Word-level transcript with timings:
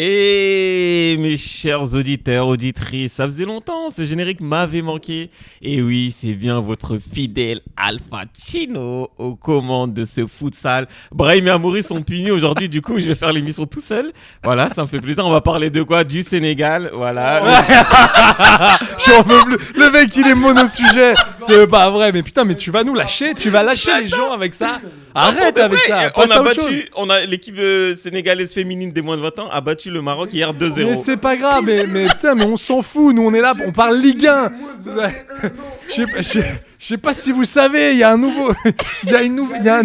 Et 0.00 1.16
mes 1.18 1.36
chers 1.36 1.92
auditeurs, 1.92 2.46
auditrices, 2.46 3.14
ça 3.14 3.26
faisait 3.26 3.44
longtemps, 3.44 3.90
ce 3.90 4.04
générique 4.04 4.40
m'avait 4.40 4.80
manqué. 4.80 5.28
Et 5.60 5.82
oui, 5.82 6.14
c'est 6.16 6.34
bien 6.34 6.60
votre 6.60 6.98
fidèle 6.98 7.62
Alpha 7.76 8.22
Chino 8.32 9.08
aux 9.18 9.34
commandes 9.34 9.94
de 9.94 10.04
ce 10.04 10.24
futsal. 10.28 10.86
Brahim 11.10 11.48
et 11.48 11.50
Amoury 11.50 11.82
sont 11.82 12.00
punis 12.02 12.30
aujourd'hui, 12.30 12.68
du 12.68 12.80
coup 12.80 13.00
je 13.00 13.08
vais 13.08 13.16
faire 13.16 13.32
l'émission 13.32 13.66
tout 13.66 13.80
seul. 13.80 14.12
Voilà, 14.44 14.70
ça 14.72 14.82
me 14.82 14.86
fait 14.86 15.00
plaisir. 15.00 15.26
On 15.26 15.32
va 15.32 15.40
parler 15.40 15.68
de 15.68 15.82
quoi? 15.82 16.04
Du 16.04 16.22
Sénégal, 16.22 16.92
voilà. 16.94 17.64
J'en 19.04 19.24
peux 19.24 19.40
plus. 19.46 19.58
Le 19.74 19.90
mec, 19.90 20.16
il 20.16 20.28
est 20.28 20.34
mono-sujet. 20.36 21.14
C'est 21.44 21.66
pas 21.66 21.90
vrai. 21.90 22.12
Mais 22.12 22.22
putain, 22.22 22.44
mais 22.44 22.54
tu 22.54 22.70
vas 22.70 22.84
nous 22.84 22.94
lâcher. 22.94 23.34
Tu 23.34 23.50
vas 23.50 23.64
lâcher 23.64 24.02
les 24.02 24.06
gens 24.06 24.30
avec 24.30 24.54
ça. 24.54 24.80
Arrête 25.14 25.58
avec 25.58 25.78
vrai, 25.78 25.88
ça. 25.88 26.12
On 26.16 26.30
a 26.30 26.42
battu, 26.42 26.88
on 26.96 27.10
a 27.10 27.20
l'équipe 27.24 27.56
euh, 27.58 27.96
sénégalaise 27.96 28.52
féminine 28.52 28.92
des 28.92 29.02
moins 29.02 29.16
de 29.16 29.22
20 29.22 29.38
ans 29.40 29.48
a 29.50 29.60
battu 29.60 29.90
le 29.90 30.02
Maroc 30.02 30.32
hier 30.32 30.52
2-0. 30.54 30.72
Mais 30.76 30.96
c'est 30.96 31.16
pas 31.16 31.36
grave, 31.36 31.62
mais, 31.64 31.84
mais 31.88 32.04
putain, 32.06 32.34
mais 32.34 32.46
on 32.46 32.56
s'en 32.56 32.82
fout, 32.82 33.14
nous 33.14 33.22
on 33.22 33.32
est 33.34 33.40
là, 33.40 33.54
on 33.66 33.72
parle 33.72 33.96
Ligue 33.98 34.26
1. 34.26 34.52
Je 35.88 35.92
sais 35.94 36.06
pas- 36.98 37.12
sais- 37.12 37.20
si 37.20 37.32
vous 37.32 37.44
savez, 37.44 37.92
il 37.92 37.98
y 37.98 38.02
a 38.02 38.12
un 38.12 38.18
nouveau, 38.18 38.52
il 39.04 39.10
y 39.10 39.14
a 39.16 39.22
une 39.22 39.34
nouvelle, 39.36 39.60
il 39.60 39.66
y 39.66 39.68
a 39.68 39.78
un, 39.78 39.84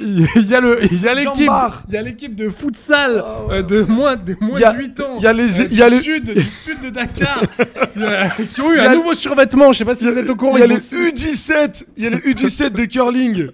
il 0.00 0.48
y 0.48 0.54
a 0.54 0.60
le, 0.60 0.78
il 0.92 1.02
y 1.02 1.08
a 1.08 1.14
l'équipe, 1.14 1.50
il 1.88 1.94
y 1.94 1.96
a 1.96 2.02
l'équipe 2.02 2.34
de 2.34 2.50
futsal 2.50 3.24
euh, 3.50 3.62
de 3.62 3.82
moins, 3.82 4.16
de 4.16 4.36
moins 4.40 4.58
Il 4.58 4.62
y 4.62 4.64
a- 4.64 4.72
de 4.72 4.78
8 4.78 5.00
ans. 5.00 5.16
il 5.18 5.24
y 5.24 5.26
a 5.26 5.32
les- 5.32 5.60
euh, 5.60 5.64
il 5.70 5.76
y 5.76 5.82
a 5.82 5.88
du 5.90 5.96
les- 5.96 6.02
sud, 6.02 6.24
du 6.34 6.42
sud 6.42 6.80
de 6.84 6.90
Dakar, 6.90 7.40
qui, 7.40 8.02
euh, 8.02 8.24
qui 8.54 8.60
ont 8.60 8.72
eu 8.72 8.76
Il 8.76 8.78
y 8.78 8.80
a 8.80 8.88
un 8.88 8.90
le- 8.90 8.96
nouveau 8.96 9.14
survêtement. 9.14 9.72
Je 9.72 9.78
sais 9.78 9.84
pas 9.84 9.96
si 9.96 10.04
vous 10.08 10.16
êtes 10.18 10.28
au 10.30 10.36
courant. 10.36 10.56
Il 10.56 10.60
y 10.60 10.70
a 10.70 10.74
ont- 10.74 10.76
U17, 10.76 11.84
il 11.96 12.04
y 12.04 12.06
a 12.06 12.10
les 12.10 12.18
U17 12.18 12.70
de 12.74 12.84
curling 12.84 13.48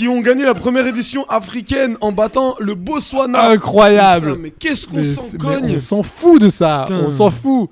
qui 0.00 0.08
ont 0.08 0.22
gagné 0.22 0.44
la 0.44 0.54
première 0.54 0.86
édition 0.86 1.24
africaine 1.28 1.98
en 2.00 2.10
battant 2.10 2.54
le 2.58 2.74
Botswana. 2.74 3.50
Incroyable. 3.50 4.28
Putain, 4.30 4.40
mais 4.40 4.50
qu'est-ce 4.50 4.86
qu'on 4.86 4.96
Mais 4.96 5.04
s'en 5.04 5.36
cogne 5.36 5.74
on 5.76 5.78
s'en 5.78 6.02
fout 6.02 6.40
de 6.40 6.48
ça. 6.48 6.84
Putain. 6.86 7.02
On 7.04 7.10
s'en 7.10 7.30
fout. 7.30 7.68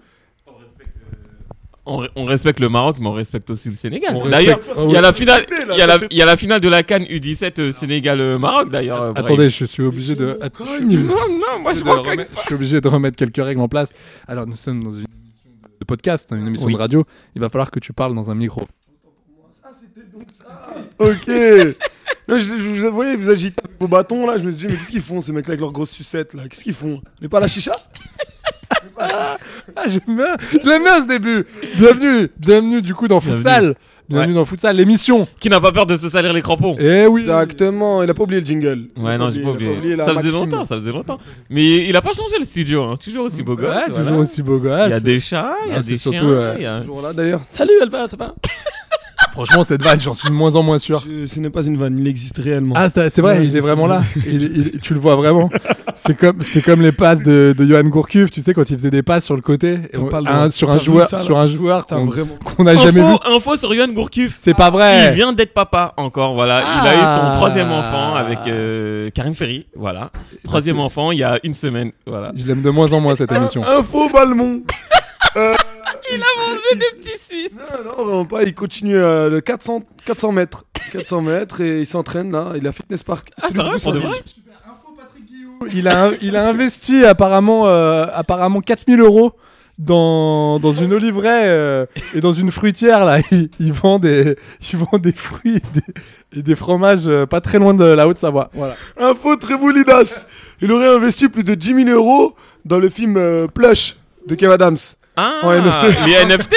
On, 1.86 2.06
on 2.16 2.26
respecte 2.26 2.60
le 2.60 2.68
Maroc, 2.68 2.96
mais 3.00 3.06
on 3.06 3.12
respecte 3.12 3.48
aussi 3.48 3.70
le 3.70 3.74
Sénégal. 3.76 4.14
On 4.14 4.28
D'ailleurs, 4.28 4.58
respecte- 4.58 4.78
il 4.84 4.90
y 4.92 4.96
a 4.98 5.00
la 5.00 5.12
finale, 5.14 5.46
il 5.70 5.78
y 5.78 5.80
a 5.80 5.86
la, 5.86 5.98
c'est- 5.98 6.06
il 6.10 6.18
y 6.18 6.20
a 6.20 6.26
la 6.26 6.36
finale 6.36 6.60
de 6.60 6.68
la 6.68 6.82
Cannes 6.82 7.04
U17 7.04 7.58
euh, 7.60 7.72
Sénégal-Maroc 7.72 8.68
d'ailleurs. 8.70 9.00
euh. 9.04 9.12
Attendez, 9.14 9.48
je 9.48 9.64
suis 9.64 9.82
obligé 9.82 10.14
de. 10.14 10.38
Att- 10.42 10.52
je 10.60 10.86
suis- 10.86 10.96
Non, 10.98 11.14
non, 11.30 11.60
moi 11.62 11.72
je 11.72 11.82
remettre- 11.82 12.30
je 12.36 12.42
suis 12.44 12.54
obligé 12.54 12.82
de 12.82 12.88
remettre 12.88 13.16
quelques 13.16 13.42
règles 13.42 13.62
en 13.62 13.68
place. 13.68 13.94
Alors, 14.26 14.46
nous 14.46 14.56
sommes 14.56 14.84
dans 14.84 14.90
une 14.90 15.06
émission 15.06 15.70
de 15.80 15.84
podcast, 15.86 16.30
hein, 16.30 16.36
une 16.36 16.48
émission 16.48 16.66
Oui. 16.66 16.74
de 16.74 16.78
radio. 16.78 17.04
Il 17.34 17.40
va 17.40 17.48
falloir 17.48 17.70
que 17.70 17.80
tu 17.80 17.94
parles 17.94 18.14
dans 18.14 18.30
un 18.30 18.34
micro. 18.34 18.68
Ok. 20.98 21.30
Non, 22.28 22.38
je, 22.38 22.44
je, 22.58 22.74
je- 22.74 22.86
vous 22.86 22.94
voyez, 22.94 23.16
vous 23.16 23.30
agitez 23.30 23.60
avec 23.64 23.80
vos 23.80 23.88
bâtons 23.88 24.26
là. 24.26 24.36
Je 24.38 24.44
me 24.44 24.52
dis, 24.52 24.66
mais 24.66 24.74
qu'est-ce 24.74 24.90
qu'ils 24.90 25.00
font 25.02 25.20
ces 25.22 25.32
mecs-là 25.32 25.52
avec 25.52 25.60
leurs 25.60 25.72
grosses 25.72 25.90
sucettes 25.90 26.34
là? 26.34 26.42
Qu'est-ce 26.48 26.64
qu'ils 26.64 26.74
font? 26.74 27.00
Mais 27.22 27.28
pas 27.28 27.40
la 27.40 27.48
chicha? 27.48 27.76
Ah, 29.00 29.84
j'aime 29.86 30.16
bien. 30.16 30.36
Je 30.52 30.68
l'aime 30.68 30.82
bien 30.82 31.02
ce 31.02 31.06
début. 31.08 31.46
Bienvenue, 31.76 32.28
bienvenue 32.38 32.82
du 32.82 32.94
coup 32.94 33.06
dans 33.06 33.18
Bienvenue. 33.20 33.38
Futsal. 33.38 33.74
Bienvenue 34.08 34.34
dans 34.34 34.44
Futsal, 34.44 34.76
l'émission. 34.76 35.26
Qui 35.38 35.48
n'a 35.50 35.60
pas 35.60 35.70
peur 35.72 35.86
de 35.86 35.96
se 35.96 36.08
salir 36.10 36.32
les 36.32 36.42
crampons 36.42 36.76
Eh 36.80 37.06
oui. 37.06 37.22
Exactement, 37.22 38.02
il 38.02 38.10
a 38.10 38.14
pas 38.14 38.22
oublié 38.24 38.40
le 38.40 38.46
jingle. 38.46 38.88
Ouais, 38.98 39.16
non, 39.18 39.30
j'ai 39.30 39.42
pas 39.42 39.50
il 39.58 39.66
a 39.66 39.70
oublié. 39.72 39.96
Ça 39.96 40.04
faisait 40.06 40.14
Maxime. 40.14 40.32
longtemps, 40.32 40.64
ça 40.64 40.76
faisait 40.76 40.92
longtemps. 40.92 41.18
Mais 41.50 41.88
il 41.88 41.96
a 41.96 42.02
pas 42.02 42.12
changé 42.12 42.38
le 42.40 42.44
studio, 42.46 42.82
hein. 42.84 42.96
toujours 43.02 43.26
aussi 43.26 43.42
beau 43.42 43.54
gosse. 43.56 43.66
Ouais, 43.68 43.82
voilà. 43.88 43.94
toujours 44.04 44.18
aussi 44.18 44.42
beau 44.42 44.58
gosse. 44.58 44.86
Il 44.86 44.90
y 44.90 44.94
a 44.94 45.00
des 45.00 45.20
chats, 45.20 45.54
il 45.66 45.70
y 45.72 45.74
a 45.74 45.78
Ah, 45.78 45.80
des 45.82 45.96
chiens. 45.96 46.12
surtout, 46.12 46.26
euh, 46.28 46.54
il 46.56 46.62
y 46.62 46.66
a- 46.66 46.80
Toujours 46.80 47.02
là 47.02 47.12
d'ailleurs. 47.12 47.40
Salut 47.48 47.72
Alpha, 47.82 48.08
ça 48.08 48.16
va? 48.16 48.34
Franchement, 49.32 49.62
cette 49.64 49.82
vanne, 49.82 50.00
j'en 50.00 50.14
suis 50.14 50.28
de 50.28 50.34
moins 50.34 50.54
en 50.56 50.62
moins 50.62 50.78
sûr. 50.78 51.02
Je- 51.08 51.26
Ce 51.26 51.38
n'est 51.40 51.50
pas 51.50 51.62
une 51.62 51.76
vanne, 51.76 51.98
il 51.98 52.06
existe 52.08 52.38
réellement. 52.38 52.74
Ah, 52.76 52.88
c'est 52.88 53.18
vrai, 53.18 53.38
Ouais, 53.38 53.46
il 53.46 53.56
est 53.56 53.60
vraiment 53.60 53.86
là. 53.86 54.02
Il- 54.26 54.42
il- 54.74 54.80
tu 54.80 54.94
le 54.94 55.00
vois 55.00 55.16
vraiment. 55.16 55.48
C'est 55.94 56.16
comme, 56.16 56.42
c'est 56.42 56.60
comme 56.62 56.80
les 56.82 56.92
passes 56.92 57.22
de, 57.22 57.54
de 57.56 57.66
Johan 57.66 57.82
Gourcuff, 57.84 58.30
tu 58.30 58.42
sais, 58.42 58.54
quand 58.54 58.68
il 58.70 58.76
faisait 58.78 58.90
des 58.90 59.02
passes 59.02 59.24
sur 59.24 59.34
le 59.36 59.40
côté, 59.42 59.74
et 59.74 59.88
T'as 59.92 59.98
on- 59.98 60.06
pas 60.06 60.20
le 60.20 60.28
un- 60.28 60.34
droit. 60.34 60.50
sur 60.50 60.70
un 60.70 60.78
joueur, 60.78 61.08
ça, 61.08 61.18
sur 61.18 61.38
un 61.38 61.46
joueur 61.46 61.86
qu'on 61.86 62.06
vraiment. 62.06 62.36
qu'on 62.44 62.64
n'a 62.64 62.76
jamais 62.76 63.00
vu. 63.00 63.14
Info, 63.36 63.56
sur 63.56 63.74
Johan 63.74 63.88
Gourcuff. 63.88 64.32
C'est 64.36 64.54
pas 64.54 64.68
Il 64.68 64.72
vrai. 64.72 65.14
vient 65.14 65.32
d'être 65.32 65.54
papa 65.54 65.94
encore, 65.96 66.34
voilà. 66.34 66.60
Il 66.60 66.88
a 66.88 66.90
Ah. 66.90 66.94
eu 66.94 67.32
son 67.32 67.36
troisième 67.38 67.70
enfant 67.70 68.14
avec 68.14 68.38
euh, 68.46 69.10
Karim 69.10 69.34
Ferry, 69.34 69.66
voilà. 69.76 70.10
Troisième 70.44 70.78
enfant 70.80 71.10
il 71.12 71.18
y 71.18 71.24
a 71.24 71.38
une 71.44 71.54
semaine, 71.54 71.92
voilà. 72.06 72.32
Je 72.36 72.46
l'aime 72.46 72.62
de 72.62 72.70
moins 72.70 72.92
en 72.92 73.00
moins 73.00 73.14
cette 73.16 73.32
émission. 73.32 73.64
Info 73.66 74.08
Balmont. 74.12 74.62
Euh, 75.36 75.54
Il 76.12 76.22
a 76.22 76.48
mangé 76.48 76.74
des 76.74 76.98
petits 76.98 77.18
Suisses. 77.18 77.52
Non, 77.54 77.84
non, 77.84 78.04
vraiment 78.04 78.24
pas. 78.24 78.42
Il 78.44 78.54
continue 78.54 78.96
euh, 78.96 79.28
le 79.28 79.40
400, 79.40 79.82
400 80.04 80.32
mètres. 80.32 80.64
400 80.92 81.22
mètres 81.22 81.60
et 81.60 81.80
il 81.80 81.86
s'entraîne 81.86 82.30
là. 82.32 82.52
Il 82.56 82.66
a 82.66 82.72
Fitness 82.72 83.02
Park. 83.02 83.30
Ah, 83.40 83.46
c'est 83.48 83.56
vrai, 83.56 83.78
pour 83.78 83.92
de 83.92 83.98
vrai 83.98 84.16
Il 85.74 85.88
a, 85.88 86.10
il 86.22 86.36
a 86.36 86.48
investi 86.48 87.04
apparemment, 87.04 87.66
euh, 87.66 88.06
apparemment 88.12 88.60
4000 88.60 89.00
euros 89.00 89.32
dans, 89.78 90.58
dans 90.58 90.72
une 90.72 90.92
oliveraie 90.92 91.48
euh, 91.48 91.86
et 92.14 92.20
dans 92.20 92.32
une 92.32 92.50
fruitière 92.50 93.04
là. 93.04 93.18
Il, 93.30 93.48
il 93.60 93.72
vend 93.72 93.98
des, 93.98 94.36
il 94.72 94.78
vend 94.78 94.98
des 94.98 95.12
fruits 95.12 95.56
et 95.56 95.80
des, 95.80 96.38
et 96.40 96.42
des 96.42 96.56
fromages 96.56 97.06
euh, 97.06 97.26
pas 97.26 97.40
très 97.40 97.58
loin 97.58 97.74
de 97.74 97.84
la 97.84 98.08
Haute-Savoie. 98.08 98.50
Voilà. 98.54 98.76
Info 98.96 99.36
Tréboulinas. 99.36 100.26
Il 100.60 100.72
aurait 100.72 100.88
investi 100.88 101.28
plus 101.28 101.44
de 101.44 101.54
10 101.54 101.84
000 101.84 101.88
euros 101.90 102.34
dans 102.64 102.78
le 102.78 102.88
film 102.88 103.16
euh, 103.16 103.46
Plush 103.46 103.96
de 104.26 104.34
Kev 104.34 104.52
Adams. 104.52 104.78
Ah, 105.20 105.40
En 105.46 105.50
NFT. 105.52 106.06
les 106.06 106.24
NFT. 106.24 106.54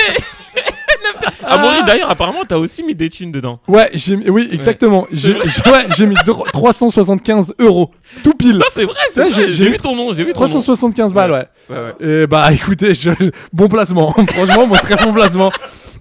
Ah, 1.44 1.58
Maury, 1.58 1.84
d'ailleurs, 1.86 2.10
apparemment, 2.12 2.44
t'as 2.48 2.58
aussi 2.58 2.84
mis 2.84 2.94
des 2.94 3.10
thunes 3.10 3.32
dedans. 3.32 3.60
Ouais, 3.68 3.90
j'ai, 3.94 4.16
mis- 4.18 4.30
oui, 4.30 4.48
exactement. 4.52 5.08
J'ai, 5.12 5.34
j'ai- 5.34 5.72
ouais, 5.72 5.86
j'ai 5.96 6.06
mis 6.06 6.16
dro- 6.26 6.46
375 6.52 7.54
euros. 7.60 7.90
Tout 8.24 8.34
pile. 8.34 8.58
Non, 8.58 8.66
c'est 8.72 8.84
vrai, 8.86 8.94
c'est 9.12 9.22
Ouais, 9.24 9.30
vrai. 9.30 9.52
j'ai- 9.52 9.70
vu 9.70 9.78
ton 9.78 9.96
nom, 9.96 10.14
j'ai 10.14 10.24
vu 10.24 10.34
ton 10.34 10.42
nom. 10.42 10.46
375 10.48 11.14
balles, 11.14 11.32
ouais. 11.32 11.46
Ouais, 11.70 11.76
ouais. 12.00 12.08
Et 12.24 12.28
bah 12.28 12.52
écoutez, 12.52 12.94
je- 12.94 13.10
bon 13.52 13.68
placement. 13.68 14.14
Franchement, 14.34 14.68
bon, 14.68 14.76
très 14.76 14.96
bon 14.98 15.12
placement. 15.14 15.52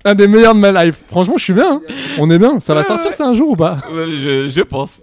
Un 0.05 0.15
des 0.15 0.29
meilleurs 0.29 0.55
de 0.55 0.61
ma 0.61 0.85
life. 0.85 0.97
Franchement, 1.11 1.35
je 1.39 1.45
suis 1.45 1.53
bien. 1.53 1.73
hein. 1.75 1.95
On 2.19 2.29
est 2.31 2.39
bien. 2.39 2.61
Ça 2.61 2.75
va 2.75 2.83
sortir 2.83 3.13
ça 3.13 3.27
un 3.27 3.35
jour 3.35 3.51
ou 3.51 3.57
pas? 3.57 3.79
Je, 3.95 4.49
je 4.49 4.61
pense. 4.63 5.01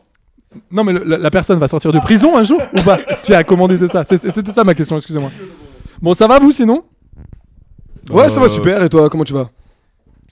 Non, 0.72 0.84
mais 0.84 0.94
le- 0.94 1.04
la, 1.06 1.18
la 1.18 1.32
personne 1.32 1.60
va 1.60 1.68
sortir 1.68 1.92
de 1.92 2.00
prison 2.00 2.38
un 2.38 2.44
jour 2.44 2.62
ou 2.74 2.82
pas? 2.82 2.98
Qui 3.24 3.34
a 3.34 3.44
commandité 3.44 3.88
ça? 3.88 4.04
C'est- 4.04 4.30
C'était 4.32 4.52
ça 4.52 4.64
ma 4.64 4.74
question, 4.76 4.96
excusez-moi. 4.98 5.32
Bon, 6.02 6.14
ça 6.14 6.28
va 6.28 6.40
vous 6.40 6.52
sinon? 6.52 6.84
Ouais, 8.10 8.30
ça 8.30 8.40
va 8.40 8.48
super. 8.48 8.82
Et 8.84 8.90
toi, 8.90 9.10
comment 9.10 9.24
tu 9.24 9.34
vas? 9.34 9.50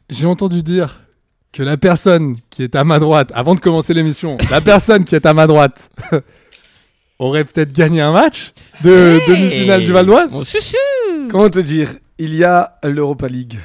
J'ai 0.09 0.27
entendu 0.27 0.61
dire 0.63 1.01
que 1.51 1.63
la 1.63 1.77
personne 1.77 2.35
qui 2.49 2.63
est 2.63 2.75
à 2.75 2.83
ma 2.83 2.99
droite, 2.99 3.31
avant 3.33 3.55
de 3.55 3.59
commencer 3.59 3.93
l'émission, 3.93 4.37
la 4.51 4.61
personne 4.61 5.03
qui 5.03 5.15
est 5.15 5.25
à 5.25 5.33
ma 5.33 5.47
droite 5.47 5.89
aurait 7.19 7.45
peut-être 7.45 7.71
gagné 7.73 8.01
un 8.01 8.11
match 8.11 8.53
de 8.83 9.19
demi-finale 9.27 9.83
du 9.83 9.91
Val 9.91 10.05
d'Oise. 10.05 10.31
Chouchou. 10.43 11.27
Comment 11.31 11.49
te 11.49 11.59
dire? 11.59 11.89
Il 12.17 12.33
y 12.35 12.43
a 12.43 12.77
l'Europa 12.83 13.27
League. 13.27 13.57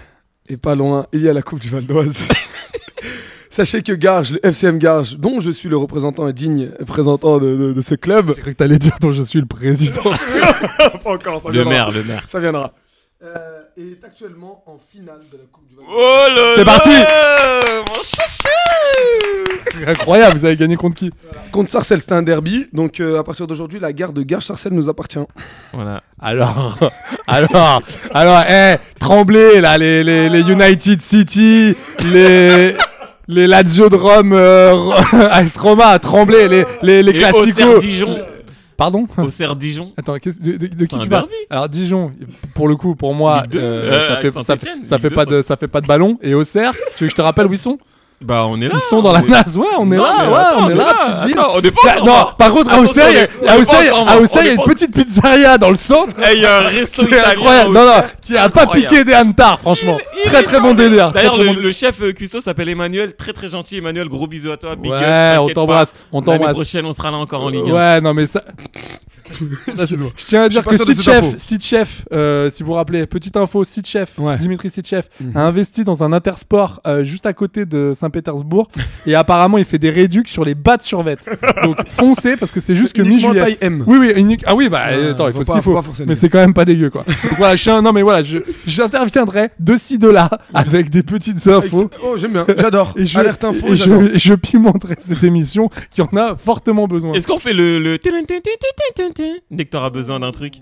Et 0.48 0.56
pas 0.56 0.74
loin, 0.74 1.06
il 1.12 1.20
y 1.22 1.28
a 1.28 1.32
la 1.32 1.42
Coupe 1.42 1.60
du 1.60 1.68
Val 1.68 1.84
d'Oise. 1.86 2.22
Sachez 3.52 3.82
que 3.82 3.92
Garges, 3.92 4.32
le 4.32 4.46
FCM 4.46 4.78
Garges, 4.78 5.16
dont 5.16 5.40
je 5.40 5.50
suis 5.50 5.68
le 5.68 5.76
représentant 5.76 6.28
et 6.28 6.32
digne 6.32 6.70
représentant 6.78 7.38
de, 7.38 7.56
de- 7.56 7.72
de 7.72 7.82
ce 7.82 7.96
club. 7.96 8.32
J'ai 8.36 8.40
cru 8.42 8.50
que 8.52 8.56
t'allais 8.56 8.78
dire 8.78 8.96
dont 9.00 9.10
je 9.10 9.22
suis 9.22 9.40
le 9.40 9.46
président. 9.46 10.02
pas 11.02 11.10
encore, 11.10 11.42
ça 11.42 11.48
Le 11.48 11.54
viendra. 11.54 11.70
maire, 11.72 11.90
le 11.90 12.04
maire. 12.04 12.24
Ça 12.28 12.38
viendra. 12.38 12.72
Euh, 13.22 13.60
est 13.76 14.02
actuellement 14.02 14.62
en 14.66 14.78
finale 14.78 15.20
de 15.30 15.36
la 15.36 15.44
Coupe 15.52 15.66
du 15.68 15.76
Val. 15.76 15.84
Oh 15.86 16.26
là 16.34 16.52
C'est 16.54 16.64
là, 16.64 16.72
parti 16.72 16.90
Mon 17.88 18.02
chouchou 18.02 19.86
Incroyable, 19.86 20.38
vous 20.38 20.44
avez 20.46 20.56
gagné 20.56 20.76
contre 20.76 20.96
qui 20.96 21.10
Contre 21.52 21.70
Sarcelles, 21.70 22.00
c'était 22.00 22.14
un 22.14 22.22
derby. 22.22 22.66
Donc 22.72 22.98
euh, 23.00 23.18
à 23.18 23.24
partir 23.24 23.46
d'aujourd'hui, 23.46 23.78
la 23.78 23.92
gare 23.92 24.14
de 24.14 24.22
Gare 24.22 24.42
Sarcelles 24.42 24.72
nous 24.72 24.88
appartient. 24.88 25.18
Voilà. 25.74 26.02
Alors, 26.18 26.78
alors, 27.26 27.82
alors, 28.14 28.42
eh, 28.48 28.76
Tremblay, 28.98 29.60
là, 29.60 29.76
les, 29.76 30.02
les, 30.02 30.28
les 30.30 30.50
United 30.50 31.00
City, 31.02 31.74
les, 32.00 32.74
les 33.28 33.46
Lazio 33.46 33.90
de 33.90 33.96
Rome, 33.96 34.32
euh, 34.32 34.90
AS 35.12 35.56
Roma, 35.58 35.98
Tremblay, 35.98 36.48
les, 36.48 36.64
les, 36.82 37.02
les 37.02 37.10
Et 37.10 37.18
Classico. 37.18 37.62
Auxerre 37.62 37.78
Dijon. 37.80 38.18
Pardon 38.80 39.06
Auxerre 39.18 39.56
Dijon. 39.56 39.92
Attends, 39.98 40.14
de, 40.14 40.56
de- 40.56 40.66
de 40.66 40.84
qui 40.86 40.98
tu 40.98 41.08
parles. 41.08 41.26
Alors 41.50 41.68
Dijon, 41.68 42.12
pour 42.54 42.66
le 42.66 42.76
coup, 42.76 42.94
pour 42.96 43.12
moi, 43.14 43.42
euh, 43.54 44.08
ça 44.08 44.16
fait, 44.16 44.32
ça, 44.32 44.56
ça 44.82 44.98
fait 44.98 45.10
pas 45.10 45.26
de, 45.26 45.42
ça 45.42 45.56
fait 45.58 45.68
pas 45.68 45.82
de 45.82 45.86
ballon. 45.86 46.18
Et 46.22 46.32
Auxerre, 46.32 46.72
tu 46.96 47.04
veux 47.04 47.08
que 47.08 47.10
je 47.10 47.14
te 47.14 47.20
rappelle 47.20 47.46
où 47.46 47.52
ils 47.52 47.58
sont? 47.58 47.78
Bah 48.22 48.44
on 48.46 48.60
est 48.60 48.68
là. 48.68 48.74
Ils 48.76 48.80
sont 48.80 49.00
dans 49.00 49.12
la 49.12 49.22
naze. 49.28 49.56
Ouais, 49.56 49.66
on 49.78 49.90
est 49.90 49.96
là, 49.96 50.02
ouais, 50.30 50.62
on 50.62 50.68
est 50.68 50.74
là, 50.74 50.94
petite 51.00 51.24
ville. 51.26 51.40
On 51.54 51.60
est 51.60 51.70
pas 51.70 51.80
Bah, 51.84 51.94
non, 52.04 52.26
par 52.36 52.50
contre, 52.52 52.70
à 52.70 52.78
Auxerre, 52.78 53.08
il 53.10 53.16
y 53.16 54.48
a- 54.48 54.52
une 54.52 54.62
petite 54.64 54.92
pizzeria 54.94 55.56
dans 55.56 55.70
le 55.70 55.76
centre. 55.76 56.14
Eh, 56.30 56.36
Il 56.36 56.42
y 56.42 56.46
a 56.46 56.58
un 56.58 56.62
resto 56.64 57.02
incroyable. 57.02 57.72
Non, 57.72 57.86
non, 57.86 58.02
qui 58.20 58.36
a 58.36 58.50
pas 58.50 58.66
piqué 58.66 59.04
des 59.04 59.14
hannetars, 59.14 59.58
franchement. 59.60 59.96
Très 60.26 60.42
très 60.42 60.60
bon 60.60 60.74
délire. 60.74 61.12
D'ailleurs, 61.12 61.38
le, 61.38 61.72
chef 61.72 61.94
euh, 62.02 62.12
cuistot 62.12 62.42
s'appelle 62.42 62.68
Emmanuel, 62.68 63.14
très 63.16 63.32
très 63.32 63.48
gentil. 63.48 63.78
Emmanuel, 63.78 64.08
gros 64.08 64.26
bisous 64.26 64.50
à 64.52 64.56
toi. 64.58 64.76
Big 64.76 64.92
Ouais, 64.92 65.36
on 65.38 65.48
t'embrasse, 65.48 65.94
on 66.12 66.20
L'année 66.20 66.38
t'embrasse. 66.38 66.56
prochaine, 66.56 66.84
on 66.84 66.92
sera 66.94 67.10
là 67.10 67.16
encore 67.16 67.42
en 67.44 67.48
Ligue 67.48 67.70
1. 67.70 67.72
Ouais, 67.72 68.00
non, 68.02 68.12
mais 68.12 68.26
ça. 68.26 68.42
Je 70.16 70.24
tiens 70.24 70.42
à 70.44 70.48
dire 70.48 70.64
que 70.64 70.76
Sitchef. 70.76 71.36
Sitchef, 71.36 72.04
euh, 72.12 72.50
si 72.50 72.62
vous 72.62 72.68
vous 72.68 72.74
rappelez, 72.74 73.06
petite 73.06 73.36
info, 73.36 73.64
Sitchef, 73.64 74.18
Ouais. 74.18 74.36
Dimitri 74.38 74.70
Sitchef, 74.70 75.08
a 75.34 75.42
investi 75.46 75.84
dans 75.84 76.02
un 76.02 76.12
intersport 76.12 76.80
euh, 76.86 77.04
juste 77.04 77.26
à 77.26 77.32
côté 77.32 77.64
de 77.66 77.92
Saint-Pétersbourg 77.94 78.68
et 79.06 79.14
apparemment 79.14 79.58
il 79.58 79.64
fait 79.64 79.78
des 79.78 79.90
réducs 79.90 80.28
sur 80.28 80.44
les 80.44 80.54
bas 80.54 80.76
de 80.76 80.82
survêt. 80.82 81.16
Donc 81.64 81.76
foncez 81.88 82.36
parce 82.36 82.52
que 82.52 82.60
c'est 82.60 82.74
juste 82.74 82.92
que 82.94 83.02
mi-juillet. 83.02 83.40
taille 83.40 83.58
M. 83.60 83.84
Oui, 83.86 83.98
oui, 83.98 84.12
unique. 84.16 84.42
Ah 84.46 84.54
oui, 84.54 84.68
bah 84.68 84.84
attends, 85.10 85.28
il 85.28 85.32
faut 85.32 85.38
faut 85.38 85.42
ce 85.44 85.48
pas- 85.48 85.54
qu'il 85.54 85.62
faut 85.62 86.04
mais 86.06 86.14
c'est 86.16 86.28
quand 86.28 86.38
même 86.40 86.54
pas 86.54 86.64
dégueu 86.64 86.90
quoi. 86.90 87.04
Donc 87.06 87.34
voilà, 87.38 87.56
je 87.56 87.60
suis 87.62 87.70
un- 87.70 87.82
non 87.82 87.92
mais 87.92 88.02
voilà, 88.02 88.22
je 88.22 88.38
j'interviendrai 88.66 89.50
de 89.58 89.76
ci 89.76 89.98
de 89.98 90.08
là 90.08 90.28
avec 90.54 90.90
des 90.90 91.02
petites 91.02 91.46
infos. 91.48 91.90
Oh, 92.02 92.16
j'aime 92.16 92.32
bien, 92.32 92.46
j'adore. 92.56 92.94
Et 92.96 93.06
je, 93.06 93.18
Alerte 93.18 93.44
info, 93.44 93.66
et 93.72 93.76
je, 93.76 94.14
et 94.14 94.18
je 94.18 94.34
pimenterai 94.34 94.96
cette 95.00 95.22
émission 95.24 95.70
qui 95.90 96.02
en 96.02 96.08
a 96.16 96.36
fortement 96.36 96.86
besoin. 96.86 97.12
Est-ce 97.14 97.26
qu'on 97.26 97.38
fait 97.38 97.52
le. 97.54 97.78
le... 97.78 97.98
Dès 99.50 99.64
que 99.64 99.70
t'auras 99.70 99.90
besoin 99.90 100.20
d'un 100.20 100.32
truc. 100.32 100.54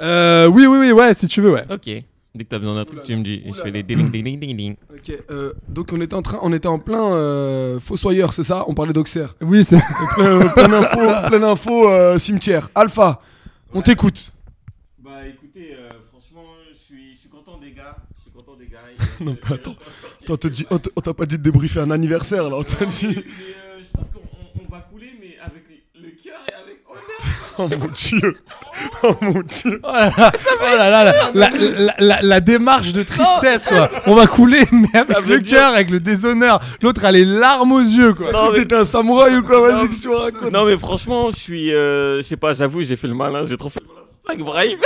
Euh, 0.00 0.46
oui, 0.46 0.66
oui, 0.66 0.78
oui, 0.78 0.92
ouais, 0.92 1.14
si 1.14 1.26
tu 1.28 1.40
veux, 1.40 1.52
ouais. 1.52 1.64
Ok. 1.70 1.84
Dès 2.32 2.44
que 2.44 2.48
t'as 2.48 2.58
besoin 2.60 2.74
d'un 2.76 2.84
truc, 2.84 3.02
tu 3.02 3.16
me 3.16 3.22
dis. 3.24 3.42
Et 3.44 3.52
je 3.52 3.60
fais 3.60 3.70
des 3.72 3.82
ding 3.82 4.10
ding 4.10 4.22
ding 4.24 4.38
ding 4.40 4.56
ding. 4.56 4.76
Ok, 4.94 5.12
euh, 5.30 5.52
donc 5.68 5.88
on 5.92 6.00
était 6.00 6.14
en 6.14 6.22
train, 6.22 6.38
on 6.42 6.52
était 6.52 6.68
en 6.68 6.78
plein 6.78 7.12
euh, 7.12 7.80
fossoyeur, 7.80 8.32
c'est 8.32 8.44
ça? 8.44 8.64
On 8.68 8.74
parlait 8.74 8.92
d'Auxerre. 8.92 9.34
Oui, 9.42 9.64
c'est. 9.64 9.80
plein, 10.14 10.46
plein 10.48 10.68
d'infos, 10.68 11.28
plein 11.28 11.38
d'infos 11.40 11.88
euh, 11.88 12.18
cimetière. 12.20 12.70
Alpha, 12.76 13.20
on 13.74 13.82
t'écoute. 13.82 14.32
Bah 15.02 15.26
écoutez, 15.26 15.74
franchement, 16.12 16.46
je 16.70 16.76
suis, 16.78 17.14
je 17.16 17.20
suis 17.20 17.28
content 17.28 17.58
des 17.58 17.72
gars. 17.72 17.96
Je 18.16 18.22
suis 18.22 18.30
content 18.30 18.54
des 18.56 18.66
gars. 18.68 18.78
Non, 19.20 19.36
mais 19.48 19.54
attends. 19.56 19.74
Attends, 20.22 20.90
on 20.96 21.00
t'a 21.00 21.12
pas 21.14 21.26
dit 21.26 21.36
de 21.36 21.42
débriefer 21.42 21.80
un 21.80 21.90
anniversaire 21.90 22.48
là, 22.48 22.56
on 22.56 22.62
t'a 22.62 22.84
dit. 22.86 23.06
Mais 23.08 23.16
euh, 23.16 23.82
je 23.82 23.90
pense 23.92 24.08
qu'on 24.10 24.20
on- 24.20 24.64
on 24.66 24.70
va 24.70 24.80
couler, 24.90 25.10
mais 25.20 25.36
avec 25.44 25.64
le 25.96 26.10
cœur 26.22 26.38
et 26.48 26.54
avec 26.54 26.82
honneur. 26.88 27.34
Oh 27.58 27.68
mon 27.68 27.86
dieu. 27.94 28.36
Oh 29.02 29.14
mon 29.20 29.40
dieu. 29.42 29.80
Oh 29.82 29.92
là 29.92 30.10
là, 30.16 30.32
oh 30.32 30.76
là 30.76 30.90
là, 30.90 31.04
la, 31.04 31.12
la, 31.34 31.50
la, 31.78 31.94
la- 31.98 32.22
la 32.22 32.40
démarche 32.40 32.92
de 32.92 33.02
tristesse, 33.02 33.66
quoi. 33.66 33.90
On 34.06 34.14
va 34.14 34.26
couler, 34.26 34.62
mais 34.72 34.88
avec 35.00 35.26
le 35.26 35.38
cœur, 35.40 35.74
avec 35.74 35.90
le 35.90 36.00
déshonneur. 36.00 36.60
L'autre 36.80 37.04
a 37.04 37.12
les 37.12 37.24
larmes 37.24 37.72
aux 37.72 37.80
yeux, 37.80 38.14
quoi. 38.14 38.32
Non, 38.32 38.50
mais 38.52 38.64
t'es 38.64 38.74
un 38.76 38.84
samouraï 38.84 39.36
ou 39.36 39.42
quoi? 39.42 39.60
Vas-y, 39.60 39.88
que 39.88 40.00
tu 40.00 40.08
racontes? 40.08 40.52
Non 40.52 40.64
mais 40.64 40.78
franchement, 40.78 41.30
je 41.30 41.36
suis, 41.36 41.74
euh, 41.74 42.18
je 42.18 42.22
sais 42.22 42.36
pas, 42.36 42.54
j'avoue, 42.54 42.82
j'ai 42.82 42.96
fait 42.96 43.08
le 43.08 43.14
malin, 43.14 43.42
j'ai 43.44 43.56
trop 43.56 43.68
fait 43.68 43.80
le 43.80 43.86
malin 43.88 44.00
avec 44.28 44.40
Brahim. 44.44 44.78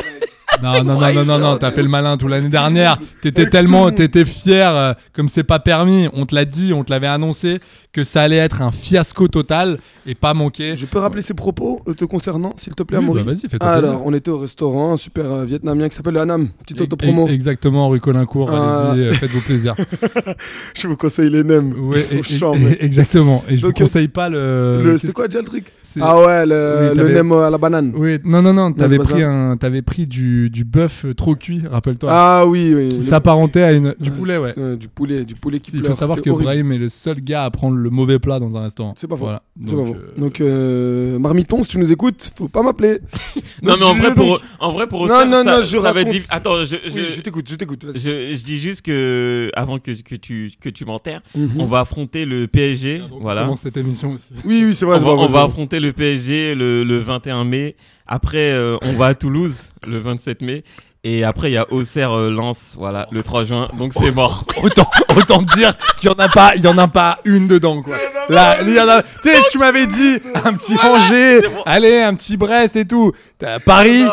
Non, 0.63 0.85
non, 0.85 0.99
non, 1.01 1.13
non, 1.13 1.25
non, 1.25 1.39
non, 1.39 1.57
t'as 1.57 1.73
fait 1.73 1.83
le 1.83 1.89
malin 1.89 2.17
tout 2.17 2.29
l'année 2.29 2.49
dernière. 2.49 2.97
T'étais 3.23 3.51
tellement, 3.51 3.91
t'étais 3.91 4.25
fier, 4.25 4.71
euh, 4.75 4.93
comme 5.13 5.29
c'est 5.29 5.43
pas 5.45 5.59
permis. 5.59 6.09
On 6.13 6.27
te 6.27 6.35
l'a 6.35 6.45
dit, 6.45 6.73
on 6.73 6.85
te 6.85 6.91
l'avait 6.93 7.09
annoncé, 7.09 7.61
que 7.95 8.05
ça 8.05 8.23
allait 8.23 8.37
être 8.37 8.61
un 8.61 8.71
fiasco 8.71 9.29
total 9.29 9.79
et 10.07 10.15
pas 10.15 10.35
manqué. 10.35 10.75
Je 10.77 10.85
peux 10.85 10.99
rappeler 10.99 11.23
ses 11.23 11.33
propos 11.33 11.81
euh, 11.89 11.95
te 11.95 12.05
concernant, 12.05 12.53
s'il 12.57 12.75
te 12.75 12.83
plaît, 12.83 12.99
Oui, 12.99 13.05
Amaury 13.05 13.23
bah 13.23 13.31
vas-y, 13.33 13.49
fais-toi 13.49 13.67
Alors, 13.69 13.91
plaisir. 13.93 14.07
on 14.07 14.13
était 14.15 14.31
au 14.31 14.39
restaurant, 14.39 14.93
un 14.93 14.97
super 14.97 15.25
euh, 15.33 15.45
vietnamien 15.45 15.89
qui 15.89 15.95
s'appelle 15.97 16.15
le 16.15 16.21
Hanam. 16.21 16.49
Petite 16.61 16.81
autopromo. 16.83 17.29
Exactement, 17.29 17.89
rue 17.89 18.01
Colincourt. 18.01 18.51
Ah. 18.53 18.91
Allez-y, 18.91 19.07
euh, 19.07 19.13
faites-vous 19.15 19.41
plaisir. 19.41 19.77
Je 20.75 20.89
vous 20.89 20.97
conseille 20.97 21.31
les 21.31 21.45
nems. 21.45 21.73
Ouais, 21.89 21.99
Ils 21.99 22.03
sont 22.03 22.17
et- 22.19 22.23
chants, 22.23 22.55
mais- 22.55 22.77
exactement. 22.81 23.45
Et 23.49 23.57
je 23.57 23.63
vous 23.63 23.69
Donc, 23.69 23.81
euh, 23.81 23.85
conseille 23.85 24.09
pas 24.09 24.29
le. 24.29 24.81
Le- 24.83 24.99
C'était 24.99 25.13
quoi 25.13 25.29
déjà 25.29 25.41
le 25.41 25.47
truc 25.47 25.73
Ah 26.01 26.19
ouais, 26.19 26.45
le, 26.47 26.91
Oui, 26.93 26.99
le 26.99 27.09
nem 27.15 27.33
à 27.33 27.51
la 27.51 27.59
banane. 27.59 27.93
Oui, 27.97 28.19
non, 28.25 28.43
non, 28.43 28.53
non, 28.53 28.73
t'avais 28.73 28.99
pris, 28.99 29.23
un, 29.23 29.57
t'avais 29.57 29.83
pris 29.83 30.07
du, 30.07 30.51
du 30.51 30.65
bœuf 30.65 31.07
trop 31.17 31.35
cuit, 31.37 31.63
rappelle-toi. 31.71 32.11
Ah 32.13 32.45
oui, 32.47 32.73
oui. 32.75 32.89
qui 32.89 32.97
Le- 32.99 33.03
s'apparentait 33.05 33.63
à 33.63 33.73
une. 33.73 33.95
Du 34.01 34.11
Euh, 34.11 34.13
poulet, 34.13 34.39
ouais. 34.39 34.53
Du 34.77 34.89
poulet, 34.89 35.25
du 35.25 35.35
poulet 35.35 35.61
qui 35.61 35.71
Il 35.75 35.85
faut 35.85 35.95
savoir 35.95 36.21
que. 36.21 36.31
Brahim 36.31 36.73
est 36.73 36.79
le 36.79 36.89
seul 36.89 37.21
gars 37.21 37.45
à 37.45 37.51
prendre 37.51 37.77
le 37.85 37.91
mauvais 37.91 38.19
plat 38.19 38.41
dans 38.41 38.57
un 38.57 38.63
restaurant. 38.65 38.95
C'est 38.97 39.07
pas 39.07 39.17
faux. 39.17 39.25
Voilà. 39.25 39.43
C'est 39.65 39.71
pas 39.71 39.77
Donc, 39.77 39.87
faux. 39.87 39.95
euh, 39.95 40.21
Donc, 40.21 40.41
euh, 40.41 41.19
Marmiton, 41.21 41.63
si 41.63 41.71
tu 41.71 41.79
nous 41.79 41.93
écoutes, 41.93 42.33
faut 42.37 42.49
pas 42.49 42.63
m'appeler. 42.63 42.99
Non 43.63 43.77
mais 43.79 43.85
en 43.85 43.95
vrai 43.95 44.15
pour, 44.15 44.27
donc- 44.27 44.41
en 44.61 44.73
vrai 44.73 44.87
pour 44.89 45.07
Non, 45.07 45.15
Auxerre, 45.15 45.27
non, 45.29 45.45
ça, 45.45 45.57
non, 45.59 45.63
je 45.63 45.79
ça 45.81 45.93
va 45.93 46.01
être 46.01 46.27
Attends, 46.31 46.65
je, 46.65 46.77
je, 46.87 46.91
Oui, 46.95 47.07
je 47.11 47.21
t'écoute, 47.21 47.47
je 47.49 47.55
t'écoute. 47.55 47.87
je, 47.95 48.35
je 48.37 48.43
dis 48.45 48.59
juste 48.59 48.83
que 48.83 49.51
avant 49.55 49.79
que, 49.79 49.93
que 50.03 50.17
tu 50.17 50.53
que 50.61 50.69
tu 50.69 50.85
m'enterres, 50.85 51.23
Mhm. 51.37 51.61
on 51.61 51.67
va 51.67 51.81
affronter 51.81 52.25
le 52.27 52.47
PSG, 52.49 53.03
voilà. 53.21 53.43
commence 53.45 53.61
cette 53.61 53.77
émission 53.77 54.13
aussi. 54.13 54.31
Oui, 54.45 54.63
oui, 54.67 54.75
c'est 54.75 54.85
vrai. 54.87 54.97
On 54.99 55.05
va, 55.05 55.15
vrai, 55.15 55.41
on 55.41 55.45
affronter 55.47 55.81
le 55.81 55.93
PSG 55.93 56.55
le, 56.55 56.85
le 56.85 56.99
21 56.99 57.45
mai. 57.45 57.77
Après, 58.07 58.53
euh, 58.53 58.77
on 58.83 58.93
va 58.95 59.07
à 59.07 59.15
Toulouse 59.15 59.69
le 59.87 59.99
27 59.99 60.43
mai. 60.43 60.63
Et 61.07 61.23
après, 61.23 61.51
il 61.51 61.55
y 61.55 61.59
a 61.59 61.67
Auxerre 61.71 62.13
euh, 62.13 62.31
Lens, 62.31 62.77
voilà, 62.79 63.07
le 63.11 63.23
3 63.23 63.45
juin. 63.45 63.69
Donc 63.79 63.93
c'est 63.93 64.11
mort. 64.11 64.45
Autant, 64.63 64.89
autant 65.15 65.43
dire 65.43 65.75
qu'il 65.99 66.09
y 66.09 66.13
en 66.13 66.17
a 66.19 66.29
pas, 66.29 66.55
il 66.57 66.65
y 66.65 66.67
en 66.67 66.79
a 66.79 66.89
pas 66.89 67.19
une 67.27 67.47
dedans, 67.47 67.83
quoi. 67.83 67.95
Là, 68.31 68.57
il 68.63 68.73
y 68.73 68.81
en 68.81 68.89
a, 68.89 69.03
tu 69.03 69.29
sais, 69.31 69.37
tu 69.53 69.59
m'avais 69.59 69.87
dit 69.87 70.19
un 70.47 70.55
petit 70.55 70.75
Angers, 70.83 71.43
allez, 71.67 72.01
un 72.01 72.15
petit 72.15 72.39
Brest 72.39 72.75
et 72.77 72.87
tout. 72.87 73.13
T'as 73.39 73.59
Paris. 73.61 74.05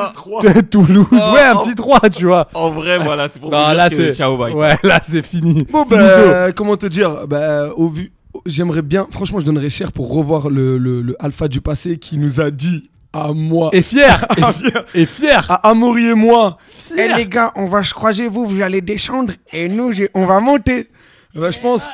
Toulouse, 0.70 1.08
Oh, 1.12 1.34
ouais, 1.34 1.42
un 1.44 1.56
petit 1.58 1.76
3, 1.76 2.10
tu 2.10 2.26
vois. 2.26 2.50
En 2.54 2.72
vrai, 2.72 3.00
voilà, 3.00 3.30
c'est 3.30 3.40
pour 3.40 3.50
vous 3.52 3.56
Non, 3.56 3.66
dire 3.68 3.74
là, 3.76 3.90
que 3.90 3.96
c'est, 3.96 4.14
ciao, 4.14 4.36
bye. 4.36 4.54
ouais, 4.54 4.76
là, 4.84 5.00
c'est 5.02 5.26
fini. 5.26 5.66
Bon, 5.72 5.86
ben, 5.90 6.52
comment 6.54 6.76
te 6.76 6.88
dire 6.88 7.26
Bah, 7.28 7.70
au 7.78 7.88
vu. 7.88 8.12
J'aimerais 8.46 8.82
bien, 8.82 9.08
franchement, 9.12 9.40
je 9.40 9.46
donnerais 9.46 9.70
cher 9.70 9.92
pour 9.94 10.10
revoir 10.14 10.50
le, 10.50 10.78
le, 10.78 11.02
le 11.02 11.16
Alpha 11.20 11.48
du 11.48 11.62
passé 11.62 11.98
qui 11.98 12.18
nous 12.18 12.40
a 12.42 12.50
dit 12.52 12.90
à 13.14 13.34
moi, 13.34 13.70
Et 13.74 13.82
fier, 13.82 14.26
et, 14.38 14.42
fier. 14.54 14.86
et 14.94 15.06
fier. 15.06 15.52
à 15.52 15.70
Amaury 15.70 16.08
et 16.08 16.14
moi, 16.16 16.58
Fier. 16.70 17.12
Eh 17.14 17.18
les 17.18 17.28
gars, 17.28 17.52
on 17.56 17.68
va 17.68 17.84
se 17.84 17.94
croiser, 17.94 18.28
vous, 18.28 18.46
vous 18.46 18.62
allez 18.62 18.82
descendre 18.82 19.34
et 19.52 19.68
nous, 19.68 19.92
j'ai- 19.92 20.10
on 20.14 20.26
va 20.26 20.40
monter. 20.40 20.88
Ben, 21.36 21.52
je 21.52 21.60
pense. 21.60 21.86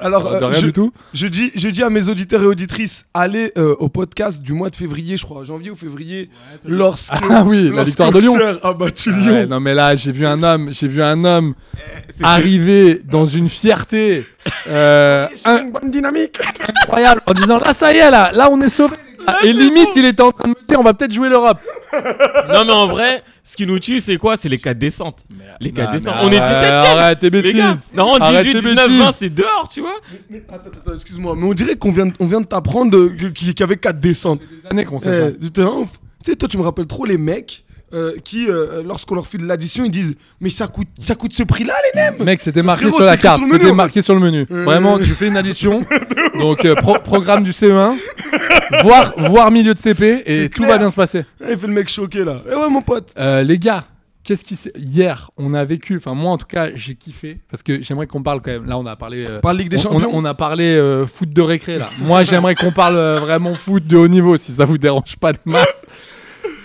Alors, 0.00 0.30
de 0.30 0.34
euh, 0.36 0.46
rien 0.48 0.60
je, 0.60 0.66
du 0.66 0.72
tout. 0.72 0.92
je 1.14 1.26
dis, 1.26 1.52
je 1.54 1.68
dis 1.68 1.82
à 1.82 1.90
mes 1.90 2.08
auditeurs 2.08 2.42
et 2.42 2.46
auditrices, 2.46 3.04
allez 3.14 3.52
euh, 3.56 3.74
au 3.78 3.88
podcast 3.88 4.42
du 4.42 4.52
mois 4.52 4.70
de 4.70 4.76
février, 4.76 5.16
je 5.16 5.24
crois, 5.24 5.44
janvier 5.44 5.70
ou 5.70 5.76
février, 5.76 6.28
lorsque. 6.64 7.12
Ah 7.30 7.44
oui, 7.44 7.64
la 7.68 7.76
lorsque 7.76 7.88
victoire 7.88 8.12
de 8.12 8.18
Lyon. 8.18 8.34
Auxerre 8.34 8.58
a 8.64 8.72
battu 8.74 9.10
Ouais, 9.12 9.18
Lyon. 9.42 9.46
non 9.48 9.60
mais 9.60 9.74
là 9.74 9.94
j'ai 9.96 10.12
vu 10.12 10.26
un 10.26 10.42
homme, 10.42 10.70
j'ai 10.72 10.88
vu 10.88 11.02
un 11.02 11.24
homme 11.24 11.54
C'était- 12.10 12.24
arriver 12.24 13.00
dans 13.04 13.26
une 13.26 13.48
fierté 13.48 14.24
euh, 14.68 15.28
une 15.46 15.70
bonne 15.72 15.90
dynamique. 15.90 16.38
incroyable 16.82 17.20
en 17.26 17.32
disant 17.32 17.58
là 17.58 17.72
ça 17.74 17.92
y 17.92 17.98
est 17.98 18.10
là, 18.10 18.32
là 18.32 18.48
on 18.50 18.60
est 18.60 18.68
sauvé. 18.68 18.96
Et 19.44 19.52
limite 19.52 19.88
il 19.96 20.04
était 20.04 20.22
en 20.22 20.32
train 20.32 20.44
de 20.48 20.54
me 20.54 20.66
dire 20.68 20.80
on 20.80 20.82
va 20.82 20.94
peut-être 20.94 21.12
jouer 21.12 21.28
l'Europe. 21.28 21.58
Non, 22.48 22.64
mais 22.64 22.72
en 22.72 22.86
vrai, 22.86 23.22
ce 23.44 23.56
qui 23.56 23.66
nous 23.66 23.78
tue, 23.78 24.00
c'est 24.00 24.16
quoi? 24.16 24.36
C'est 24.36 24.48
les 24.48 24.58
4 24.58 24.78
descentes. 24.78 25.20
Les 25.60 25.72
4 25.72 25.86
Non, 25.92 25.98
descentes. 25.98 26.14
On 26.22 26.30
est 26.32 26.38
arrête, 26.38 26.72
17 26.72 26.98
Arrête 26.98 27.18
tes 27.20 27.30
bêtises. 27.30 27.86
non, 27.94 28.14
Arrête 28.16 28.44
18, 28.46 28.52
tes 28.52 28.68
19, 28.68 28.86
bêtises. 28.88 29.02
20, 29.04 29.12
c'est 29.12 29.30
dehors, 29.34 29.68
tu 29.72 29.80
vois. 29.80 29.96
Mais 30.30 30.42
attends, 30.48 30.70
attends, 30.74 30.94
excuse-moi, 30.94 31.34
mais 31.36 31.46
on 31.46 31.54
dirait 31.54 31.76
qu'on 31.76 31.92
vient, 31.92 32.06
de- 32.06 32.12
on 32.20 32.26
vient 32.26 32.40
de 32.40 32.46
t'apprendre 32.46 32.98
qu'il 33.32 33.58
y 33.58 33.62
avait 33.62 33.76
4 33.76 34.00
descentes. 34.00 34.40
Des 34.40 34.70
années 34.70 34.84
qu'on 34.84 34.98
sait 34.98 35.30
ça. 35.30 35.36
Eh, 35.58 35.62
ouf. 35.62 35.88
Tu 36.24 36.30
sais, 36.30 36.36
toi, 36.36 36.48
tu 36.48 36.56
me 36.58 36.62
rappelles 36.62 36.86
trop 36.86 37.04
les 37.04 37.18
mecs 37.18 37.64
euh, 37.94 38.12
qui, 38.24 38.48
euh, 38.48 38.82
lorsqu'on 38.86 39.14
leur 39.14 39.26
file 39.26 39.46
l'addition, 39.46 39.84
ils 39.84 39.90
disent 39.90 40.14
Mais 40.40 40.50
ça 40.50 40.66
coûte, 40.66 40.88
ça 41.00 41.14
coûte 41.14 41.32
ce 41.34 41.42
prix-là, 41.42 41.74
les 41.94 42.00
nems 42.00 42.24
Mec, 42.24 42.40
c'était 42.40 42.62
marqué 42.62 42.82
Frérot, 42.84 42.96
sur 42.98 43.06
la 43.06 43.16
carte. 43.16 43.40
C'était 43.50 43.64
fait. 43.66 43.72
marqué 43.72 44.02
sur 44.02 44.14
le 44.14 44.20
menu. 44.20 44.46
Euh. 44.50 44.64
Vraiment, 44.64 44.98
tu 44.98 45.04
fais 45.14 45.28
une 45.28 45.36
addition. 45.36 45.82
Donc, 46.38 46.66
pro- 46.76 46.98
programme 47.02 47.44
du 47.44 47.50
CE1, 47.52 47.94
voire, 48.82 49.14
voire 49.18 49.50
milieu 49.50 49.74
de 49.74 49.78
CP, 49.78 50.22
et 50.26 50.48
tout 50.48 50.64
va 50.64 50.78
bien 50.78 50.90
se 50.90 50.96
passer. 50.96 51.24
Eh, 51.46 51.52
Il 51.52 51.58
fait 51.58 51.66
le 51.66 51.72
mec 51.72 51.88
choqué, 51.88 52.24
là. 52.24 52.42
Eh 52.50 52.54
ouais, 52.54 52.68
mon 52.70 52.82
pote. 52.82 53.12
Les 53.16 53.58
gars, 53.58 53.84
qu'est-ce 54.24 54.44
qui 54.44 54.56
s'est. 54.56 54.72
Hier, 54.78 55.30
on 55.36 55.52
a 55.54 55.64
vécu. 55.64 55.96
Enfin, 55.98 56.14
moi, 56.14 56.30
en 56.32 56.38
tout 56.38 56.46
cas, 56.46 56.68
j'ai 56.74 56.94
kiffé. 56.94 57.40
Parce 57.50 57.62
que 57.62 57.82
j'aimerais 57.82 58.06
qu'on 58.06 58.22
parle 58.22 58.40
quand 58.40 58.50
même. 58.52 58.64
Là, 58.66 58.78
on 58.78 58.86
a 58.86 58.96
parlé. 58.96 59.24
euh, 59.30 59.40
Par 59.40 59.52
Ligue 59.52 59.68
des 59.68 59.84
on- 59.86 59.90
on, 59.90 59.92
Champions. 60.00 60.10
on 60.14 60.24
a 60.24 60.34
parlé 60.34 60.64
euh, 60.76 61.06
foot 61.06 61.30
de 61.30 61.42
récré, 61.42 61.78
là. 61.78 61.90
moi, 61.98 62.24
j'aimerais 62.24 62.54
qu'on 62.54 62.72
parle 62.72 62.96
euh, 62.96 63.18
vraiment 63.20 63.54
foot 63.54 63.86
de 63.86 63.96
haut 63.96 64.08
niveau, 64.08 64.36
si 64.36 64.52
ça 64.52 64.64
vous 64.64 64.78
dérange 64.78 65.16
pas 65.20 65.32
de 65.32 65.38
masse. 65.44 65.84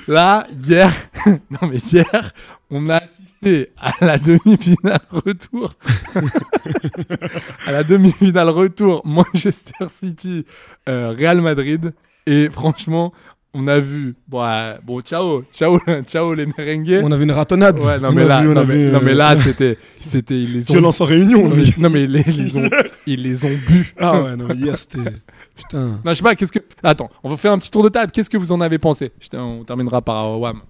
Là, 0.07 0.47
hier, 0.67 0.89
non 1.25 1.67
mais 1.69 1.77
hier, 1.91 2.33
on 2.71 2.87
a 2.89 2.97
assisté 2.97 3.71
à 3.77 3.91
la 4.05 4.17
demi-finale 4.17 4.99
retour. 5.11 5.73
à 7.65 7.71
la 7.71 7.83
demi-finale 7.83 8.49
retour 8.49 9.01
Manchester 9.05 9.85
City, 9.93 10.45
euh, 10.87 11.13
Real 11.17 11.41
Madrid. 11.41 11.93
Et 12.25 12.49
franchement, 12.49 13.13
on 13.53 13.67
a 13.67 13.79
vu. 13.79 14.15
Bon, 14.27 14.43
euh, 14.43 14.75
bon 14.83 15.01
ciao, 15.01 15.43
ciao, 15.53 15.79
ciao 16.07 16.33
les 16.33 16.45
merengues. 16.45 17.01
On 17.03 17.11
a 17.11 17.17
vu 17.17 17.23
une 17.23 17.31
ratonnade. 17.31 17.77
Ouais, 17.83 17.99
non 17.99 18.09
On 18.09 18.11
mais, 18.13 18.25
là, 18.27 18.41
vu- 18.41 18.53
non, 18.53 18.65
mais, 18.65 18.91
non, 18.91 18.99
mais 19.03 19.13
là, 19.13 19.35
c'était, 19.35 19.77
c'était, 19.99 20.35
ils 20.41 20.53
les 20.53 20.71
ont. 20.71 20.73
Violence 20.73 21.01
en 21.01 21.05
réunion. 21.05 21.49
Non 21.77 21.89
mais 21.89 22.03
ils 22.03 22.11
les, 22.11 22.23
ils 22.27 22.37
les 22.43 22.55
ont, 22.55 22.69
ils 23.05 23.21
les 23.23 23.45
ont 23.45 23.57
bu. 23.67 23.93
Ah 23.99 24.21
ouais, 24.21 24.35
non, 24.37 24.49
hier 24.53 24.77
c'était. 24.77 25.11
Putain. 25.57 25.99
Non, 26.05 26.11
je 26.11 26.13
sais 26.13 26.23
pas, 26.23 26.35
qu'est-ce 26.35 26.51
que. 26.51 26.59
Attends, 26.83 27.09
on 27.23 27.29
va 27.29 27.37
faire 27.37 27.51
un 27.51 27.59
petit 27.59 27.71
tour 27.71 27.83
de 27.83 27.89
table. 27.89 28.11
Qu'est-ce 28.11 28.29
que 28.29 28.37
vous 28.37 28.51
en 28.51 28.61
avez 28.61 28.77
pensé? 28.77 29.11
On 29.33 29.63
terminera 29.63 30.01
par 30.01 30.25
euh, 30.27 30.37
Wam. 30.37 30.61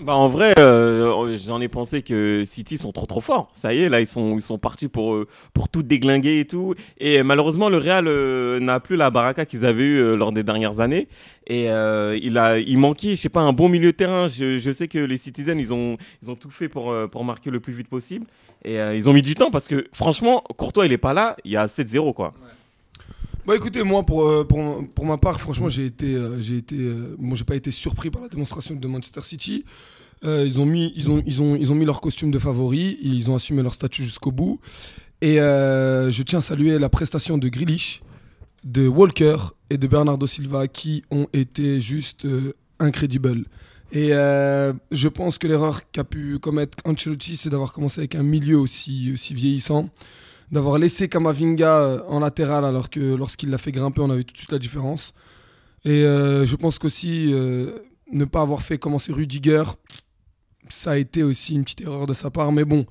Bah 0.00 0.14
en 0.14 0.28
vrai, 0.28 0.54
euh, 0.60 1.36
j'en 1.44 1.60
ai 1.60 1.66
pensé 1.66 2.02
que 2.02 2.44
City 2.46 2.78
sont 2.78 2.92
trop 2.92 3.06
trop 3.06 3.20
forts. 3.20 3.50
Ça 3.52 3.74
y 3.74 3.80
est, 3.82 3.88
là 3.88 4.00
ils 4.00 4.06
sont 4.06 4.36
ils 4.36 4.42
sont 4.42 4.56
partis 4.56 4.86
pour 4.86 5.12
euh, 5.12 5.26
pour 5.52 5.68
tout 5.68 5.82
déglinguer 5.82 6.38
et 6.38 6.44
tout. 6.46 6.74
Et 6.98 7.24
malheureusement 7.24 7.68
le 7.68 7.78
Real 7.78 8.06
euh, 8.06 8.60
n'a 8.60 8.78
plus 8.78 8.94
la 8.94 9.10
baraka 9.10 9.44
qu'ils 9.44 9.66
avaient 9.66 9.82
eu 9.82 9.96
euh, 9.96 10.14
lors 10.14 10.30
des 10.30 10.44
dernières 10.44 10.78
années. 10.78 11.08
Et 11.48 11.68
euh, 11.68 12.16
il 12.22 12.38
a 12.38 12.58
il 12.58 12.78
manquait, 12.78 13.10
je 13.10 13.16
sais 13.16 13.28
pas, 13.28 13.40
un 13.40 13.52
bon 13.52 13.68
milieu 13.68 13.90
de 13.90 13.96
terrain. 13.96 14.28
Je, 14.28 14.60
je 14.60 14.70
sais 14.72 14.86
que 14.86 14.98
les 14.98 15.18
Citizens 15.18 15.58
ils 15.58 15.72
ont 15.72 15.96
ils 16.22 16.30
ont 16.30 16.36
tout 16.36 16.50
fait 16.50 16.68
pour 16.68 16.94
pour 17.10 17.24
marquer 17.24 17.50
le 17.50 17.58
plus 17.58 17.72
vite 17.72 17.88
possible. 17.88 18.26
Et 18.64 18.80
euh, 18.80 18.94
ils 18.96 19.08
ont 19.08 19.12
mis 19.12 19.22
du 19.22 19.34
temps 19.34 19.50
parce 19.50 19.66
que 19.66 19.84
franchement 19.92 20.42
Courtois 20.56 20.86
il 20.86 20.92
est 20.92 20.98
pas 20.98 21.12
là, 21.12 21.36
il 21.44 21.50
y 21.50 21.56
a 21.56 21.66
7-0 21.66 22.14
quoi. 22.14 22.34
Bon, 23.48 23.54
écoutez, 23.54 23.82
moi, 23.82 24.02
pour, 24.02 24.28
euh, 24.28 24.44
pour, 24.44 24.86
pour 24.94 25.06
ma 25.06 25.16
part, 25.16 25.40
franchement, 25.40 25.70
j'ai 25.70 25.86
été. 25.86 26.14
euh, 26.14 26.38
j'ai 26.38 26.58
été 26.58 26.76
euh, 26.76 27.16
bon, 27.18 27.34
j'ai 27.34 27.44
pas 27.44 27.56
été 27.56 27.70
surpris 27.70 28.10
par 28.10 28.20
la 28.20 28.28
démonstration 28.28 28.74
de 28.74 28.86
Manchester 28.86 29.22
City. 29.22 29.64
Ils, 30.22 30.60
ont 30.60 30.66
mis, 30.66 30.92
ils, 30.96 31.10
ont, 31.10 31.22
ils, 31.24 31.40
ont, 31.40 31.56
ils 31.56 31.72
ont 31.72 31.74
mis 31.74 31.86
leur 31.86 32.02
costume 32.02 32.30
de 32.30 32.38
favori, 32.38 32.98
ils 33.00 33.30
ont 33.30 33.36
assumé 33.36 33.62
leur 33.62 33.72
statut 33.72 34.04
jusqu'au 34.04 34.32
bout. 34.32 34.60
Et 35.22 35.36
je 35.36 36.22
tiens 36.24 36.40
à 36.40 36.42
saluer 36.42 36.78
la 36.78 36.90
prestation 36.90 37.38
de 37.38 37.48
Grealish, 37.48 38.02
de 38.64 38.86
Walker 38.86 39.38
et 39.70 39.78
de 39.78 39.86
Bernardo 39.86 40.26
Silva 40.26 40.68
qui 40.68 41.02
ont 41.10 41.26
été 41.32 41.80
juste 41.80 42.26
euh, 42.26 42.52
incredibles. 42.80 43.46
Et 43.92 44.08
je 44.10 45.08
pense 45.08 45.38
que 45.38 45.46
l'erreur 45.46 45.90
qu'a 45.90 46.04
pu 46.04 46.38
commettre 46.38 46.76
Ancelotti, 46.84 47.38
c'est 47.38 47.48
d'avoir 47.48 47.72
commencé 47.72 48.02
avec 48.02 48.14
un 48.14 48.22
milieu 48.22 48.58
aussi, 48.58 49.10
aussi 49.14 49.32
vieillissant 49.32 49.88
d'avoir 50.50 50.78
laissé 50.78 51.08
Kamavinga 51.08 51.80
euh, 51.80 52.02
en 52.08 52.20
latéral 52.20 52.64
alors 52.64 52.90
que 52.90 53.00
lorsqu'il 53.14 53.50
l'a 53.50 53.58
fait 53.58 53.72
grimper, 53.72 54.00
on 54.00 54.10
avait 54.10 54.24
tout 54.24 54.32
de 54.32 54.38
suite 54.38 54.52
la 54.52 54.58
différence. 54.58 55.14
Et 55.84 56.04
euh, 56.04 56.46
je 56.46 56.56
pense 56.56 56.78
qu'aussi 56.78 57.32
euh, 57.32 57.78
ne 58.12 58.24
pas 58.24 58.40
avoir 58.40 58.62
fait 58.62 58.78
commencer 58.78 59.12
Rudiger, 59.12 59.64
ça 60.68 60.92
a 60.92 60.96
été 60.96 61.22
aussi 61.22 61.54
une 61.54 61.64
petite 61.64 61.82
erreur 61.82 62.06
de 62.06 62.14
sa 62.14 62.30
part. 62.30 62.52
Mais 62.52 62.64
bon, 62.64 62.84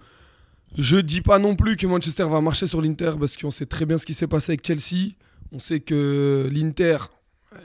je 0.78 0.98
dis 0.98 1.22
pas 1.22 1.40
non 1.40 1.56
plus 1.56 1.76
que 1.78 1.88
Manchester 1.88 2.26
va 2.30 2.42
marcher 2.42 2.68
sur 2.68 2.82
l'Inter 2.82 3.14
parce 3.20 3.36
qu'on 3.38 3.52
sait 3.52 3.66
très 3.66 3.86
bien 3.86 3.98
ce 3.98 4.06
qui 4.06 4.14
s'est 4.14 4.28
passé 4.28 4.52
avec 4.52 4.66
Chelsea. 4.66 5.14
On 5.52 5.60
sait 5.60 5.80
que 5.80 6.50
l'Inter, 6.52 6.98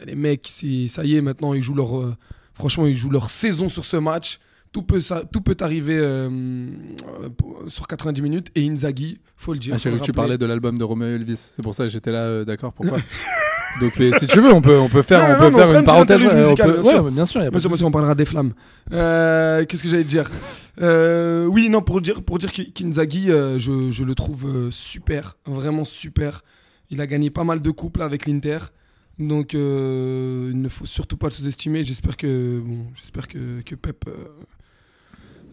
les 0.07 0.15
mecs, 0.15 0.49
ça 0.89 1.05
y 1.05 1.17
est, 1.17 1.21
maintenant 1.21 1.53
ils 1.53 1.63
jouent 1.63 1.75
leur, 1.75 2.17
franchement, 2.55 2.87
ils 2.87 2.97
jouent 2.97 3.11
leur 3.11 3.29
saison 3.29 3.69
sur 3.69 3.85
ce 3.85 3.97
match. 3.97 4.39
Tout 4.73 4.83
peut, 4.83 5.01
ça- 5.01 5.23
tout 5.31 5.43
peut 5.43 5.57
arriver 5.61 5.99
euh, 5.99 6.31
euh, 6.31 7.29
sur 7.69 7.87
90 7.87 8.23
minutes. 8.23 8.49
Et 8.55 8.67
Inzaghi, 8.67 9.19
faut 9.37 9.53
le 9.53 9.59
dire. 9.59 9.75
Ah, 9.77 9.79
que 9.79 9.99
tu 10.03 10.13
parlais 10.13 10.39
de 10.39 10.47
l'album 10.47 10.79
de 10.79 10.85
Romeo 10.85 11.09
Elvis. 11.15 11.51
C'est 11.55 11.63
pour 11.63 11.75
ça 11.75 11.85
que 11.85 11.91
j'étais 11.91 12.11
là, 12.11 12.21
euh, 12.21 12.45
d'accord. 12.47 12.73
Pourquoi 12.73 12.99
Donc, 13.81 13.93
mais 13.99 14.13
si 14.19 14.27
tu 14.27 14.39
veux, 14.41 14.53
on 14.53 14.61
peut, 14.61 14.79
on 14.79 14.89
peut 14.91 15.01
faire, 15.03 15.21
Non, 15.21 15.25
on 15.25 15.33
non, 15.33 15.39
peut 15.39 15.51
non, 15.53 15.57
faire 15.71 15.79
une 15.81 15.85
parenthèse. 15.87 16.21
musicale, 16.21 16.73
peut- 16.75 16.81
bien 16.83 16.91
sûr. 16.91 17.05
ouais, 17.05 17.11
bien 17.11 17.27
sûr. 17.27 17.43
y 17.43 17.47
a 17.47 17.51
Bien 17.51 17.59
sûr, 17.59 17.69
bien 17.71 17.77
souci. 17.77 17.79
sûr, 17.79 17.87
on 17.89 17.91
parlera 17.91 18.15
des 18.15 18.25
flammes. 18.27 18.53
Qu'est-ce 18.91 19.83
que 19.83 19.89
j'allais 19.89 20.05
dire? 20.05 20.31
Oui, 20.81 21.69
non, 21.69 21.81
pour 21.83 22.01
dire, 22.01 22.23
pour 22.23 22.39
dire 22.39 22.53
qu'I- 22.53 22.73
qu'Inzaghi, 22.73 23.27
je, 23.29 23.89
je 23.91 24.05
le 24.05 24.15
trouve 24.15 24.71
super, 24.71 25.37
vraiment 25.47 25.85
super. 25.85 26.43
Il 26.91 27.01
a 27.01 27.07
gagné 27.07 27.31
pas 27.31 27.45
mal 27.45 27.61
de 27.63 27.71
couples 27.71 28.03
avec 28.03 28.27
l'Inter. 28.27 28.59
Donc, 29.19 29.55
euh, 29.55 30.49
il 30.53 30.61
ne 30.61 30.69
faut 30.69 30.87
surtout 30.87 31.17
pas 31.17 31.27
le 31.29 31.33
sous-estimer. 31.33 31.85
J'espère 31.85 32.17
que, 32.17 32.61
bon, 32.65 32.87
j'espère 32.95 33.29
que, 33.29 33.61
que 33.61 33.75
Pep 33.75 34.05
euh, 34.09 34.13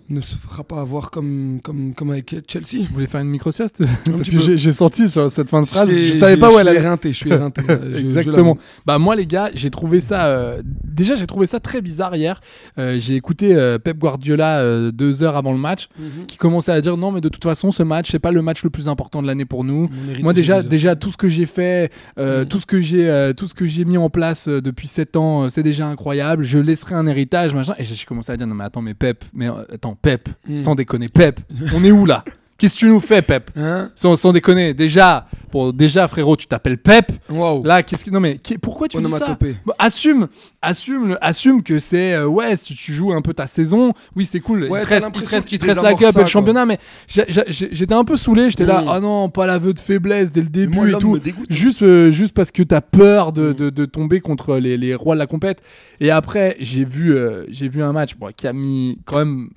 ne 0.10 0.22
se 0.22 0.36
fera 0.36 0.64
pas 0.64 0.82
avoir 0.82 1.12
comme, 1.12 1.60
comme, 1.64 1.94
comme 1.94 2.12
avec 2.12 2.36
Chelsea. 2.48 2.86
Vous 2.88 2.94
voulez 2.94 3.08
faire 3.08 3.22
une 3.22 3.30
micro-sieste 3.30 3.84
Parce 4.06 4.30
que 4.30 4.40
j'ai- 4.40 4.58
j'ai 4.58 4.72
senti 4.72 5.08
sur 5.10 5.30
cette 5.30 5.50
fin 5.50 5.62
de 5.62 5.68
phrase, 5.68 5.90
je 5.92 6.14
savais 6.14 6.38
pas 6.38 6.48
où 6.54 6.58
elle 6.60 6.68
suis 6.68 6.78
allait. 6.78 6.98
je 7.04 7.12
suis 7.12 7.32
éreinté. 7.32 7.62
je- 7.68 7.96
je 8.00 8.06
Exactement. 8.06 8.58
bah 8.86 8.98
moi 8.98 9.16
les 9.16 9.26
gars, 9.26 9.50
j'ai 9.54 9.70
trouvé 9.70 10.02
ça. 10.02 10.26
euh, 10.28 10.62
déjà 10.84 11.16
j'ai 11.16 11.28
trouvé 11.28 11.46
ça 11.46 11.60
très 11.60 11.82
bizarre 11.82 12.16
hier. 12.16 12.42
Euh, 12.78 12.98
j'ai 13.00 13.16
écouté 13.16 13.56
euh, 13.56 13.78
Pep 13.78 13.98
Guardiola 13.98 14.60
euh, 14.60 14.92
deux 14.92 15.24
heures 15.24 15.36
avant 15.38 15.52
le 15.54 15.60
match, 15.60 15.90
Mhm. 16.00 16.26
qui 16.28 16.38
commençait 16.38 16.72
à 16.72 16.82
dire 16.82 16.98
non 16.98 17.12
mais 17.12 17.22
de 17.22 17.30
toute 17.30 17.44
façon 17.44 17.72
ce 17.72 17.84
match 17.84 18.10
c'est 18.12 18.20
pas 18.20 18.32
le 18.32 18.42
match 18.42 18.64
le 18.64 18.70
plus 18.70 18.88
important 18.88 19.22
de 19.22 19.28
l'année 19.28 19.46
pour 19.46 19.64
nous. 19.64 19.90
Moi 20.22 20.34
déjà, 20.34 20.64
déjà. 20.64 20.96
tout 20.96 21.12
ce 21.12 21.18
que 21.18 21.30
j'ai 21.30 21.46
fait, 21.46 21.92
euh, 22.18 22.44
Mm. 22.44 22.48
tout 22.48 22.60
ce 22.60 22.66
que 22.66 22.82
j'ai, 22.82 23.08
euh, 23.10 23.34
tout 23.34 23.48
ce 23.48 23.54
que 23.54 23.66
j'ai 23.68 23.86
mis 23.86 23.98
en 23.98 24.10
place 24.10 24.48
depuis 24.48 24.88
7 24.88 25.16
ans, 25.16 25.44
euh, 25.44 25.50
c'est 25.50 25.64
déjà 25.64 25.88
incroyable. 25.88 26.44
Je 26.44 26.58
laisserai 26.58 26.96
un 26.96 27.06
héritage, 27.06 27.54
machin. 27.54 27.74
Et 27.78 27.86
j'ai 27.86 28.06
commencé 28.06 28.32
à 28.32 28.38
dire 28.38 28.48
non 28.48 28.56
mais 28.56 28.64
attends 28.64 28.82
mais 28.82 28.94
Pep, 28.94 29.24
mais 29.34 29.48
attends 29.48 29.96
Pep, 30.02 30.30
Mm. 30.48 30.64
sans 30.64 30.76
déconner 30.76 31.10
Pep, 31.10 31.40
on 31.76 31.84
est 31.84 31.92
où 31.92 32.06
là? 32.06 32.24
Qu'est-ce 32.58 32.74
que 32.74 32.80
tu 32.80 32.88
nous 32.88 33.00
fais 33.00 33.22
Pep? 33.22 33.52
Hein? 33.56 33.90
Sans, 33.96 34.18
sans 34.18 34.34
déconner, 34.34 34.74
déjà, 34.74 35.28
pour 35.50 35.72
déjà 35.72 36.10
frérot, 36.10 36.36
tu 36.36 36.46
t'appelles 36.46 36.78
Pep. 36.78 37.10
Waouh. 37.30 37.64
Là, 37.64 37.84
qu'est-ce 37.84 38.04
que 38.04 38.10
non 38.12 38.20
mais 38.20 38.36
qui- 38.38 38.58
pourquoi 38.58 38.90
tu 38.90 38.98
dis 39.02 39.10
ça? 39.10 39.38
Bon, 39.66 39.74
Assume, 39.80 40.28
assume, 40.62 41.18
assume 41.22 41.64
que 41.64 41.80
c'est 41.80 42.16
euh, 42.16 42.28
ouais, 42.28 42.58
si 42.58 42.76
tu 42.76 42.94
joues 42.94 43.14
un 43.14 43.22
peu 43.22 43.34
ta 43.34 43.48
saison, 43.48 43.94
oui 44.14 44.26
c'est 44.26 44.42
cool. 44.42 44.66
Ouais, 44.66 44.82
il 44.82 44.84
te 44.84 44.90
reste, 44.90 45.08
il 45.16 45.22
te 45.22 45.30
reste, 45.30 45.48
qu'il 45.48 45.56
il 45.56 45.60
te 45.60 45.66
reste 45.68 45.82
la 45.82 45.94
cup 45.94 46.18
et 46.18 46.22
le 46.22 46.28
championnat, 46.28 46.66
mais 46.66 46.80
j'étais 47.08 47.94
un 47.94 48.04
peu 48.04 48.18
saoulé. 48.18 48.50
J'étais 48.50 48.66
là, 48.66 48.84
ah 48.90 49.00
non, 49.00 49.30
pas 49.30 49.46
l'aveu 49.48 49.74
de 49.74 49.80
faiblesse 49.80 50.34
dès 50.34 50.42
le 50.42 50.50
début 50.50 50.76
moi, 50.76 50.90
et 50.90 50.94
tout. 50.96 51.18
dégoûte. 51.18 51.48
Juste, 51.50 51.82
euh, 51.82 52.12
juste 52.12 52.34
parce 52.34 52.52
que 52.52 52.64
t'as 52.64 52.82
peur 52.82 53.32
de, 53.32 53.52
Mm. 53.52 53.54
de, 53.54 53.70
de 53.70 53.86
tomber 53.86 54.20
contre 54.20 54.58
les, 54.58 54.76
les 54.76 54.96
rois 54.96 55.16
de 55.16 55.20
la 55.20 55.28
compète. 55.28 55.62
Et 56.02 56.12
après, 56.12 56.58
j'ai 56.60 56.84
vu, 56.84 57.16
euh, 57.16 57.46
j'ai 57.50 57.70
vu 57.70 57.82
un 57.84 57.94
match 57.94 58.16
bon, 58.18 58.32
qui 58.36 58.48
a 58.48 58.54
mis 58.54 59.00
quand 59.06 59.18
même 59.20 59.50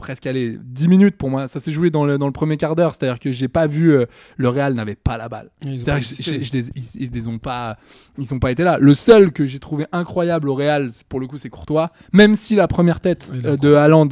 presque 0.00 0.26
allez, 0.26 0.58
10 0.62 0.88
minutes 0.88 1.16
pour 1.16 1.30
moi. 1.30 1.46
Ça 1.46 1.60
s'est 1.60 1.70
joué 1.72 1.90
dans 1.90 2.04
le, 2.04 2.18
dans 2.18 2.26
le 2.26 2.32
premier 2.32 2.56
quart 2.56 2.74
d'heure. 2.74 2.94
C'est-à-dire 2.94 3.18
que 3.20 3.30
j'ai 3.30 3.48
pas 3.48 3.66
vu 3.68 3.92
euh, 3.92 4.06
le 4.36 4.48
Real 4.48 4.74
n'avait 4.74 4.96
pas 4.96 5.16
la 5.16 5.28
balle. 5.28 5.50
Ils 5.64 5.82
ont 5.88 5.96
je 6.00 6.52
les- 6.52 6.68
ils, 6.74 6.82
ils 7.04 7.10
les 7.12 7.28
ont 7.28 7.38
pas, 7.38 7.76
ils 8.18 8.34
ont 8.34 8.38
pas 8.38 8.50
été 8.50 8.64
là. 8.64 8.78
Le 8.80 8.94
seul 8.94 9.30
que 9.32 9.46
j'ai 9.46 9.58
trouvé 9.60 9.86
incroyable 9.92 10.48
au 10.48 10.54
Real, 10.54 10.90
pour 11.08 11.20
le 11.20 11.26
coup, 11.26 11.38
c'est 11.38 11.50
Courtois. 11.50 11.92
Même 12.12 12.34
si 12.34 12.56
la 12.56 12.66
première 12.66 13.00
tête 13.00 13.30
euh, 13.44 13.56
de 13.56 13.74
Haaland, 13.74 14.08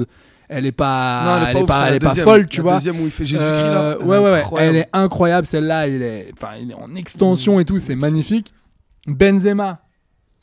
elle 0.48 0.64
est 0.66 0.72
pas, 0.72 1.24
Non, 1.24 1.46
elle 1.46 1.56
est 1.58 1.66
pas, 1.66 1.88
elle 1.88 1.94
est 1.94 1.98
pas 1.98 2.08
deuxième. 2.10 2.24
folle, 2.24 2.46
tu 2.48 2.58
La 2.58 2.62
vois. 2.62 2.74
deuxième 2.76 3.00
où 3.00 3.04
il 3.04 3.10
fait 3.10 3.26
Jésus-Christ 3.26 3.54
Euh, 3.54 3.74
là. 3.74 3.96
elle 4.00 4.02
est 4.02 4.08
ouais, 4.08 4.18
ouais, 4.18 4.24
ouais. 4.30 4.38
incroyable. 4.40 4.76
Elle 4.76 4.80
est 4.82 4.88
incroyable 4.94 5.46
celle-là. 5.46 5.88
Il 5.88 6.02
est, 6.02 6.30
enfin, 6.34 6.52
il 6.60 6.70
est 6.70 6.74
en 6.74 6.94
extension 6.94 7.60
et 7.60 7.64
tout, 7.64 7.78
c'est 7.78 7.94
magnifique. 7.96 8.52
Benzema. 9.06 9.80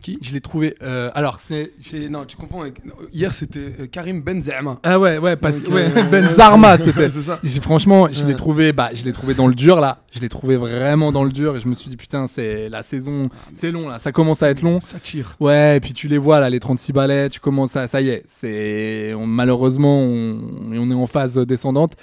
Qui 0.02 0.20
Je 0.22 0.34
l'ai 0.34 0.42
trouvé. 0.42 0.76
euh, 0.84 1.10
alors 1.16 1.40
c'est. 1.40 1.72
Non, 2.12 2.26
tu 2.26 2.38
confonds 2.38 2.62
avec. 2.62 2.76
Hier, 3.12 3.34
c'était 3.34 3.74
euh, 3.80 3.88
Karim 3.88 4.22
Benzema. 4.22 4.78
Ah 4.84 5.00
ouais, 5.00 5.18
ouais, 5.18 5.36
parce 5.36 5.60
que 5.62 5.72
ouais, 5.72 5.90
euh, 5.96 6.04
Benzarma, 6.04 6.78
c'était. 6.78 7.10
c'est 7.10 7.24
ça. 7.24 7.40
Franchement, 7.62 8.08
je 8.12 8.26
l'ai 8.26 8.36
trouvé, 8.36 8.72
bah, 8.72 8.90
je 8.94 9.04
l'ai 9.04 9.14
trouvé 9.14 9.34
dans 9.34 9.48
le 9.48 9.56
dur 9.56 9.80
là. 9.80 10.04
Je 10.12 10.20
l'ai 10.20 10.30
trouvé 10.30 10.58
vraiment 10.58 11.12
dans 11.12 11.24
le 11.24 11.32
dur 11.32 11.56
et 11.56 11.60
je 11.60 11.68
me 11.68 11.74
suis 11.74 11.90
dit 11.90 11.98
putain, 11.98 12.28
c'est 12.28 12.70
la 12.70 12.84
saison, 12.84 13.30
c'est 13.54 13.72
long 13.72 13.90
là. 13.90 13.98
Ça 13.98 14.12
commence 14.12 14.44
à 14.44 14.50
être 14.50 14.62
long. 14.62 14.80
Ça 14.82 15.00
tire. 15.00 15.36
Ouais, 15.40 15.78
et 15.78 15.80
puis 15.80 15.94
tu 15.94 16.08
les 16.08 16.18
vois 16.20 16.40
là, 16.40 16.50
les 16.50 16.60
36 16.60 16.94
balais, 16.94 17.30
tu 17.30 17.40
commences 17.40 17.76
à, 17.76 17.88
ça 17.88 18.02
y 18.02 18.10
est, 18.10 18.24
c'est 18.28 19.14
malheureusement 19.18 20.00
on, 20.02 20.38
on 20.72 20.92
est 20.92 20.94
en 20.94 21.08
phase 21.08 21.38
descendante. 21.40 21.94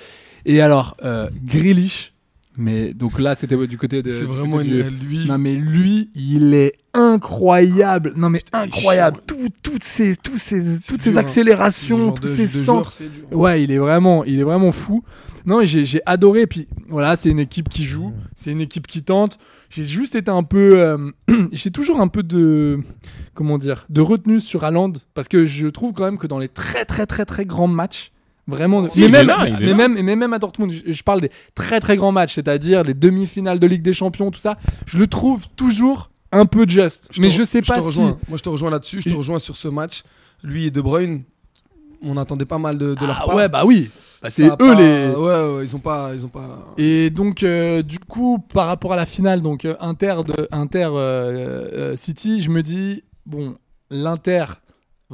Et 0.44 0.60
alors, 0.60 0.96
euh, 1.04 1.30
Grealish, 1.44 2.11
mais 2.56 2.92
donc 2.94 3.18
là 3.18 3.34
c'était 3.34 3.56
du 3.66 3.78
côté 3.78 4.02
de. 4.02 4.08
C'est 4.10 4.24
vraiment 4.24 4.58
côté 4.58 4.68
une. 4.80 4.88
du- 4.90 5.06
Lui. 5.06 5.26
Non 5.26 5.38
mais 5.38 5.54
lui, 5.56 6.10
il 6.14 6.54
est 6.54 6.74
incroyable. 6.94 8.12
Non 8.16 8.30
mais 8.30 8.42
incroyable. 8.52 9.20
Tout- 9.26 9.48
toutes 9.62 9.84
ces, 9.84 10.16
tous 10.16 10.38
ces, 10.38 10.78
toutes 10.86 11.00
ces 11.00 11.10
dur, 11.10 11.18
hein. 11.18 11.22
accélérations, 11.22 11.98
genre 12.06 12.14
tous 12.14 12.22
de- 12.22 12.28
ces 12.28 12.46
centres. 12.46 12.92
dur. 13.00 13.38
Ouais, 13.38 13.62
il 13.62 13.70
est 13.70 13.78
vraiment, 13.78 14.24
il 14.24 14.38
est 14.38 14.42
vraiment 14.44 14.72
fou. 14.72 15.02
Non, 15.44 15.60
j'ai 15.64 16.00
adoré. 16.06 16.46
Puis 16.46 16.68
voilà, 16.88 17.16
c'est 17.16 17.30
une 17.30 17.40
équipe 17.40 17.68
qui 17.68 17.84
joue, 17.84 18.12
c'est 18.34 18.52
une 18.52 18.60
équipe 18.60 18.86
qui 18.86 19.02
tente. 19.02 19.38
J'ai 19.70 19.84
juste 19.84 20.14
été 20.14 20.30
un 20.30 20.42
peu, 20.42 20.78
euh, 20.80 21.10
j'ai 21.52 21.70
toujours 21.70 22.00
un 22.00 22.08
peu 22.08 22.22
de, 22.22 22.78
comment 23.34 23.56
dire, 23.58 23.86
de 23.88 24.00
retenue 24.02 24.38
sur 24.40 24.64
Haaland 24.64 24.92
parce 25.14 25.28
que 25.28 25.46
je 25.46 25.66
trouve 25.68 25.92
quand 25.94 26.04
même 26.04 26.18
que 26.18 26.26
dans 26.26 26.38
les 26.38 26.48
très 26.48 26.84
très 26.84 27.06
très 27.06 27.24
très 27.24 27.46
grands 27.46 27.66
matchs, 27.68 28.11
vraiment, 28.46 28.86
Si, 28.88 29.00
mais, 29.00 29.08
même, 29.08 29.26
là, 29.26 29.46
mais 29.60 29.74
même, 29.74 30.02
mais 30.02 30.16
même 30.16 30.32
à 30.32 30.38
Dortmund, 30.38 30.72
je, 30.72 30.92
je 30.92 31.02
parle 31.02 31.20
des 31.20 31.30
très 31.54 31.80
très 31.80 31.96
grands 31.96 32.12
matchs, 32.12 32.34
c'est-à-dire 32.34 32.82
les 32.84 32.94
demi-finales 32.94 33.58
de 33.58 33.66
Ligue 33.66 33.82
des 33.82 33.94
Champions, 33.94 34.30
tout 34.30 34.40
ça, 34.40 34.58
je 34.86 34.98
le 34.98 35.06
trouve 35.06 35.46
toujours 35.56 36.10
un 36.32 36.46
peu 36.46 36.64
juste. 36.66 37.10
mais 37.18 37.30
je 37.30 37.44
sais 37.44 37.60
pas 37.62 37.80
te 37.80 37.90
si. 37.90 38.00
Moi, 38.00 38.16
je 38.36 38.42
te 38.42 38.48
rejoins 38.48 38.70
là-dessus. 38.70 39.00
Je 39.02 39.10
te 39.10 39.14
rejoins 39.14 39.38
sur 39.38 39.56
ce 39.56 39.68
match. 39.68 40.02
Lui 40.42 40.66
et 40.66 40.70
De 40.70 40.80
Bruyne, 40.80 41.22
on 42.02 42.16
attendait 42.16 42.46
pas 42.46 42.58
mal 42.58 42.76
de, 42.78 42.94
de 42.94 43.06
leur 43.06 43.20
Ah 43.22 43.26
part. 43.26 43.36
ouais, 43.36 43.48
bah 43.48 43.64
oui. 43.64 43.90
Bah, 44.22 44.30
c'est 44.30 44.46
eux 44.46 44.56
pas- 44.56 44.74
les. 44.74 45.08
Ouais, 45.10 45.54
ouais, 45.56 45.64
ils 45.64 45.76
ont 45.76 45.80
pas. 45.80 46.10
Ils 46.14 46.24
ont 46.24 46.28
pas... 46.28 46.72
Et 46.78 47.10
donc, 47.10 47.42
euh, 47.42 47.82
du 47.82 47.98
coup, 47.98 48.38
par 48.52 48.66
rapport 48.66 48.92
à 48.92 48.96
la 48.96 49.06
finale, 49.06 49.42
donc 49.42 49.64
euh, 49.64 49.74
Inter, 49.80 50.16
de, 50.26 50.48
Inter 50.52 50.88
euh, 50.92 51.68
euh, 51.72 51.96
City, 51.96 52.40
je 52.40 52.48
me 52.50 52.62
dis, 52.62 53.02
bon, 53.26 53.56
l'Inter 53.90 54.44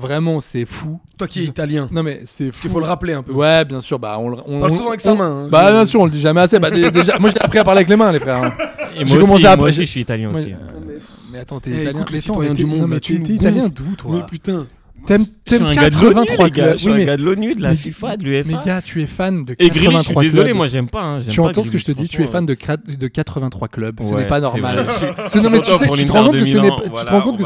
Vraiment, 0.01 0.41
c'est 0.41 0.65
fou. 0.65 1.01
Toi 1.19 1.27
qui 1.27 1.41
es 1.41 1.45
italien. 1.45 1.89
Non 1.91 2.05
mais 2.05 2.23
c'est 2.25 2.53
fou. 2.53 2.69
Il 2.69 2.71
faut 2.71 2.79
le 2.79 2.87
rappeler 2.87 3.15
un 3.15 3.23
peu. 3.25 3.33
Ouais, 3.33 3.65
bien 3.65 3.81
sûr. 3.81 3.99
Bah, 3.99 4.17
on, 4.21 4.29
le- 4.29 4.37
on 4.47 4.61
Parle 4.61 4.73
souvent 4.73 4.89
avec 4.91 5.01
sa 5.01 5.13
main, 5.15 5.45
hein. 5.47 5.49
Bah, 5.51 5.71
bien 5.73 5.85
sûr, 5.87 6.01
on 6.01 6.05
le 6.05 6.11
dit 6.13 6.21
jamais 6.21 6.41
assez. 6.41 6.59
Bah, 6.61 6.71
dé- 6.71 6.91
déjà, 6.93 7.19
moi, 7.19 7.31
j'ai 7.31 7.41
appris 7.41 7.59
à 7.59 7.65
parler 7.65 7.79
avec 7.79 7.89
les 7.89 7.97
mains, 7.97 8.13
les 8.13 8.21
frères. 8.21 8.43
hein. 8.45 8.53
Et 8.97 9.05
J'ai 9.05 9.15
moi 9.15 9.23
commencé 9.23 9.35
aussi, 9.43 9.47
à- 9.49 9.57
moi 9.57 9.69
aussi, 9.69 9.81
je 9.81 9.91
suis 9.91 10.01
italien 10.03 10.31
Moi, 10.31 10.41
aussi. 10.41 10.53
euh, 10.53 10.99
Mais 11.33 11.39
attends, 11.41 11.59
t'es 11.61 11.71
Eh, 11.71 11.83
italien. 11.83 11.91
écoute, 11.91 12.11
les 12.13 12.21
citoyens 12.21 12.55
du 12.55 12.65
t'es- 12.65 12.71
monde, 12.71 12.89
mais 12.89 13.01
tu 13.01 13.21
t'es 13.23 13.33
italien 13.33 13.69
d'où, 13.69 13.95
toi 13.97 14.13
Mais 14.15 14.23
putain. 14.23 14.67
T'aimes 15.09 15.25
t'aimes 15.47 15.65
un 15.65 15.75
gars 15.75 15.89
de 15.91 15.97
l'ONU, 15.97 16.15
83 16.27 16.45
les 16.45 16.51
gars. 16.51 16.75
clubs. 16.75 17.17
De 17.19 17.23
l'ONU, 17.25 17.55
de 17.55 17.63
la 17.63 17.71
mais- 17.71 17.77
FIFA, 17.77 18.17
de 18.19 18.25
l'UEFA. 18.25 18.49
Mais 18.49 18.55
gars, 18.65 18.83
tu 18.83 19.03
es 19.03 19.07
fan 19.07 19.45
de 19.45 19.55
Et 19.59 19.71
Grealish, 19.71 19.81
je 19.81 19.91
83 19.91 20.23
suis 20.23 20.31
désolé, 20.31 20.49
clubs. 20.51 20.57
moi 20.59 20.67
j'aime 20.69 20.89
pas. 20.89 21.03
hein, 21.03 21.21
Tu 21.29 21.41
entends 21.41 21.65
ce 21.65 21.71
que 21.71 21.79
je 21.79 21.85
te 21.87 21.93
dis 21.93 22.09
Tu 22.09 22.23
es 22.23 22.27
fan 22.27 22.45
de, 22.45 22.55
cra- 22.55 22.77
de 22.77 23.09
83 23.09 23.69
clubs. 23.69 24.03
Ce 24.03 24.15
n'est 24.15 24.27
pas 24.27 24.41
normal. 24.41 24.87
tu 25.33 25.41
te 25.41 26.13
rends 26.13 26.25
compte 26.27 26.35
de 26.35 26.39
que 26.41 26.45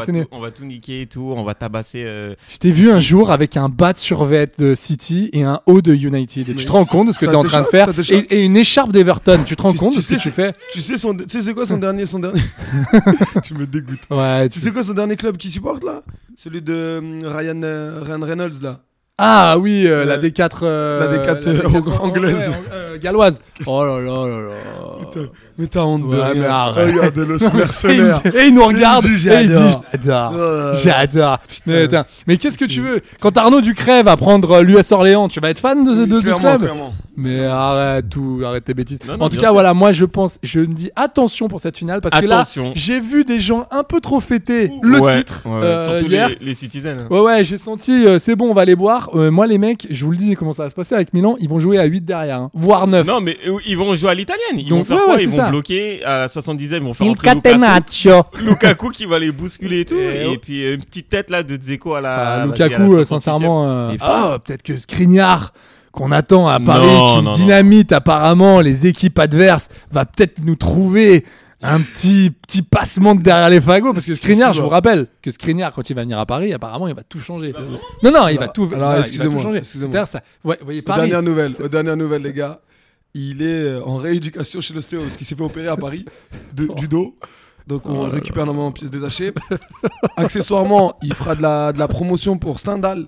ce 0.05 0.11
n'est 0.11 0.25
pas. 0.25 0.27
On 0.31 0.39
va 0.39 0.51
tout- 0.51 0.65
niquer 0.65 1.01
et 1.01 1.05
tout. 1.07 1.33
On 1.35 1.43
va 1.43 1.53
tabasser. 1.53 2.03
euh, 2.03 2.35
Je 2.49 2.57
t'ai 2.57 2.71
vu 2.71 2.91
un 2.91 2.99
jour 2.99 3.31
avec 3.31 3.57
un 3.57 3.69
bat 3.69 3.93
survêt 3.95 4.49
de 4.59 4.75
City 4.75 5.29
et 5.33 5.43
un 5.43 5.61
haut 5.65 5.81
de 5.81 5.93
United. 5.93 6.49
Et 6.49 6.55
tu 6.55 6.65
te 6.65 6.71
rends 6.71 6.85
compte 6.85 7.07
de 7.07 7.11
ce 7.13 7.19
que 7.19 7.25
tu 7.25 7.31
es 7.31 7.35
en 7.35 7.43
train 7.43 7.61
de 7.61 7.67
faire 7.67 7.89
et, 8.29 8.43
une 8.45 8.57
écharpe 8.57 8.91
d'Everton. 8.91 9.39
Tu 9.45 9.55
te 9.55 9.61
rends 9.61 9.73
compte 9.73 9.95
de 9.95 10.01
ce 10.01 10.13
que 10.15 10.19
tu 10.19 10.31
fais 10.31 10.53
Tu 10.73 10.81
sais, 10.81 10.95
c'est 10.97 11.53
quoi 11.53 11.65
son 11.65 11.77
dernier, 11.83 12.03
tu 13.43 13.53
me 13.53 13.65
dégoûtes. 13.65 13.99
Tu 14.51 14.59
sais 14.59 14.71
quoi 14.71 14.83
son 14.83 14.93
dernier 14.93 15.15
club 15.15 15.37
qu'il 15.37 15.49
supporte 15.51 15.83
là? 15.83 16.01
Celui 16.35 16.61
de 16.61 16.73
euh, 16.73 17.61
euh, 17.63 18.01
Ryan 18.03 18.21
Reynolds 18.21 18.61
là. 18.61 18.81
Ah 19.25 19.57
oui, 19.57 19.85
euh, 19.87 20.03
la 20.05 20.15
Euh, 20.15 20.17
D4. 20.17 20.49
euh, 20.63 20.99
la 20.99 21.17
D4, 21.17 21.47
euh, 21.47 21.61
D4 21.69 21.99
anglaise. 22.01 22.35
ouais, 22.35 22.53
euh, 22.73 22.97
galloise. 22.99 23.39
Oh 23.65 23.83
là 23.85 23.99
là 24.01 24.27
là 24.27 24.37
là. 24.41 24.53
Putain, 24.99 25.27
mais 25.57 25.67
t'as 25.67 25.81
honte 25.81 26.09
de 26.09 26.15
Ouais, 26.17 26.23
mais 26.35 26.41
rien. 26.41 26.49
arrête. 26.49 26.95
Regarde 26.95 27.15
le 27.17 27.35
Et 27.43 27.45
il, 27.45 27.53
mercenaire. 27.57 28.21
et 28.35 28.45
il 28.47 28.53
nous 28.55 28.65
regarde 28.65 29.05
Il 29.05 29.11
me 29.13 29.17
dit, 29.17 29.29
et 29.29 29.41
il 29.41 29.47
dit 29.49 29.53
j'adore. 29.53 29.83
j'adore. 29.93 30.33
Oh. 30.35 30.77
J'adore. 30.83 31.37
Mais, 31.65 31.83
attends, 31.83 32.03
mais 32.27 32.37
qu'est-ce 32.37 32.57
que 32.57 32.65
tu 32.65 32.81
veux? 32.81 32.99
Quand 33.21 33.37
Arnaud 33.37 33.61
Ducret 33.61 34.03
va 34.03 34.17
prendre 34.17 34.61
l'US 34.61 34.91
Orléans, 34.91 35.27
tu 35.29 35.39
vas 35.39 35.49
être 35.51 35.59
fan 35.59 35.83
de, 35.85 35.93
ce- 35.93 35.99
de- 36.01 36.05
de 36.05 36.15
ce 36.19 36.21
Clairement, 36.25 36.39
club? 36.49 36.61
clairement. 36.61 36.93
Mais 37.15 37.45
arrête 37.45 38.09
tout, 38.09 38.41
arrête 38.45 38.65
tes 38.65 38.73
bêtises. 38.73 38.99
Non, 39.07 39.17
non, 39.17 39.25
en 39.25 39.29
tout 39.29 39.37
cas, 39.37 39.43
sûr. 39.47 39.53
voilà, 39.53 39.73
moi 39.75 39.91
je 39.91 40.03
pense, 40.05 40.39
je 40.41 40.61
me 40.61 40.73
dis 40.73 40.89
attention 40.95 41.47
pour 41.47 41.59
cette 41.59 41.77
finale 41.77 42.01
parce 42.01 42.19
que 42.19 42.25
là, 42.25 42.43
j'ai 42.73 42.99
vu 42.99 43.23
des 43.23 43.39
gens 43.39 43.67
un 43.71 43.83
peu 43.83 44.01
trop 44.01 44.19
fêter 44.19 44.71
le 44.81 44.99
ouais, 44.99 45.17
titre 45.17 45.41
ouais, 45.45 45.51
ouais, 45.51 45.59
euh, 45.63 45.99
Surtout 45.99 46.11
hier. 46.11 46.29
les, 46.29 46.37
les 46.47 46.55
citizens. 46.55 47.05
Ouais 47.11 47.19
ouais 47.19 47.43
j'ai 47.43 47.59
senti 47.59 47.91
euh, 48.07 48.17
c'est 48.17 48.35
bon 48.35 48.49
on 48.49 48.53
va 48.55 48.65
les 48.65 48.75
boire 48.75 49.11
Euh, 49.15 49.31
moi 49.31 49.47
les 49.47 49.57
mecs 49.57 49.87
je 49.89 50.03
vous 50.05 50.11
le 50.11 50.17
dis 50.17 50.35
comment 50.35 50.53
ça 50.53 50.63
va 50.63 50.69
se 50.69 50.75
passer 50.75 50.95
avec 50.95 51.13
Milan 51.13 51.35
ils 51.39 51.47
vont 51.49 51.59
jouer 51.59 51.77
à 51.77 51.85
8 51.85 52.01
derrière 52.01 52.37
hein, 52.41 52.51
voire 52.53 52.87
9 52.87 53.05
Non, 53.05 53.21
mais 53.21 53.37
euh, 53.47 53.57
ils 53.67 53.77
vont 53.77 53.95
jouer 53.95 54.09
à 54.09 54.13
l'italienne. 54.13 54.57
Ils 54.57 54.69
Donc, 54.69 54.79
vont 54.79 54.85
faire 54.85 54.97
ouais, 54.97 55.03
quoi? 55.05 55.15
ouais, 55.15 55.23
Ils 55.23 55.29
vont 55.29 55.37
ça. 55.37 55.49
bloquer 55.49 56.03
à 56.03 56.17
la 56.19 56.27
70e. 56.27 56.77
Ils 56.77 56.83
vont 56.83 56.93
faire 56.93 57.07
Il 57.07 57.11
entrer 57.11 57.29
Lukaku. 57.29 57.41
catenaccio 57.41 58.23
Lukaku 58.43 58.89
qui 58.89 59.05
va 59.05 59.19
les 59.19 59.31
bousculer 59.31 59.81
et 59.81 59.85
tout. 59.85 59.95
Et 59.99 60.31
Et, 60.33 60.37
puis 60.37 60.65
euh, 60.65 60.75
une 60.75 60.83
petite 60.83 61.09
tête 61.09 61.29
là 61.29 61.43
de 61.43 61.55
Dzeko 61.55 61.93
à 61.95 62.01
la. 62.01 62.13
Enfin, 62.13 62.41
à 62.41 62.45
Lukaku 62.45 62.93
la 62.95 62.99
euh, 62.99 63.03
68e. 63.03 63.05
sincèrement 63.05 63.65
euh, 63.67 63.95
ah 64.01 64.37
peut-être 64.43 64.63
que 64.63 64.77
Skriniar 64.77 65.53
qu'on 65.91 66.11
attend 66.11 66.47
à 66.47 66.59
Paris 66.59 66.87
Non, 66.87 67.07
qui 67.09 67.15
non, 67.17 67.21
non. 67.23 67.31
dynamite 67.33 67.91
apparemment 67.91 68.61
les 68.61 68.87
équipes 68.87 69.19
adverses 69.19 69.69
va 69.91 70.05
peut-être 70.05 70.43
nous 70.43 70.55
trouver 70.55 71.23
un 71.63 71.81
petit 71.81 72.29
petit 72.29 72.61
passement 72.61 73.15
de 73.15 73.21
derrière 73.21 73.49
les 73.49 73.61
fagots 73.61 73.93
parce 73.93 74.05
que 74.05 74.15
Skriniar 74.15 74.53
je 74.53 74.61
vous 74.61 74.69
rappelle 74.69 75.07
que 75.21 75.31
Skriniar 75.31 75.71
quand 75.73 75.89
il 75.89 75.93
va 75.95 76.01
venir 76.03 76.19
à 76.19 76.25
Paris 76.25 76.53
apparemment 76.53 76.87
il 76.87 76.93
va 76.95 77.03
tout 77.03 77.19
changer 77.19 77.53
non 78.03 78.11
non 78.11 78.27
il 78.27 78.37
va 78.37 78.47
tout 78.49 78.69
alors, 78.73 78.89
non, 78.91 78.95
il 78.95 78.99
va 79.01 79.07
excusez-moi, 79.07 79.41
tout. 79.43 79.59
C'est-à-dire, 79.63 80.07
ça- 80.07 80.21
ouais, 80.43 80.57
vous 80.59 80.65
voyez 80.65 80.79
Aux 80.81 80.83
Paris 80.83 81.01
dernières 81.01 81.23
nouvelles, 81.23 81.51
c'est- 81.51 81.63
aux 81.63 81.69
dernières 81.69 81.97
nouvelles, 81.97 82.21
les 82.23 82.33
gars. 82.33 82.59
Il 83.15 83.41
est 83.43 83.45
euh, 83.65 83.81
en 83.85 83.97
rééducation 83.97 84.59
chez 84.59 84.73
l'ostéo 84.73 85.01
parce 85.01 85.17
qu'il 85.17 85.25
s'est 85.27 85.35
fait 85.35 85.43
opérer 85.43 85.67
à 85.67 85.77
Paris 85.77 86.03
de, 86.53 86.67
du 86.75 86.87
dos. 86.87 87.15
Donc 87.67 87.85
on 87.85 88.05
le 88.07 88.11
récupère 88.11 88.45
normalement 88.45 88.67
en 88.67 88.71
pièces 88.71 88.89
détachées. 88.89 89.31
Accessoirement, 90.17 90.97
il 91.01 91.13
fera 91.13 91.35
de 91.35 91.41
la, 91.41 91.71
de 91.73 91.79
la 91.79 91.87
promotion 91.87 92.37
pour 92.37 92.59
Stendhal. 92.59 93.01
Vous 93.01 93.07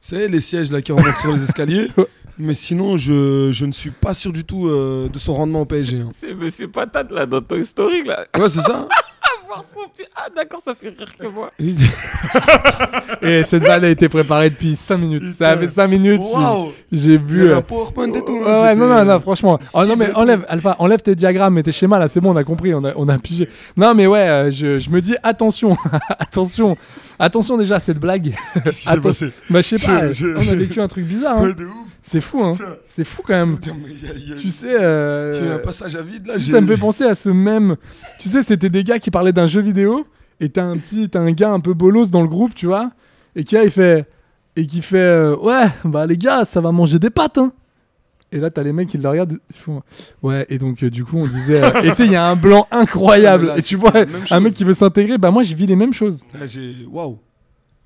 savez, 0.00 0.28
les 0.28 0.40
sièges 0.40 0.70
là 0.70 0.80
qui 0.82 0.92
remontent 0.92 1.18
sur 1.20 1.32
les 1.32 1.42
escaliers. 1.42 1.88
Mais 2.38 2.54
sinon, 2.54 2.96
je, 2.96 3.50
je 3.52 3.64
ne 3.64 3.72
suis 3.72 3.90
pas 3.90 4.12
sûr 4.14 4.32
du 4.32 4.44
tout 4.44 4.68
euh, 4.68 5.08
de 5.08 5.18
son 5.18 5.34
rendement 5.34 5.62
au 5.62 5.64
PSG. 5.64 5.98
hein. 6.00 6.10
C'est 6.20 6.34
Monsieur 6.34 6.68
Patate 6.68 7.10
là 7.10 7.24
dans 7.26 7.40
ton 7.40 7.56
historique 7.56 8.06
là. 8.06 8.24
Ouais, 8.38 8.48
c'est 8.48 8.60
ça. 8.60 8.88
Voir 9.48 9.64
son 9.72 9.88
pied. 9.96 10.04
Ah 10.16 10.26
d'accord, 10.34 10.60
ça 10.64 10.74
fait 10.74 10.88
rire 10.88 11.12
que 11.18 11.26
moi. 11.28 11.50
Et 13.22 13.44
cette 13.44 13.62
balle 13.62 13.84
a 13.84 13.88
été 13.88 14.08
préparée 14.08 14.50
depuis 14.50 14.74
5 14.76 14.98
minutes. 14.98 15.22
Ça 15.38 15.50
a 15.50 15.56
fait 15.56 15.68
5 15.68 15.86
minutes. 15.88 16.20
Waouh. 16.32 16.72
J'ai 16.90 17.14
Il 17.14 17.14
y 17.14 17.18
vu. 17.18 17.42
avait 17.44 17.52
euh, 17.52 17.58
un 17.58 17.62
PowerPoint 17.62 18.12
et 18.12 18.24
tout. 18.24 18.32
Ouais, 18.32 18.44
hein, 18.48 18.62
ouais, 18.62 18.74
non, 18.74 18.88
non, 18.88 19.04
non, 19.04 19.20
franchement. 19.20 19.58
Oh, 19.72 19.84
non, 19.86 19.94
mais 19.96 20.12
enlève, 20.14 20.44
Alpha, 20.48 20.74
enlève 20.80 21.00
tes 21.00 21.14
diagrammes 21.14 21.56
et 21.58 21.62
tes 21.62 21.70
schémas 21.72 21.98
là, 22.00 22.08
c'est 22.08 22.20
bon, 22.20 22.32
on 22.32 22.36
a 22.36 22.42
compris, 22.44 22.74
on 22.74 22.84
a, 22.84 22.92
on 22.96 23.08
a 23.08 23.18
pigé. 23.18 23.48
Non, 23.76 23.94
mais 23.94 24.06
ouais, 24.08 24.18
euh, 24.28 24.50
je, 24.50 24.78
je 24.80 24.90
me 24.90 25.00
dis 25.00 25.14
attention, 25.22 25.76
attention, 26.18 26.76
attention 27.18 27.56
déjà 27.56 27.76
à 27.76 27.80
cette 27.80 27.98
blague. 27.98 28.34
Qu'est-ce 28.64 28.80
qui 28.80 28.88
s'est 28.88 29.00
passé 29.00 29.32
Bah, 29.50 29.60
je 29.62 29.76
sais 29.76 29.86
pas, 29.86 30.12
Je- 30.12 30.26
je- 30.26 30.36
on 30.36 30.52
a 30.52 30.54
vécu 30.54 30.80
un 30.80 30.88
truc 30.88 31.04
bizarre. 31.06 31.38
hein. 31.38 31.44
Ouais, 31.44 31.54
de 31.54 31.64
ouf. 31.64 31.72
C'est 32.02 32.20
fou, 32.20 32.42
hein. 32.42 32.56
C'est 32.84 33.04
fou 33.04 33.22
quand 33.26 33.34
même. 33.34 33.56
Putain, 33.58 33.74
mais 33.82 33.92
il 34.00 34.06
y 34.06 34.10
a- 34.10 34.14
il 34.14 34.28
y 34.28 34.32
a- 34.32 34.36
Tu 34.36 34.50
sais, 34.52 34.68
euh, 34.80 35.38
il 35.40 35.44
y 35.44 35.48
a 35.48 35.52
eu 35.52 35.54
un 35.56 35.58
passage 35.58 35.96
à 35.96 36.02
vide 36.02 36.26
là. 36.26 36.34
tu 36.34 36.40
sais, 36.40 36.50
ça 36.52 36.60
me 36.60 36.66
fait 36.68 36.76
penser 36.76 37.04
à 37.04 37.14
ce 37.16 37.28
même. 37.28 37.76
Tu 38.20 38.28
sais, 38.28 38.42
c'était 38.42 38.70
des 38.70 38.84
gars 38.84 38.98
qui 39.00 39.10
parlaient 39.10 39.32
d'un 39.32 39.48
jeu 39.48 39.60
vidéo 39.60 40.06
et 40.40 40.48
t'as 40.48 40.62
un 40.64 40.76
petit, 40.76 41.08
t'as 41.08 41.20
un 41.20 41.32
gars 41.32 41.50
un 41.52 41.60
peu 41.60 41.74
bolos 41.74 42.10
dans 42.10 42.22
le 42.22 42.28
groupe, 42.28 42.54
tu 42.54 42.66
vois, 42.66 42.90
et 43.34 43.42
qui 43.44 43.54
là, 43.56 43.64
il 43.64 43.70
fait 43.72 44.06
et 44.54 44.66
qui 44.66 44.80
fait 44.82 44.96
euh, 44.98 45.36
ouais, 45.36 45.66
bah 45.84 46.06
les 46.06 46.16
gars, 46.16 46.44
ça 46.44 46.60
va 46.60 46.70
manger 46.72 46.98
des 46.98 47.10
pâtes, 47.10 47.38
hein. 47.38 47.52
Et 48.32 48.38
là, 48.38 48.50
t'as 48.50 48.62
les 48.62 48.72
mecs 48.72 48.88
qui 48.88 48.98
le 48.98 49.08
regardent. 49.08 49.38
ils 49.50 49.56
font, 49.56 49.82
ouais, 50.22 50.44
et 50.48 50.58
donc, 50.58 50.82
euh, 50.82 50.90
du 50.90 51.04
coup, 51.04 51.16
on 51.18 51.26
disait. 51.26 51.62
euh, 51.62 51.82
et 51.82 51.90
tu 51.90 51.96
sais, 51.96 52.04
il 52.06 52.12
y 52.12 52.16
a 52.16 52.26
un 52.26 52.36
blanc 52.36 52.66
incroyable. 52.70 53.46
Ah, 53.50 53.54
mais 53.54 53.54
là, 53.54 53.58
et 53.58 53.62
tu 53.62 53.68
c'est 53.76 53.80
vois, 53.80 53.90
la 53.92 54.06
même 54.06 54.22
un 54.22 54.26
chose. 54.26 54.40
mec 54.42 54.54
qui 54.54 54.64
veut 54.64 54.74
s'intégrer. 54.74 55.16
Bah, 55.18 55.30
moi, 55.30 55.42
je 55.44 55.54
vis 55.54 55.66
les 55.66 55.76
mêmes 55.76 55.92
choses. 55.94 56.22
Là, 56.38 56.46
j'ai. 56.46 56.74
Waouh. 56.90 57.18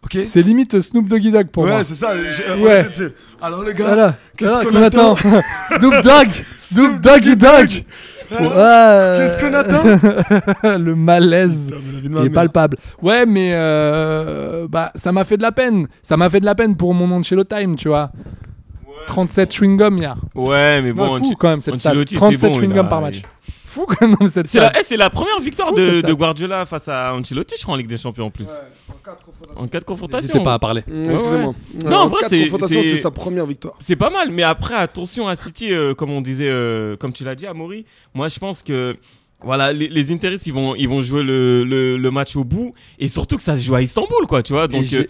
Ok. 0.03 0.17
C'est 0.33 0.43
limite 0.43 0.81
Snoop 0.81 1.09
Doggy 1.09 1.31
Dogg 1.31 1.49
pour 1.49 1.65
ouais, 1.65 1.71
moi. 1.71 1.85
c'est 1.85 1.95
ça. 1.95 2.13
j'ai- 2.17 2.63
Ouais. 2.63 2.87
c'est- 2.93 3.13
Alors, 3.43 3.63
les 3.65 3.75
gars, 3.75 3.87
Voilà. 3.87 4.17
qu'est-ce 4.37 4.51
Voilà, 4.51 4.71
qu'on 4.71 4.83
attend 4.83 5.17
Snoop 5.79 5.95
Dogg 6.03 6.31
Snoop 6.57 7.01
Doggy 7.01 7.37
Dogg 7.37 7.85
Ouais. 8.31 8.39
Qu'est-ce 8.39 9.41
qu'on 9.41 9.55
attend 9.55 10.79
Le 10.79 10.95
malaise 10.95 11.67
Putain, 11.67 11.81
mais 11.85 11.93
la 11.93 12.01
vie 12.01 12.09
de 12.09 12.15
ma 12.15 12.21
est 12.21 12.23
mère. 12.25 12.33
palpable. 12.33 12.77
Ouais, 13.03 13.27
mais 13.27 13.51
euh, 13.55 14.69
bah 14.71 14.93
ça 14.95 15.11
m'a 15.13 15.25
fait 15.25 15.37
de 15.37 15.43
la 15.43 15.51
peine. 15.53 15.89
Ça 16.01 16.17
m'a 16.17 16.31
fait 16.31 16.39
de 16.41 16.45
la 16.45 16.55
peine 16.55 16.77
pour 16.77 16.95
mon 16.95 17.11
Ancelot 17.11 17.43
Time, 17.45 17.75
tu 17.77 17.89
vois. 17.89 18.11
37 19.07 19.53
chewing-gum 19.55 19.99
hier. 19.99 20.17
Ouais, 20.35 20.81
mais 20.83 20.93
bon. 20.93 21.13
Ouais, 21.15 21.19
fou 21.19 21.25
Anci- 21.25 21.37
quand 21.39 21.49
même 21.49 21.61
cette 21.61 21.77
stat. 21.79 21.91
Ancelotti, 21.91 22.15
c'est 22.15 22.21
37 22.21 22.41
bon, 22.41 22.57
il 22.57 22.61
chewing-gum 22.61 22.87
a- 22.87 22.89
par 22.89 23.01
match. 23.01 23.23
Fou 23.67 23.87
quand 23.87 24.01
même 24.07 24.17
cette 24.29 24.49
C'est 24.49 24.59
stat. 24.59 24.73
la, 24.73 24.81
eh, 24.81 24.85
c'est 24.85 24.97
la 24.97 25.11
première 25.11 25.39
victoire 25.41 25.69
Fou, 25.69 25.77
de, 25.77 25.87
cette 25.89 25.99
stat. 26.01 26.09
de 26.09 26.13
Guardiola 26.15 26.67
face 26.67 26.89
à 26.89 27.15
Ancelotti, 27.15 27.55
je 27.57 27.63
crois, 27.63 27.75
en 27.75 27.77
Ligue 27.77 27.87
des 27.89 27.99
Champions 27.99 28.27
en 28.27 28.31
plus. 28.31 28.49
En 29.57 29.67
quatre 29.69 29.85
confrontations. 29.85 30.27
N'hésitez 30.27 30.43
pas 30.45 30.55
à 30.55 30.59
parler. 30.59 30.83
Mmh, 30.87 31.07
Ouais, 31.07 31.13
Excusez-moi. 31.15 31.55
Non, 31.85 31.97
en 31.97 32.09
vrai, 32.09 32.21
quatre 32.21 32.31
c'est- 32.31 32.43
confrontations, 32.43 32.83
c'est- 32.83 32.97
c'est 32.97 33.03
sa 33.03 33.11
première 33.11 33.47
victoire. 33.47 33.75
C'est 33.81 33.97
pas 33.97 34.11
mal, 34.11 34.31
mais 34.31 34.43
après, 34.43 34.75
attention 34.75 35.29
à 35.29 35.37
City, 35.37 35.73
euh, 35.73 35.95
comme 35.95 36.11
on 36.11 36.21
disait, 36.21 36.49
euh, 36.51 36.97
comme 36.97 37.13
tu 37.13 37.25
l'as 37.25 37.35
dit, 37.35 37.47
Amaury. 37.47 37.87
Moi, 38.15 38.29
je 38.29 38.39
pense 38.39 38.63
que 38.63 38.97
voilà, 39.43 39.73
les, 39.73 39.89
les 39.89 40.13
Interis, 40.13 40.41
ils 40.47 40.53
vont, 40.53 40.75
ils 40.75 40.89
vont 40.89 41.01
jouer 41.01 41.23
le, 41.23 41.65
le, 41.65 41.97
le 41.97 42.11
match 42.11 42.37
au 42.37 42.45
bout, 42.45 42.75
et 42.99 43.09
surtout 43.09 43.37
que 43.37 43.43
ça 43.43 43.57
se 43.57 43.63
joue 43.63 43.75
à 43.75 43.83
Istanbul, 43.83 44.27
quoi, 44.29 44.43
tu 44.43 44.53
vois. 44.53 44.69
Donc, 44.69 44.83
j'ai- 44.85 44.99
euh, 44.99 45.07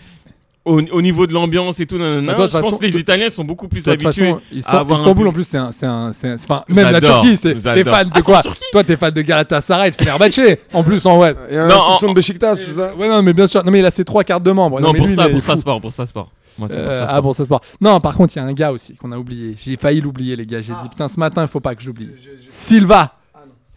au, 0.64 0.80
au 0.80 1.00
niveau 1.02 1.26
de 1.26 1.32
l'ambiance 1.32 1.80
et 1.80 1.86
tout, 1.86 1.96
nanana, 1.96 2.34
Bah, 2.34 2.48
toi, 2.48 2.60
je 2.62 2.68
pense 2.68 2.78
que 2.78 2.84
les 2.86 2.98
Italiens 2.98 3.30
sont 3.30 3.44
beaucoup 3.44 3.66
plus 3.66 3.82
De 3.82 3.92
toute 3.94 4.04
habitués 4.04 4.26
façon, 4.26 4.40
Istan- 4.54 4.68
à 4.70 4.78
avoir 4.80 4.98
un 4.98 5.02
Istanbul 5.02 5.24
peu- 5.24 5.28
en 5.30 5.32
plus 5.32 5.44
c'est 5.44 5.56
un, 5.58 5.72
c'est 5.72 5.86
un, 5.86 6.12
c'est 6.12 6.28
un- 6.28 6.64
même 6.68 6.90
la 6.90 7.00
Turquie, 7.00 7.36
c'est 7.36 7.54
t'es 7.54 7.84
fan 7.84 8.08
de 8.08 8.12
Ah, 8.14 8.20
quoi 8.22 8.42
Toi 8.72 8.84
t'es 8.84 8.96
fan 8.96 9.10
de 9.12 9.22
Galatasaray, 9.22 9.90
de 9.90 9.96
Fenerbahçe. 9.96 10.58
en 10.74 10.82
plus 10.84 11.04
en 11.06 11.18
ouais. 11.18 11.34
Il 11.48 11.54
y 11.54 11.58
a 11.58 11.64
un 11.64 11.68
Non, 11.68 11.74
soupçon 11.74 12.06
en- 12.06 12.08
de 12.10 12.14
Beşiktaş, 12.14 12.58
c'est 12.58 12.72
ça 12.74 12.94
Ouais 12.94 13.08
non 13.08 13.22
mais 13.22 13.32
bien 13.32 13.46
sûr. 13.46 13.64
Non 13.64 13.70
mais 13.72 13.78
il 13.78 13.84
a 13.86 13.90
ses 13.90 14.04
trois 14.04 14.22
cartes 14.22 14.42
de 14.42 14.50
membre. 14.52 14.80
Non, 14.80 14.92
mais 14.92 14.98
pour 14.98 15.06
lui, 15.08 15.16
ça, 15.16 15.28
pour 15.28 15.42
ça 15.42 15.56
sport, 15.56 15.80
pour 15.80 15.92
ça 15.92 16.06
sport. 16.06 16.30
Moi, 16.58 16.68
pour 16.68 16.76
Euh, 16.78 17.00
ça 17.00 17.04
ah 17.04 17.08
sport. 17.12 17.22
bon 17.22 17.32
ça 17.32 17.44
se 17.44 17.48
porte. 17.48 17.64
Non 17.80 18.00
par 18.00 18.14
contre 18.14 18.34
il 18.36 18.38
y 18.40 18.42
a 18.42 18.44
un 18.44 18.52
gars 18.52 18.70
aussi 18.72 18.94
qu'on 18.96 19.12
a 19.12 19.16
oublié. 19.16 19.56
J'ai 19.58 19.76
failli 19.78 20.00
l'oublier 20.02 20.36
les 20.36 20.44
gars. 20.44 20.60
J'ai 20.60 20.74
Ah. 20.76 20.82
dit 20.82 20.88
putain 20.90 21.08
ce 21.08 21.18
matin 21.18 21.42
il 21.42 21.48
faut 21.48 21.60
pas 21.60 21.74
que 21.74 21.82
j'oublie. 21.82 22.10
Silva. 22.46 23.14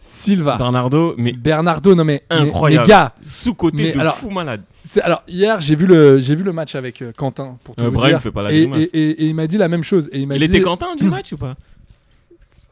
Silva. 0.06 0.56
Bernardo, 0.58 1.14
mais 1.16 1.32
Bernardo 1.32 1.94
non 1.94 2.04
mais 2.04 2.24
incroyable. 2.28 2.84
Mais 2.86 2.88
gars. 2.90 3.14
Sous-côté 3.22 3.82
Mais 3.84 3.92
de 3.92 4.00
alors- 4.00 4.16
fou 4.16 4.28
malade. 4.28 4.60
c'est- 4.86 5.00
Alors 5.00 5.22
hier 5.26 5.62
j'ai 5.62 5.74
vu 5.76 5.86
le 5.86 6.18
j'ai 6.18 6.34
vu 6.34 6.42
le 6.44 6.52
match 6.52 6.74
avec 6.74 7.00
euh, 7.00 7.10
Quentin 7.16 7.56
pour 7.64 7.74
tout 7.74 7.82
Euh, 7.82 7.88
vous 7.88 8.04
dire. 8.04 8.20
fait 8.20 8.30
pas 8.30 8.42
la 8.42 8.52
et, 8.52 8.64
et, 8.64 8.82
et- 8.82 9.10
et 9.22 9.24
il 9.28 9.34
m'a 9.34 9.46
dit 9.46 9.56
la 9.56 9.68
même 9.68 9.82
chose 9.82 10.10
et 10.12 10.20
il 10.20 10.26
m'a 10.28 10.34
Il 10.36 10.40
dit 10.40 10.44
était 10.44 10.60
Quentin 10.60 10.94
du 10.94 11.04
match 11.04 11.32
ou 11.32 11.38
pas? 11.38 11.54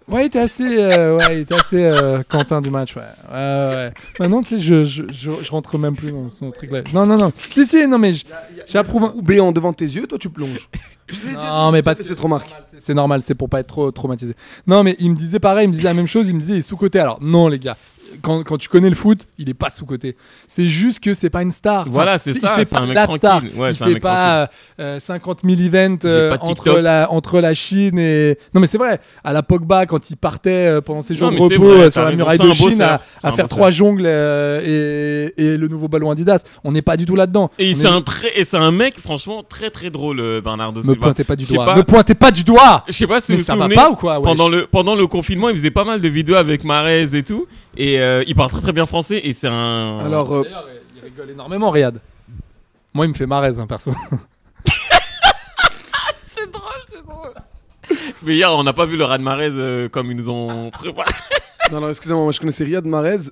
Ouais, 0.08 0.24
il 0.24 0.26
était 0.26 0.38
assez, 0.40 0.64
euh, 0.78 1.16
ouais, 1.16 1.36
il 1.36 1.38
était 1.40 1.54
assez 1.54 1.84
euh, 1.84 2.22
Quentin 2.28 2.60
du 2.60 2.70
match, 2.70 2.96
ouais. 2.96 3.02
Ouais, 3.30 3.74
ouais. 3.76 3.92
Maintenant, 4.20 4.42
tu 4.42 4.48
sais, 4.50 4.58
je, 4.58 4.84
je, 4.84 5.02
je, 5.12 5.30
je 5.42 5.50
rentre 5.50 5.78
même 5.78 5.94
plus 5.96 6.10
dans 6.12 6.28
son 6.28 6.50
truc 6.50 6.70
là. 6.72 6.82
Non, 6.92 7.06
non, 7.06 7.16
non. 7.16 7.32
Si, 7.50 7.64
si, 7.66 7.86
non, 7.86 7.98
mais 7.98 8.12
j'approuve. 8.66 9.04
un- 9.04 9.14
béant 9.22 9.52
devant 9.52 9.72
tes 9.72 9.84
yeux, 9.84 10.06
toi 10.06 10.18
tu 10.18 10.28
plonges. 10.28 10.68
Je 11.08 11.20
l'ai 11.26 11.36
dit, 11.36 11.44
Non, 11.44 11.70
mais 11.72 11.82
parce 11.82 11.98
que 11.98 12.04
c'est 12.04 12.14
trop 12.14 12.28
marqué. 12.28 12.52
C'est- 12.70 12.80
C'est 12.80 12.94
normal, 12.94 13.20
c'est 13.22 13.34
pour 13.34 13.48
pas 13.48 13.60
être 13.60 13.66
trop 13.66 13.90
traumatisé. 13.90 14.34
Non, 14.66 14.82
mais 14.82 14.96
il 14.98 15.10
me 15.10 15.16
disait 15.16 15.38
pareil, 15.40 15.66
il 15.66 15.68
me 15.68 15.72
disait 15.74 15.84
la 15.84 15.94
même 15.94 16.06
chose, 16.06 16.28
il 16.28 16.34
me 16.34 16.40
disait 16.40 16.54
il 16.54 16.58
est 16.58 16.62
sous-côté. 16.62 16.98
Alors, 17.00 17.18
non, 17.22 17.48
les 17.48 17.58
gars. 17.58 17.76
Quand, 18.20 18.42
quand 18.44 18.58
tu 18.58 18.68
connais 18.68 18.88
le 18.90 18.94
foot, 18.96 19.26
il 19.38 19.48
est 19.48 19.54
pas 19.54 19.70
sous 19.70 19.86
côté. 19.86 20.16
C'est 20.46 20.68
juste 20.68 21.00
que 21.00 21.14
c'est 21.14 21.30
pas 21.30 21.42
une 21.42 21.50
star. 21.50 21.86
Voilà, 21.88 22.18
c'est 22.18 22.34
ça, 22.34 22.54
Il 22.58 22.64
fait 22.64 22.70
pas 22.74 22.80
un 22.80 22.86
mec 22.86 22.94
la 22.94 23.06
star. 23.16 23.42
Ouais, 23.56 23.70
il 23.70 23.76
fait 23.76 23.98
pas 24.00 24.50
euh, 24.80 25.00
50 25.00 25.40
000 25.44 25.60
events 25.60 25.98
euh, 26.04 26.36
entre 26.40 26.78
la 26.80 27.10
entre 27.10 27.40
la 27.40 27.54
Chine 27.54 27.98
et 27.98 28.36
non 28.54 28.60
mais 28.60 28.66
c'est 28.66 28.78
vrai. 28.78 29.00
À 29.24 29.32
la 29.32 29.42
Pogba 29.42 29.86
quand 29.86 30.10
il 30.10 30.16
partait 30.16 30.50
euh, 30.50 30.80
pendant 30.80 31.02
ses 31.02 31.14
jours 31.14 31.30
de 31.30 31.36
repos 31.38 31.62
vrai, 31.62 31.82
euh, 31.84 31.90
sur 31.90 32.04
la 32.04 32.12
muraille 32.12 32.38
de 32.38 32.52
Chine 32.52 32.80
à, 32.82 33.32
faire 33.32 33.48
trois 33.48 33.70
jongles 33.70 34.04
euh, 34.06 35.30
et, 35.36 35.42
et 35.42 35.56
le 35.56 35.68
nouveau 35.68 35.88
ballon 35.88 36.10
Adidas. 36.10 36.42
On 36.64 36.72
n'est 36.72 36.82
pas 36.82 36.96
du 36.96 37.06
tout 37.06 37.16
là-dedans. 37.16 37.50
Et 37.58 37.72
On 37.72 37.74
c'est 37.78 37.84
est- 37.86 37.90
un 37.90 38.00
très, 38.02 38.28
et 38.38 38.44
c'est 38.44 38.56
un 38.58 38.72
mec 38.72 38.98
franchement 38.98 39.42
très 39.42 39.70
très 39.70 39.90
drôle, 39.90 40.40
Bernardo 40.42 40.80
Me 40.82 40.92
Silva. 40.92 41.06
pointez 41.06 41.24
pas 41.24 41.36
du 41.36 41.44
doigt. 41.44 41.64
pas- 41.66 41.76
Me 41.76 41.82
pointez 41.82 42.14
pas 42.14 42.30
du 42.30 42.44
doigt. 42.44 42.84
Je 42.88 42.92
sais 42.92 43.06
pas 43.06 43.20
si 43.20 43.32
vous 43.32 43.38
vous 43.38 43.44
souvenez, 43.44 43.74
pas 43.74 43.90
ou 43.90 43.94
quoi, 43.96 44.18
wesh 44.18 44.24
pendant 44.24 44.48
le 44.48 44.66
pendant 44.66 44.94
le 44.94 45.06
confinement, 45.06 45.48
il 45.48 45.56
faisait 45.56 45.70
pas 45.70 45.84
mal 45.84 46.00
de 46.00 46.08
vidéos 46.08 46.36
avec 46.36 46.64
Marez 46.64 47.08
et 47.12 47.22
tout, 47.22 47.46
et 47.76 48.00
euh, 48.00 48.24
il 48.26 48.34
parle 48.34 48.50
très 48.50 48.60
très 48.60 48.72
bien 48.72 48.86
français 48.86 49.20
et 49.24 49.32
c'est 49.32 49.48
un. 49.48 49.98
Alors, 50.04 50.32
euh, 50.34 50.42
D'ailleurs, 50.42 50.66
il 50.96 51.02
rigole 51.02 51.30
énormément, 51.30 51.70
Riyad. 51.70 52.00
Moi, 52.94 53.06
il 53.06 53.08
me 53.10 53.14
fait 53.14 53.26
marraise, 53.26 53.58
hein, 53.58 53.66
perso. 53.66 53.92
c'est 56.26 56.50
drôle, 56.50 56.82
c'est 56.90 57.04
drôle. 57.04 57.34
Mais 58.22 58.34
hier, 58.34 58.52
on 58.52 58.62
n'a 58.62 58.72
pas 58.72 58.86
vu 58.86 58.96
le 58.96 59.04
raz 59.04 59.18
de 59.18 59.22
Marez 59.22 59.50
euh, 59.52 59.88
comme 59.88 60.10
ils 60.10 60.16
nous 60.16 60.28
ont 60.28 60.70
préparé. 60.70 61.10
non, 61.70 61.78
alors 61.78 61.90
excusez-moi, 61.90 62.22
moi 62.22 62.32
je 62.32 62.40
connaissais 62.40 62.64
Riyad 62.64 62.84
Mahrez. 62.84 63.30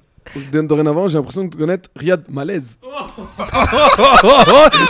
Dorénavant, 0.53 1.09
j'ai 1.09 1.17
l'impression 1.19 1.45
de 1.45 1.55
connaître 1.55 1.89
Riyad 1.97 2.23
Malaise. 2.29 2.77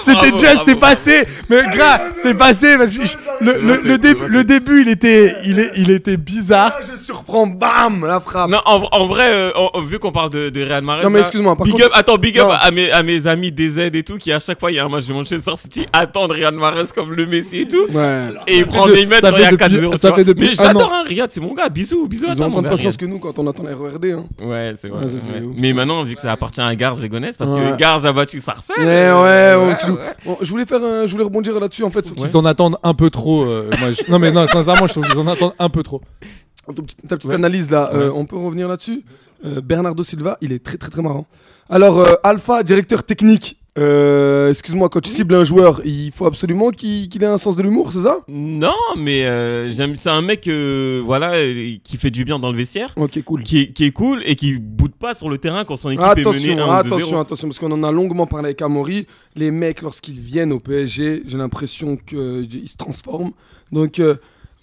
C'était 0.02 0.12
Bravo, 0.16 0.36
déjà, 0.36 0.56
c'est 0.64 0.76
passé. 0.76 1.24
Mais 1.48 1.62
gras, 1.74 1.98
c'est 2.16 2.34
passé 2.34 2.76
parce 2.76 2.96
que 2.96 3.04
je- 3.06 3.16
le, 3.40 3.52
le, 3.58 3.80
le, 3.88 3.98
dé- 3.98 4.44
début, 4.44 4.82
il 4.82 4.88
était, 4.88 5.34
il 5.44 5.58
est, 5.58 5.70
il 5.76 5.90
était 5.90 6.16
bizarre. 6.16 6.72
Ah, 6.76 6.82
je 6.92 6.98
surprends, 6.98 7.46
bam, 7.46 8.04
la 8.06 8.20
frappe. 8.20 8.50
Non, 8.50 8.60
en, 8.64 8.82
en 8.92 9.06
vrai, 9.06 9.32
euh, 9.32 9.50
en- 9.56 9.70
en- 9.74 9.82
vu 9.82 9.98
qu'on 9.98 10.12
parle 10.12 10.30
de, 10.30 10.50
de 10.50 10.62
Real 10.62 10.82
Mahrez, 10.82 11.04
Non, 11.04 11.10
mais 11.10 11.20
là, 11.20 11.24
excuse-moi, 11.26 11.56
par 11.56 11.64
Big 11.64 11.72
contre- 11.74 11.86
up, 11.86 11.92
attends, 11.94 12.16
big 12.16 12.38
up 12.38 12.48
Non. 12.48 12.52
à 12.60 12.70
mes, 12.70 12.90
à 12.90 13.02
mes 13.02 13.26
amis 13.26 13.52
des 13.52 13.70
Z 13.70 13.78
et 13.94 14.02
tout, 14.02 14.18
qui 14.18 14.32
à 14.32 14.40
chaque 14.40 14.60
fois 14.60 14.70
il 14.70 14.74
y 14.74 14.78
a 14.78 14.84
un 14.84 14.88
match 14.88 15.06
de 15.06 15.12
Manchester 15.12 15.52
City, 15.60 15.86
attendent 15.92 16.32
Riyad 16.32 16.54
Mahrez 16.54 16.84
comme 16.94 17.12
le 17.12 17.26
Messi 17.26 17.60
et 17.60 17.68
tout. 17.68 17.86
Ouais. 17.92 18.28
Et 18.46 18.58
il 18.58 18.66
prend 18.66 18.86
de- 18.86 18.92
des 18.94 19.06
mètres 19.06 19.22
ça 19.22 19.30
quand 19.30 19.36
il 19.38 19.42
y 19.42 19.44
a 19.46 19.50
fait 19.50 19.56
4 19.56 19.70
depuis- 19.70 19.80
0 19.80 19.96
ça 19.98 20.12
fait 20.12 20.24
depuis 20.24 20.48
Mais 20.48 20.60
un 20.60 20.64
j'adore, 20.66 20.92
hein, 20.92 21.04
Riyad, 21.06 21.30
c'est 21.32 21.40
mon 21.40 21.54
gars. 21.54 21.68
Bisous, 21.68 22.08
bisous 22.08 22.26
à 22.26 22.30
Ils 22.30 22.36
toi, 22.36 22.46
ont 22.46 22.48
mon 22.50 22.54
autant 22.56 22.62
de 22.62 22.64
gars, 22.66 22.70
patience 22.70 22.96
Riyad. 22.96 23.00
que 23.00 23.06
nous 23.06 23.18
quand 23.18 23.38
on 23.38 23.46
attend 23.46 23.62
la 23.62 23.74
RERD. 23.76 24.04
Hein. 24.06 24.24
Ouais, 24.42 24.74
c'est 24.80 24.88
vrai. 24.88 25.04
Ouais, 25.04 25.10
ça, 25.10 25.16
c'est 25.19 25.19
ouais. 25.28 25.40
ouf. 25.40 25.54
Mais 25.58 25.72
maintenant, 25.72 26.02
vu 26.04 26.14
que 26.16 26.22
ça 26.22 26.32
appartient 26.32 26.60
à 26.60 26.74
Garge, 26.76 27.00
les 27.00 27.08
Gonesse, 27.08 27.36
parce 27.36 27.50
Ouais. 27.50 27.72
que 27.72 27.76
Garge 27.76 28.06
a 28.06 28.12
battu 28.12 28.40
Sarcelles. 28.40 28.76
Ouais, 28.86 29.54
ouais, 29.54 29.76
tu- 29.80 29.90
Bon, 30.26 30.38
je 30.40 30.50
voulais 30.50 30.66
faire, 30.66 30.82
un- 30.82 31.06
je 31.06 31.12
voulais 31.12 31.24
rebondir 31.24 31.58
là-dessus 31.60 31.84
en 31.84 31.90
fait. 31.90 32.10
Ils 32.16 32.36
en 32.36 32.44
attendent 32.44 32.76
un 32.82 32.94
peu 32.94 33.10
trop. 33.10 33.44
euh, 33.44 33.70
moi, 33.80 33.92
je- 33.92 34.10
Non, 34.10 34.18
mais 34.18 34.30
non, 34.30 34.46
sincèrement, 34.46 34.86
je 34.86 34.92
trouve 34.92 35.06
qu'ils 35.06 35.18
en 35.18 35.26
attendent 35.26 35.54
un 35.58 35.68
peu 35.68 35.82
trop. 35.82 36.00
Ta 36.66 36.72
petite, 36.82 37.08
ta 37.08 37.16
petite 37.16 37.28
Ouais. 37.30 37.34
analyse 37.34 37.70
là, 37.70 37.90
euh, 37.94 38.10
on 38.14 38.26
peut 38.26 38.36
revenir 38.36 38.68
là-dessus. 38.68 39.02
Euh, 39.44 39.60
Bernardo 39.60 40.02
Silva, 40.04 40.38
il 40.40 40.52
est 40.52 40.64
très 40.64 40.76
très 40.76 40.90
très 40.90 41.02
marrant. 41.02 41.26
Alors 41.68 41.98
euh, 41.98 42.14
Alpha, 42.22 42.62
directeur 42.62 43.02
technique. 43.04 43.59
Euh, 43.78 44.48
Excuse-moi, 44.50 44.88
quand 44.88 45.00
tu 45.00 45.10
cibles 45.10 45.34
un 45.34 45.44
joueur, 45.44 45.80
il 45.84 46.10
faut 46.10 46.26
absolument 46.26 46.70
qu'il 46.70 47.08
ait 47.22 47.26
un 47.26 47.38
sens 47.38 47.54
de 47.56 47.62
l'humour, 47.62 47.92
c'est 47.92 48.02
ça? 48.02 48.18
Non, 48.28 48.72
mais 48.98 49.24
euh, 49.24 49.72
j'aime. 49.72 49.94
C'est 49.96 50.10
un 50.10 50.22
mec, 50.22 50.48
euh, 50.48 51.00
voilà, 51.04 51.34
qui 51.84 51.96
fait 51.96 52.10
du 52.10 52.24
bien 52.24 52.38
dans 52.40 52.50
le 52.50 52.56
vestiaire, 52.56 52.92
Ok, 52.96 53.22
cool. 53.22 53.42
qui 53.44 53.60
est, 53.60 53.72
qui 53.72 53.84
est 53.84 53.92
cool 53.92 54.22
et 54.26 54.34
qui 54.34 54.54
boude 54.58 54.92
pas 54.92 55.14
sur 55.14 55.28
le 55.30 55.38
terrain 55.38 55.64
quand 55.64 55.76
son 55.76 55.90
équipe 55.90 56.02
est 56.02 56.16
menée 56.16 56.20
Attention, 56.20 56.58
1 56.58 56.64
ou 56.64 56.68
2-0. 56.68 56.86
attention, 56.86 57.20
attention, 57.20 57.48
parce 57.48 57.58
qu'on 57.60 57.70
en 57.72 57.82
a 57.84 57.92
longuement 57.92 58.26
parlé 58.26 58.46
avec 58.46 58.60
Amaury. 58.62 59.06
Les 59.36 59.50
mecs, 59.52 59.82
lorsqu'ils 59.82 60.18
viennent 60.20 60.52
au 60.52 60.58
PSG, 60.58 61.22
j'ai 61.26 61.38
l'impression 61.38 61.96
qu'ils 61.96 62.68
se 62.68 62.76
transforment. 62.76 63.30
Donc, 63.70 64.02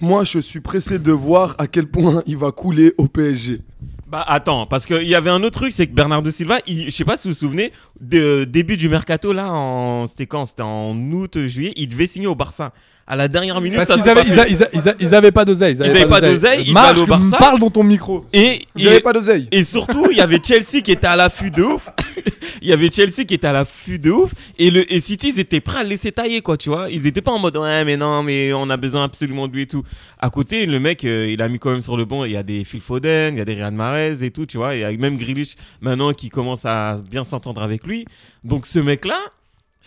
moi, 0.02 0.26
je 0.26 0.39
suis 0.39 0.60
pressé 0.60 1.00
de 1.00 1.12
voir 1.13 1.56
à 1.60 1.67
quel 1.67 1.88
point 1.88 2.22
il 2.28 2.38
va 2.38 2.52
couler 2.52 2.93
au 2.98 3.08
PSG. 3.08 3.62
Bah 4.08 4.24
attends, 4.26 4.65
parce 4.67 4.86
qu'il 4.86 5.04
y 5.04 5.15
avait 5.15 5.30
un 5.30 5.43
autre 5.43 5.60
truc, 5.60 5.74
c'est 5.74 5.86
que 5.86 5.93
Bernardo 5.93 6.32
Silva, 6.32 6.60
il, 6.65 6.86
je 6.86 6.91
sais 6.91 7.04
pas 7.04 7.17
si 7.17 7.28
vous 7.28 7.34
vous 7.34 7.39
souvenez, 7.39 7.74
de, 8.00 8.46
début 8.46 8.78
du 8.78 8.88
mercato 8.88 9.34
là, 9.34 9.52
en, 9.52 10.08
c'était 10.08 10.28
quand? 10.28 10.46
C'était 10.46 10.62
en 10.62 10.96
août, 11.12 11.38
juillet, 11.48 11.74
il 11.76 11.89
devait 11.89 12.08
signer 12.08 12.28
au 12.28 12.36
Barça. 12.36 12.72
À 13.10 13.15
la 13.15 13.30
dernière 13.30 13.62
minute, 13.62 13.78
Parce 13.78 13.93
qu'ils 13.93 14.10
avaient, 14.10 14.22
pas 14.26 14.28
ils, 14.28 14.38
a- 14.39 14.48
ils 14.50 14.63
a- 14.63 14.70
ils 14.74 14.89
a- 14.89 14.93
ils 15.00 15.15
avaient 15.15 15.32
pas 15.32 15.46
d'oseille. 15.46 15.76
Ils 15.78 15.84
avaient 15.84 16.06
pas 16.08 16.20
d'oseille, 16.20 16.63
ils 16.67 16.74
Marc, 16.74 16.98
au 16.98 17.06
Barça. 17.06 17.38
parle 17.38 17.58
dans 17.60 17.70
ton 17.70 17.84
micro. 17.84 18.26
Et, 18.34 18.60
Vous 18.76 18.86
et- 18.86 19.00
pas 19.00 19.13
d'oseille 19.13 19.48
Et 19.52 19.63
surtout, 19.63 20.08
il 20.12 20.17
y 20.17 20.22
avait 20.22 20.41
Chelsea 20.43 20.82
qui 20.84 20.91
était 20.91 21.08
à 21.08 21.15
l'affût 21.15 21.50
de 21.50 21.63
ouf. 21.63 21.88
il 22.62 22.67
y 22.67 22.74
avait 22.74 22.91
Chelsea 22.91 23.24
qui 23.26 23.34
était 23.36 23.48
à 23.48 23.54
l'affût 23.54 23.98
de 23.98 24.12
ouf. 24.12 24.34
Et 24.60 24.70
le 24.72 24.91
et 24.91 25.00
City, 25.00 25.32
ils 25.34 25.39
étaient 25.39 25.62
prêts 25.62 25.80
à 25.80 25.84
le 25.84 25.89
laisser 25.89 26.12
tailler, 26.12 26.41
quoi, 26.41 26.58
tu 26.58 26.67
vois. 26.67 26.89
Ils 26.89 27.08
étaient 27.08 27.22
pas 27.22 27.32
en 27.32 27.39
mode, 27.39 27.56
ouais, 27.56 27.86
mais 27.86 27.96
non, 27.96 28.24
mais 28.24 28.52
on 28.52 28.70
a 28.70 28.76
besoin 28.76 29.06
absolument 29.06 29.48
de 29.48 29.54
lui 29.54 29.62
et 29.62 29.67
tout. 29.67 29.84
À 30.20 30.30
côté, 30.30 30.65
le 30.65 30.78
mec, 30.82 31.06
euh, 31.06 31.30
il 31.32 31.41
a 31.41 31.48
mis 31.48 31.60
quand 31.60 31.72
même 31.72 31.82
sur 31.82 31.96
le 31.96 32.04
bon. 32.04 32.26
Il 32.26 32.32
y 32.32 32.38
a 32.38 32.43
des 32.43 32.65
Phil 32.65 32.82
Foden, 32.82 33.36
il 33.36 33.38
y 33.38 33.41
a 33.41 33.46
des 33.46 33.54
Riyad 33.54 33.74
Mahrez 33.74 34.17
et 34.22 34.32
tout, 34.32 34.46
tu 34.46 34.58
vois. 34.58 34.76
Il 34.76 34.82
y 34.82 34.84
a 34.84 34.91
même 34.98 35.15
Grealish 35.15 35.56
maintenant 35.80 36.12
qui 36.12 36.28
commence 36.28 36.65
à 36.65 36.98
bien 37.10 37.24
s'entendre 37.24 37.62
avec 37.62 37.86
lui. 37.88 38.06
Donc 38.43 38.65
ce 38.65 38.80
mec-là, 38.80 39.20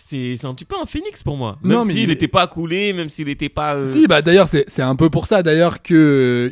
c'est 0.07 0.37
c'est 0.37 0.45
un 0.47 0.53
petit 0.53 0.65
peu 0.65 0.75
un 0.81 0.85
phoenix 0.85 1.23
pour 1.23 1.37
moi. 1.37 1.57
Même 1.63 1.83
s'il 1.85 1.97
il- 1.99 2.07
n'était 2.07 2.27
pas 2.27 2.47
coulé, 2.47 2.93
même 2.93 3.09
s'il 3.09 3.27
n'était 3.27 3.49
pas. 3.49 3.75
euh, 3.75 3.85
Si, 3.91 4.07
bah 4.07 4.21
d'ailleurs, 4.21 4.47
c'est 4.47 4.65
c'est 4.67 4.81
un 4.81 4.95
peu 4.95 5.09
pour 5.09 5.27
ça 5.27 5.43
d'ailleurs 5.43 5.81
que 5.81 5.93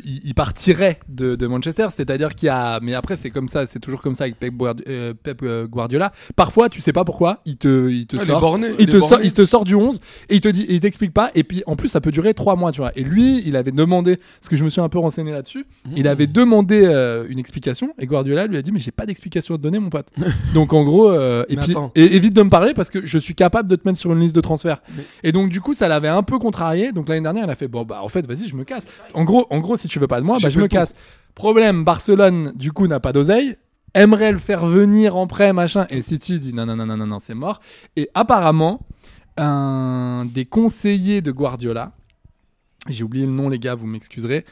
euh, 0.04 0.08
il, 0.24 0.34
partirait 0.34 0.98
de, 1.08 1.34
de 1.34 1.46
Manchester. 1.46 1.88
C'est-à-dire 1.90 2.34
qu'il 2.34 2.46
y 2.46 2.50
a. 2.50 2.80
Mais 2.80 2.94
après, 2.94 3.16
c'est 3.16 3.30
comme 3.30 3.48
ça, 3.48 3.66
c'est 3.66 3.78
toujours 3.80 4.02
comme 4.02 4.14
ça 4.14 4.24
avec 4.24 4.38
Pep, 4.38 4.54
Guardi- 4.54 4.84
euh, 4.88 5.14
Pep, 5.20 5.44
Guardiola. 5.68 6.12
Parfois, 6.36 6.68
tu 6.68 6.80
sais 6.80 6.92
pas 6.92 7.04
pourquoi, 7.04 7.40
il 7.46 7.56
te, 7.56 7.88
il 7.90 8.06
te 8.06 8.16
Ah, 8.16 8.24
sort. 8.24 8.40
borné, 8.40 8.68
il, 8.78 8.86
te 8.86 9.00
sort 9.00 9.20
il 9.22 9.32
te 9.32 9.44
sort 9.44 9.64
du 9.64 9.74
11 9.74 10.00
et 10.28 10.36
il 10.36 10.40
te 10.40 10.48
dit, 10.48 10.62
et 10.62 10.74
il 10.74 10.80
t'explique 10.80 11.12
pas. 11.12 11.30
Et 11.34 11.44
puis 11.44 11.62
en 11.66 11.76
plus, 11.76 11.88
ça 11.88 12.00
peut 12.00 12.10
durer 12.12 12.34
3 12.34 12.56
mois, 12.56 12.72
tu 12.72 12.80
vois. 12.80 12.92
Et 12.96 13.02
lui, 13.02 13.42
il 13.46 13.56
avait 13.56 13.72
demandé, 13.72 14.16
parce 14.16 14.48
que 14.48 14.56
je 14.56 14.64
me 14.64 14.68
suis 14.70 14.80
un 14.80 14.88
peu 14.88 14.98
renseigné 14.98 15.32
là-dessus, 15.32 15.64
il 15.96 16.06
avait 16.08 16.26
demandé 16.26 16.82
euh, 16.84 17.26
une 17.28 17.38
explication 17.38 17.94
et 17.98 18.06
Guardiola 18.06 18.46
lui 18.46 18.56
a 18.56 18.62
dit, 18.62 18.72
mais 18.72 18.80
j'ai 18.80 18.90
pas 18.90 19.06
d'explication 19.06 19.54
à 19.54 19.58
te 19.58 19.62
donner, 19.62 19.78
mon 19.78 19.90
pote. 19.90 20.08
Donc 20.54 20.72
en 20.72 20.84
gros, 20.84 21.10
euh, 21.10 21.44
puis 21.48 21.74
et 21.94 22.16
évite 22.16 22.32
de 22.34 22.42
me 22.42 22.50
parler 22.50 22.72
parce 22.74 22.90
que 22.90 23.04
je 23.04 23.18
suis 23.18 23.34
capable 23.40 23.70
de 23.70 23.76
te 23.76 23.88
mettre 23.88 23.98
sur 23.98 24.12
une 24.12 24.20
liste 24.20 24.36
de 24.36 24.42
transfert. 24.42 24.82
Et 25.22 25.32
donc 25.32 25.48
du 25.48 25.62
coup, 25.62 25.72
ça 25.72 25.88
l'avait 25.88 26.08
un 26.08 26.22
peu 26.22 26.38
contrarié. 26.38 26.92
Donc 26.92 27.08
l'année 27.08 27.22
dernière, 27.22 27.44
il 27.44 27.50
a 27.50 27.54
fait 27.54 27.68
bon 27.68 27.84
bah 27.84 28.00
en 28.02 28.08
fait, 28.08 28.26
vas-y, 28.26 28.48
je 28.48 28.54
me 28.54 28.64
casse. 28.64 28.84
En 29.14 29.24
gros, 29.24 29.46
en 29.48 29.60
gros, 29.60 29.78
si 29.78 29.88
tu 29.88 29.98
veux 29.98 30.06
pas 30.06 30.20
de 30.20 30.26
moi, 30.26 30.36
bah 30.42 30.50
je 30.50 30.60
me 30.60 30.66
casse. 30.66 30.94
Problème, 31.34 31.82
Barcelone 31.82 32.52
du 32.54 32.70
coup 32.70 32.86
n'a 32.86 33.00
pas 33.00 33.14
d'oseille. 33.14 33.56
Aimerait 33.94 34.30
le 34.30 34.38
faire 34.38 34.66
venir 34.66 35.16
en 35.16 35.26
prêt, 35.26 35.54
machin. 35.54 35.86
Et 35.88 36.02
City 36.02 36.38
dit 36.38 36.52
non, 36.52 36.66
non, 36.66 36.76
non, 36.76 36.84
non, 36.84 36.98
non, 36.98 37.06
non, 37.06 37.18
c'est 37.18 37.34
mort. 37.34 37.60
Et 37.96 38.10
apparemment, 38.12 38.86
un 39.38 40.26
des 40.26 40.44
conseillers 40.44 41.22
de 41.22 41.32
Guardiola, 41.32 41.92
j'ai 42.90 43.04
oublié 43.04 43.24
le 43.24 43.32
nom, 43.32 43.48
les 43.48 43.58
gars, 43.58 43.74
vous 43.74 43.86
m'excuserez, 43.86 44.44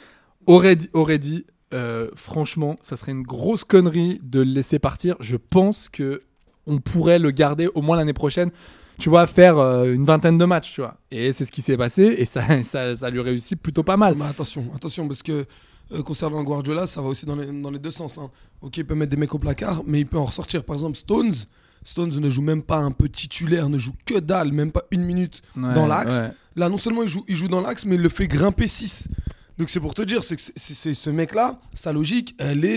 aurait 0.47 0.77
dit, 0.77 0.89
aurait 0.95 1.19
dit 1.19 1.45
euh, 1.75 2.09
franchement, 2.17 2.79
ça 2.81 2.97
serait 2.97 3.13
une 3.13 3.23
grosse 3.23 3.65
connerie 3.65 4.19
de 4.23 4.41
le 4.41 4.51
laisser 4.51 4.79
partir. 4.79 5.15
Je 5.21 5.37
pense 5.37 5.91
que 5.91 6.23
on 6.69 6.79
pourrait 6.79 7.19
le 7.19 7.31
garder 7.33 7.69
au 7.75 7.83
moins 7.83 7.97
l'année 7.97 8.13
prochaine. 8.13 8.51
Tu 8.99 9.09
vois, 9.09 9.27
faire 9.27 9.59
euh, 9.59 9.93
une 9.93 10.05
vingtaine 10.05 10.39
de 10.39 10.45
matchs, 10.45 10.73
tu 10.75 10.81
vois. 10.81 10.97
Et 11.11 11.33
c'est 11.33 11.45
ce 11.45 11.53
qui 11.53 11.63
s'est 11.63 11.77
passé, 11.77 12.03
et 12.19 12.25
ça, 12.25 12.63
ça, 12.63 12.95
ça 12.95 13.11
lui 13.11 13.21
réussit 13.21 13.61
plutôt 13.61 13.83
pas 13.83 13.97
mal. 13.97 14.15
Mais 14.17 14.25
attention, 14.27 14.67
attention, 14.75 15.07
parce 15.09 15.23
que 15.23 15.47
euh, 15.93 16.03
concernant 16.03 16.43
Guardiola, 16.43 16.87
ça 16.87 17.01
va 17.01 17.09
aussi 17.09 17.25
dans 17.25 17.37
les, 17.37 17.47
dans 17.47 17.71
les 17.71 17.79
deux 17.79 17.91
sens. 17.93 18.19
hein. 18.19 18.31
Ok, 18.61 18.77
il 18.77 18.85
peut 18.87 18.95
mettre 18.95 19.11
des 19.11 19.17
mecs 19.17 19.33
au 19.35 19.39
placard, 19.39 19.83
mais 19.87 20.01
il 20.01 20.07
peut 20.07 20.19
en 20.19 20.25
ressortir. 20.25 20.65
Par 20.65 20.75
exemple, 20.75 20.97
Stones. 20.97 21.35
Stones 21.85 22.11
ne 22.19 22.29
joue 22.29 22.43
même 22.43 22.63
pas 22.63 22.79
un 22.79 22.91
peu 22.91 23.09
titulaire, 23.09 23.69
ne 23.69 23.79
joue 23.79 23.93
que 24.05 24.19
dalle, 24.19 24.53
même 24.53 24.73
pas 24.73 24.83
une 24.91 25.03
minute 25.05 25.43
Ouais, 25.57 25.73
dans 25.75 25.87
l'axe. 25.87 26.15
ouais. 26.15 26.33
Là, 26.57 26.69
non 26.69 26.77
seulement 26.77 27.05
il 27.05 27.09
joue, 27.09 27.25
il 27.29 27.37
joue 27.37 27.47
dans 27.49 27.61
l'axe, 27.61 27.87
mais 27.87 27.95
il 27.95 28.03
le 28.03 28.09
fait 28.09 28.27
grimper 28.27 28.67
6. 28.67 29.07
Donc 29.59 29.71
c'est 29.71 29.79
pour 29.81 29.95
te 29.95 30.03
dire, 30.03 30.25
c'est 30.25 30.35
que 30.37 30.43
c'est- 30.57 30.75
c'est- 30.75 30.95
ce 30.95 31.09
mec-là, 31.09 31.55
sa 31.75 31.93
logique, 31.93 32.35
elle 32.39 32.65
est 32.65 32.77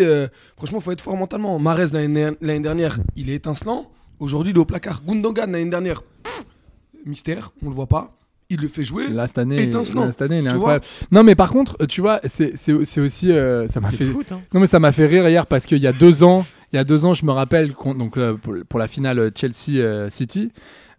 Euh, 0.00 0.28
franchement, 0.56 0.80
faut 0.80 0.92
être 0.92 1.00
fort 1.00 1.16
mentalement. 1.16 1.58
Marez 1.58 1.86
l'année 1.92 2.60
dernière, 2.60 2.98
il 3.16 3.30
est 3.30 3.34
étincelant. 3.34 3.90
Aujourd'hui, 4.20 4.52
il 4.52 4.56
est 4.56 4.60
au 4.60 4.64
placard. 4.64 5.02
Gundogan 5.06 5.50
l'année 5.50 5.70
dernière, 5.70 6.02
pff, 6.02 6.44
mystère, 7.06 7.52
on 7.62 7.68
le 7.68 7.74
voit 7.74 7.86
pas. 7.86 8.14
Il 8.50 8.60
le 8.60 8.68
fait 8.68 8.82
jouer. 8.82 9.08
Là, 9.08 9.26
cette 9.26 9.38
année, 9.38 9.62
étincelant. 9.62 10.06
là, 10.06 10.12
cette 10.12 10.22
année, 10.22 10.38
il 10.38 10.46
est 10.46 10.50
incroyable. 10.50 10.84
Non, 11.10 11.22
mais 11.22 11.34
par 11.34 11.50
contre, 11.50 11.84
tu 11.86 12.00
vois, 12.00 12.20
c'est 12.24 12.72
aussi. 12.72 13.30
euh, 13.30 13.68
ça 13.68 13.80
m'a 13.80 13.90
fait. 13.90 14.04
le 14.04 14.10
foot, 14.10 14.32
hein. 14.32 14.40
Non, 14.54 14.60
mais 14.60 14.66
ça 14.66 14.80
m'a 14.80 14.92
fait 14.92 15.06
rire 15.06 15.28
hier 15.28 15.46
parce 15.46 15.66
qu'il 15.66 15.78
y 15.78 15.86
a 15.86 15.92
deux 15.92 16.22
ans, 16.22 16.46
il 16.72 16.76
y 16.76 16.78
a 16.78 16.84
deux 16.84 17.04
ans, 17.04 17.12
je 17.12 17.26
me 17.26 17.32
rappelle, 17.32 17.74
donc, 17.74 18.16
euh, 18.16 18.36
pour, 18.68 18.78
la 18.78 18.88
finale 18.88 19.30
Chelsea-City, 19.34 20.50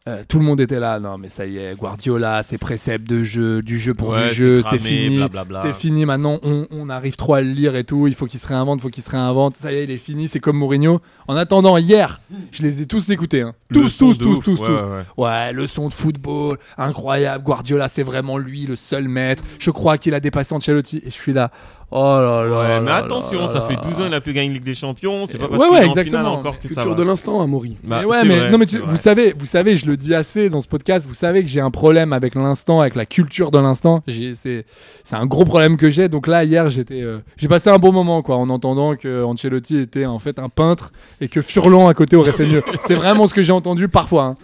euh, 0.10 0.24
tout 0.28 0.40
le 0.40 0.46
monde 0.46 0.60
était 0.60 0.80
là. 0.80 1.00
Non, 1.00 1.18
mais 1.18 1.30
ça 1.30 1.46
y 1.46 1.58
est, 1.58 1.76
Guardiola, 1.76 2.44
ses 2.44 2.58
préceptes 2.58 3.08
de 3.10 3.24
jeu, 3.24 3.62
du 3.62 3.78
jeu 3.80 3.94
pour 3.94 4.10
Ouais, 4.10 4.30
du 4.30 4.34
jeu, 4.34 4.62
c'est 4.70 4.80
fini. 4.80 5.22
C'est 5.64 5.74
fini 5.74 6.06
maintenant. 6.06 6.40
On, 6.44 6.68
on 6.72 6.90
arrive 6.90 7.16
trop 7.16 7.36
à 7.36 7.42
le 7.42 7.50
lire 7.52 7.76
et 7.76 7.84
tout. 7.84 8.08
Il 8.08 8.16
faut 8.16 8.26
qu'il 8.26 8.40
se 8.40 8.48
réinvente, 8.48 8.80
il 8.80 8.82
faut 8.82 8.90
qu'il 8.90 9.04
se 9.04 9.10
réinvente. 9.10 9.56
Ça 9.62 9.72
y 9.72 9.76
est, 9.76 9.84
il 9.86 9.92
est 9.92 9.98
fini. 9.98 10.28
C'est 10.28 10.40
comme 10.40 10.58
Mourinho. 10.58 11.02
En 11.28 11.36
attendant, 11.36 11.78
hier, 11.78 12.22
je 12.52 12.64
les 12.64 12.82
ai 12.82 12.86
tous 12.86 13.10
écoutés. 13.10 13.42
hein. 13.42 13.54
Le 13.70 13.82
Tous, 13.82 13.90
son 13.90 14.08
tous, 14.14 14.18
tous, 14.18 14.38
ouf. 14.38 14.44
tous, 14.46 14.60
Ouais, 14.62 14.68
tous. 14.68 14.74
ouais, 14.74 14.82
ouais. 14.82 15.26
Ouais, 15.26 15.54
leçon 15.54 15.88
de 15.90 15.94
football, 15.94 16.58
incroyable. 16.78 17.44
Guardiola, 17.44 17.88
c'est 17.88 18.04
vraiment 18.04 18.38
lui 18.38 18.66
le 18.66 18.76
seul 18.76 19.08
maître. 19.08 19.44
Je 19.60 19.70
crois 19.72 19.98
qu'il 19.98 20.14
a 20.14 20.20
dépassé 20.20 20.54
Ancelotti. 20.56 20.98
Et 20.98 21.02
je 21.06 21.10
suis 21.16 21.34
là. 21.34 21.52
Oh 21.92 21.98
là 22.04 22.44
là. 22.44 22.60
Ouais, 22.60 22.80
mais 22.82 22.86
là 22.90 22.98
attention, 22.98 23.40
là 23.40 23.48
ça 23.48 23.56
là 23.56 23.62
fait 23.62 23.74
là. 23.74 23.82
12 23.84 23.94
ans 24.02 24.04
il 24.06 24.12
n'a 24.12 24.22
plus 24.22 24.34
gagné 24.34 24.48
une 24.48 24.54
Ligue 24.54 24.64
des 24.64 24.76
Champions. 24.76 25.26
C'est 25.28 25.40
pas 25.40 25.46
Ouais, 25.46 25.58
parce 25.58 25.72
ouais, 25.72 25.80
qu'il 25.80 25.88
est 25.98 26.00
en 26.02 26.04
finale 26.04 26.26
encore 26.28 26.60
que 26.60 26.68
ça 26.68 26.76
Culture 26.76 26.96
de 26.96 27.02
l'instant, 27.02 27.42
Amaury. 27.42 27.78
Bah, 27.84 27.98
Mais 28.02 28.06
ouais, 28.06 28.18
c'est 28.22 28.28
mais 28.28 28.38
vrai, 28.38 28.50
non, 28.52 28.58
mais 28.60 28.66
tu- 28.68 28.78
vous 28.78 28.96
savez, 28.98 29.34
vous 29.38 29.48
savez, 29.48 29.76
je 29.76 29.88
le 29.88 29.98
dis 29.98 30.14
assez 30.14 30.50
dans 30.50 30.62
ce 30.62 30.68
podcast. 30.68 31.08
Vous 31.08 31.16
savez 31.16 31.42
que 31.42 31.48
j'ai 31.48 31.62
un 31.62 31.72
problème 31.72 32.14
avec 32.14 32.36
l'instant, 32.36 32.80
avec 32.82 32.94
la 32.94 33.06
culture 33.08 33.50
de 33.50 33.58
l'instant. 33.58 34.04
C'est, 34.08 34.66
c'est 35.04 35.16
un 35.16 35.26
gros 35.26 35.46
problème 35.46 35.78
que 35.78 35.90
j'ai. 35.90 36.10
Donc 36.10 36.28
là, 36.28 36.44
hier, 36.44 36.70
j'étais, 36.70 37.02
euh, 37.02 37.20
j'ai 37.38 37.48
passé 37.48 37.72
un 37.72 37.80
bon 37.80 37.92
moment, 37.92 38.22
quoi, 38.22 38.36
en 38.38 38.50
entendant 38.52 38.96
que 38.96 39.24
Ancelotti 39.24 39.78
était 39.78 40.06
en 40.06 40.20
fait 40.20 40.38
un 40.38 40.50
peintre 40.50 40.92
et 41.22 41.28
que 41.28 41.42
Furlan 41.42 41.88
à 41.88 41.96
côté 41.96 42.16
aurait 42.16 42.34
fait 42.34 42.46
mieux. 42.46 42.62
c'est 42.82 42.94
vraiment 42.96 43.28
ce 43.28 43.34
que 43.34 43.42
j'ai 43.42 43.54
entendu 43.54 43.88
parfois. 43.88 44.24
hein. 44.26 44.38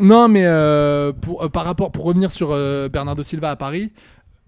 Non, 0.00 0.28
mais 0.28 0.42
euh, 0.44 1.12
pour, 1.18 1.42
euh, 1.44 1.48
par 1.48 1.64
rapport, 1.64 1.90
pour 1.90 2.04
revenir 2.04 2.30
sur 2.30 2.50
euh, 2.52 2.88
Bernardo 2.90 3.22
Silva 3.22 3.50
à 3.50 3.56
Paris, 3.56 3.92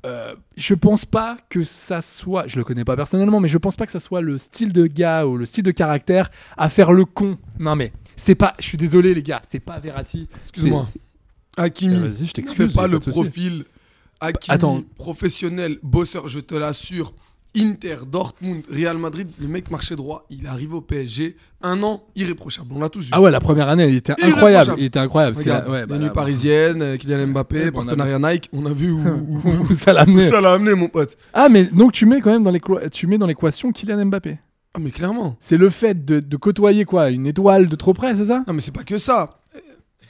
euh, 0.06 0.34
je 0.56 0.74
pense 0.74 1.04
pas 1.04 1.38
que 1.48 1.64
ça 1.64 2.02
soit, 2.02 2.46
je 2.46 2.56
le 2.56 2.64
connais 2.64 2.84
pas 2.84 2.94
personnellement, 2.96 3.40
mais 3.40 3.48
je 3.48 3.58
pense 3.58 3.76
pas 3.76 3.84
que 3.86 3.92
ça 3.92 4.00
soit 4.00 4.20
le 4.20 4.38
style 4.38 4.72
de 4.72 4.86
gars 4.86 5.26
ou 5.26 5.36
le 5.36 5.44
style 5.46 5.64
de 5.64 5.70
caractère 5.72 6.30
à 6.56 6.68
faire 6.68 6.92
le 6.92 7.04
con. 7.04 7.36
Non 7.58 7.74
mais 7.76 7.92
c'est 8.16 8.34
pas, 8.36 8.54
je 8.58 8.64
suis 8.64 8.78
désolé 8.78 9.14
les 9.14 9.22
gars, 9.22 9.40
c'est 9.48 9.60
pas 9.60 9.78
Verratti. 9.80 10.28
Excuse-moi. 10.42 10.86
Hakimi, 11.56 11.96
Euh, 11.96 12.08
vas-y, 12.10 12.26
je 12.26 12.32
t'excuse, 12.32 12.70
fais 12.70 12.74
pas 12.74 12.86
le 12.86 12.98
pas 12.98 13.04
souci. 13.06 13.18
profil 13.20 13.64
Hakimi, 14.20 14.54
Attends. 14.54 14.82
professionnel, 14.96 15.78
bosseur, 15.82 16.28
je 16.28 16.40
te 16.40 16.54
l'assure. 16.54 17.14
Inter, 17.56 17.96
Dortmund, 18.10 18.62
Real 18.70 18.98
Madrid, 18.98 19.28
le 19.40 19.48
mec 19.48 19.70
marchait 19.70 19.96
droit, 19.96 20.26
il 20.30 20.46
arrive 20.46 20.74
au 20.74 20.80
PSG, 20.80 21.34
un 21.62 21.82
an 21.82 22.04
irréprochable, 22.14 22.68
on 22.74 22.78
l'a 22.78 22.88
tous 22.88 23.00
vu. 23.04 23.08
Ah 23.12 23.20
ouais, 23.20 23.30
la 23.30 23.40
première 23.40 23.68
année, 23.68 23.88
il 23.88 23.96
était 23.96 24.12
incroyable. 24.22 24.74
Il 24.78 24.84
était 24.84 24.98
incroyable. 24.98 25.36
Regarde, 25.36 25.64
la- 25.66 25.70
ouais, 25.72 25.86
bah 25.86 26.10
parisiennes, 26.10 26.82
euh, 26.82 26.96
Kylian 26.96 27.26
Mbappé, 27.28 27.56
Ouais, 27.64 27.70
bon, 27.70 27.78
on 27.80 27.82
a 27.82 27.86
partenariat 27.86 28.18
Nike, 28.18 28.48
on 28.52 28.66
a 28.66 28.72
vu 28.72 28.90
où, 28.92 29.00
où- 29.00 29.72
ça 29.78 29.92
l'a 29.92 30.02
amené. 30.02 30.20
ça 30.22 30.40
l'a 30.40 30.52
amené, 30.52 30.74
mon 30.74 30.88
pote. 30.88 31.16
Ah 31.32 31.48
mais 31.50 31.64
donc 31.64 31.92
tu 31.92 32.04
mets 32.06 32.20
quand 32.20 32.30
même 32.30 32.42
dans 32.44 32.50
les 32.50 32.60
tu 32.92 33.06
mets 33.06 33.18
dans 33.18 33.26
l'équation 33.26 33.72
Kylian 33.72 34.04
Mbappé. 34.06 34.38
Ah, 34.74 34.78
mais 34.80 34.90
clairement. 34.90 35.36
C'est 35.40 35.56
le 35.56 35.70
fait 35.70 36.04
de, 36.04 36.20
de 36.20 36.36
côtoyer 36.36 36.84
quoi, 36.84 37.08
une 37.10 37.26
étoile 37.26 37.66
de 37.66 37.76
trop 37.76 37.94
près, 37.94 38.14
c'est 38.14 38.26
ça? 38.26 38.44
Non, 38.46 38.52
mais 38.52 38.60
c'est 38.60 38.74
pas 38.74 38.84
que 38.84 38.98
ça. 38.98 39.40
Euh, 39.56 39.58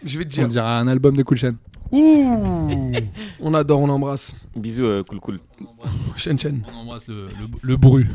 Je 0.05 0.19
vais 0.19 0.25
te 0.25 0.31
On 0.35 0.41
dire. 0.41 0.49
dirait 0.49 0.67
un 0.67 0.89
album 0.89 1.17
de 1.17 1.23
Cool 1.23 1.37
Chain. 1.39 1.55
Ouh 1.93 2.93
On 3.41 3.55
adore, 3.55 3.81
on 3.81 3.89
embrasse. 3.89 4.33
Bisous, 4.57 4.85
euh, 4.85 5.03
cool, 5.05 5.21
cool. 5.21 5.41
Chen 6.17 6.39
Chen. 6.39 6.63
On 6.73 6.79
embrasse 6.83 7.07
le, 7.09 7.27
le, 7.29 7.49
le 7.63 7.77
bru. 7.77 8.07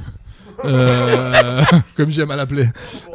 Euh, 0.65 1.61
comme 1.95 2.09
j'aime 2.11 2.31
à 2.31 2.35
l'appeler. 2.35 2.67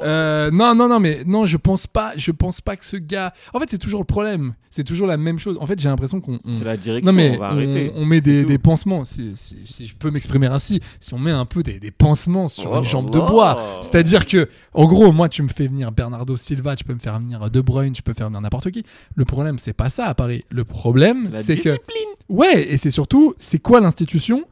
Euh, 0.02 0.50
non, 0.50 0.74
non, 0.74 0.88
non, 0.88 1.00
mais 1.00 1.22
non, 1.26 1.46
je 1.46 1.56
pense 1.56 1.86
pas, 1.86 2.12
je 2.16 2.30
pense 2.30 2.60
pas 2.60 2.76
que 2.76 2.84
ce 2.84 2.96
gars. 2.96 3.32
En 3.54 3.60
fait, 3.60 3.66
c'est 3.70 3.78
toujours 3.78 4.00
le 4.00 4.06
problème. 4.06 4.54
C'est 4.70 4.84
toujours 4.84 5.06
la 5.06 5.16
même 5.16 5.38
chose. 5.38 5.56
En 5.60 5.66
fait, 5.66 5.80
j'ai 5.80 5.88
l'impression 5.88 6.20
qu'on. 6.20 6.38
on- 6.44 6.52
C'est 6.52 6.64
la 6.64 6.76
direction, 6.76 7.10
Non 7.10 7.16
mais 7.16 7.36
on 7.36 7.40
va 7.40 7.48
arrêter. 7.48 7.90
on 7.96 8.04
met 8.04 8.20
des, 8.20 8.58
pansements, 8.58 9.04
si, 9.04 9.32
si- 9.34 9.56
si 9.64 9.86
je 9.86 9.94
peux 9.96 10.10
m'exprimer 10.10 10.46
ainsi, 10.46 10.80
si 11.00 11.14
on 11.14 11.18
met 11.18 11.30
un 11.30 11.46
peu 11.46 11.62
des, 11.62 11.80
des 11.80 11.90
pansements 11.90 12.48
sur 12.48 12.70
Oh 12.72 12.78
une 12.78 12.84
jambe 12.84 13.10
de 13.10 13.18
bois, 13.18 13.78
c'est-à-dire 13.80 14.26
que, 14.26 14.48
en 14.74 14.86
gros, 14.86 15.10
moi 15.10 15.28
tu 15.28 15.42
me 15.42 15.48
fais 15.48 15.66
venir 15.68 15.90
Bernardo 15.90 16.36
Silva, 16.36 16.76
tu 16.76 16.84
peux 16.84 16.94
me 16.94 16.98
faire 16.98 17.18
venir 17.18 17.50
De 17.50 17.60
Bruyne, 17.60 17.92
tu 17.92 18.02
peux 18.02 18.12
faire 18.14 18.26
venir 18.28 18.40
n'importe 18.40 18.70
qui. 18.70 18.84
Le 19.14 19.24
problème 19.24 19.58
c'est 19.58 19.72
pas 19.72 19.88
ça 19.90 20.06
à 20.06 20.14
Paris. 20.14 20.44
Le 20.50 20.64
problème 20.64 21.30
c'est 21.32 21.56
que, 21.56 21.62
discipline. 21.70 22.08
ouais, 22.28 22.68
et 22.72 22.76
c'est 22.76 22.90
surtout, 22.90 23.34
c'est 23.38 23.58
quoi 23.58 23.80
l'institution? 23.80 24.44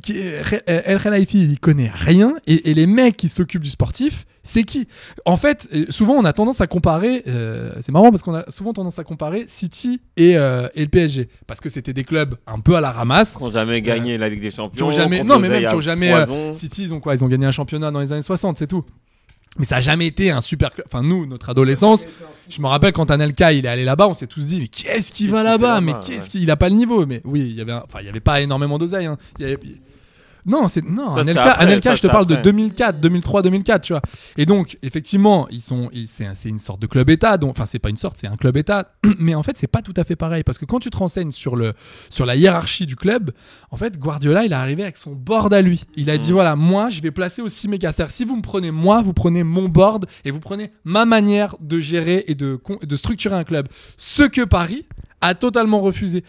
Qui 0.00 0.16
El 0.66 1.00
Khelaifi, 1.00 1.42
il 1.42 1.58
connaît 1.60 1.90
rien 1.92 2.34
et, 2.46 2.70
et 2.70 2.74
les 2.74 2.86
mecs 2.86 3.16
qui 3.16 3.28
s'occupent 3.28 3.62
du 3.62 3.70
sportif, 3.70 4.24
c'est 4.42 4.62
qui? 4.62 4.86
En 5.24 5.36
fait, 5.36 5.68
euh, 5.74 5.86
souvent 5.90 6.14
on 6.14 6.24
a 6.24 6.32
tendance 6.32 6.60
à 6.60 6.66
comparer. 6.68 7.24
euh, 7.26 7.72
c'est 7.80 7.90
marrant 7.92 8.10
parce 8.10 8.22
qu'on 8.22 8.34
a 8.34 8.48
souvent 8.50 8.72
tendance 8.72 8.98
à 8.98 9.04
comparer 9.04 9.44
City 9.48 10.00
et, 10.16 10.36
euh, 10.36 10.68
et 10.76 10.82
le 10.82 10.88
PSG 10.88 11.28
parce 11.48 11.60
que 11.60 11.68
c'était 11.68 11.92
des 11.92 12.04
clubs 12.04 12.36
un 12.46 12.60
peu 12.60 12.76
à 12.76 12.80
la 12.80 12.92
ramasse. 12.92 13.36
Qui 13.36 13.42
n'ont 13.42 13.50
jamais 13.50 13.82
gagné 13.82 14.18
la 14.18 14.28
Ligue 14.28 14.40
des 14.42 14.50
Qui 14.50 14.56
Champions. 14.56 14.86
ont 14.86 14.92
jamais, 14.92 15.16
qui 15.16 15.22
ont 15.22 15.26
non 15.26 15.38
mais 15.40 15.48
même 15.48 15.66
qui 15.68 15.74
ont 15.74 15.80
jamais. 15.80 16.12
euh. 16.12 16.54
City, 16.54 16.84
ils 16.84 16.94
ont 16.94 17.00
quoi? 17.00 17.14
Ils 17.14 17.24
ont 17.24 17.28
gagné 17.28 17.46
un 17.46 17.50
championnat 17.52 17.90
dans 17.90 18.00
les 18.00 18.12
années 18.12 18.22
60, 18.22 18.56
c'est 18.58 18.68
tout. 18.68 18.84
Mais 19.58 19.64
ça 19.64 19.76
a 19.76 19.80
jamais 19.80 20.06
été 20.06 20.30
un 20.30 20.40
super 20.40 20.70
club. 20.72 20.86
Enfin, 20.86 21.02
nous, 21.02 21.26
notre 21.26 21.48
adolescence, 21.50 22.06
je 22.48 22.60
me 22.60 22.66
rappelle 22.66 22.92
quand 22.92 23.10
Anelka 23.10 23.52
il 23.52 23.64
est 23.64 23.68
allé 23.68 23.84
là-bas, 23.84 24.08
on 24.08 24.14
s'est 24.14 24.26
tous 24.26 24.46
dit, 24.46 24.60
mais 24.60 24.68
qu'est-ce 24.68 25.12
qu'il 25.12 25.30
va 25.30 25.42
là-bas? 25.42 25.80
Mais 25.80 25.92
qu'est-ce 26.04 26.30
qu'il 26.30 26.42
il 26.42 26.50
a 26.50 26.56
pas 26.56 26.68
le 26.68 26.74
niveau 26.74 27.06
Mais 27.06 27.20
oui, 27.24 27.40
il 27.40 27.54
y 27.54 27.60
avait, 27.60 27.72
un- 27.72 27.82
enfin, 27.86 28.00
il 28.00 28.06
y 28.06 28.08
avait 28.08 28.20
pas 28.20 28.40
énormément 28.40 28.78
d'oseille. 28.78 29.06
Hein. 29.06 29.18
Il 29.38 29.42
y 29.42 29.52
avait- 29.52 29.58
Non, 30.46 30.68
c'est 30.68 30.84
non. 30.84 31.14
Ça, 31.14 31.20
Anelka, 31.22 31.42
après, 31.50 31.64
Anelka, 31.64 31.90
ça, 31.90 31.94
je 31.96 32.02
te 32.02 32.06
parle 32.06 32.26
de 32.26 32.34
après. 32.34 32.42
2004, 32.44 33.00
2003, 33.00 33.42
2004, 33.42 33.82
tu 33.82 33.92
vois. 33.92 34.02
Et 34.36 34.46
donc, 34.46 34.78
effectivement, 34.82 35.48
ils 35.50 35.60
sont, 35.60 35.90
ils- 35.92 36.06
c'est 36.06 36.24
un- 36.26 36.34
c'est 36.34 36.48
une 36.48 36.58
sorte 36.60 36.80
de 36.80 36.86
club 36.86 37.10
État. 37.10 37.36
Donc, 37.36 37.50
enfin, 37.50 37.66
c'est 37.66 37.78
pas 37.80 37.90
une 37.90 37.96
sorte, 37.96 38.16
c'est 38.16 38.28
un 38.28 38.36
club 38.36 38.56
État. 38.56 38.92
Mais 39.18 39.34
en 39.34 39.42
fait, 39.42 39.56
c'est 39.56 39.66
pas 39.66 39.82
tout 39.82 39.94
à 39.96 40.04
fait 40.04 40.16
pareil 40.16 40.44
parce 40.44 40.56
que 40.58 40.64
quand 40.64 40.78
tu 40.78 40.90
te 40.90 40.96
renseignes 40.96 41.30
sur 41.32 41.56
le, 41.56 41.74
sur 42.10 42.26
la 42.26 42.36
hiérarchie 42.36 42.86
du 42.86 42.96
club, 42.96 43.32
en 43.70 43.76
fait, 43.76 43.98
Guardiola, 43.98 44.44
il 44.44 44.52
est 44.52 44.54
arrivé 44.54 44.82
avec 44.84 44.96
son 44.96 45.12
board 45.12 45.52
à 45.52 45.62
lui. 45.62 45.82
Il 45.96 46.06
Mm. 46.06 46.10
a 46.10 46.18
dit 46.18 46.32
voilà, 46.32 46.54
moi, 46.56 46.90
je 46.90 47.00
vais 47.00 47.10
placer 47.10 47.42
aussi 47.42 47.68
mes. 47.68 47.78
C'est-à-dire, 47.80 48.10
si 48.10 48.24
vous 48.24 48.36
me 48.36 48.42
prenez 48.42 48.70
moi, 48.70 49.02
vous 49.02 49.12
prenez 49.12 49.42
mon 49.42 49.68
board 49.68 50.06
et 50.24 50.30
vous 50.30 50.40
prenez 50.40 50.70
ma 50.84 51.04
manière 51.06 51.56
de 51.60 51.80
gérer 51.80 52.24
et 52.28 52.34
de, 52.34 52.60
de 52.82 52.96
structurer 52.96 53.34
un 53.34 53.44
club. 53.44 53.66
Ce 53.96 54.22
que 54.22 54.42
Paris 54.44 54.86
a 55.20 55.34
totalement 55.34 55.80
refusé. 55.80 56.22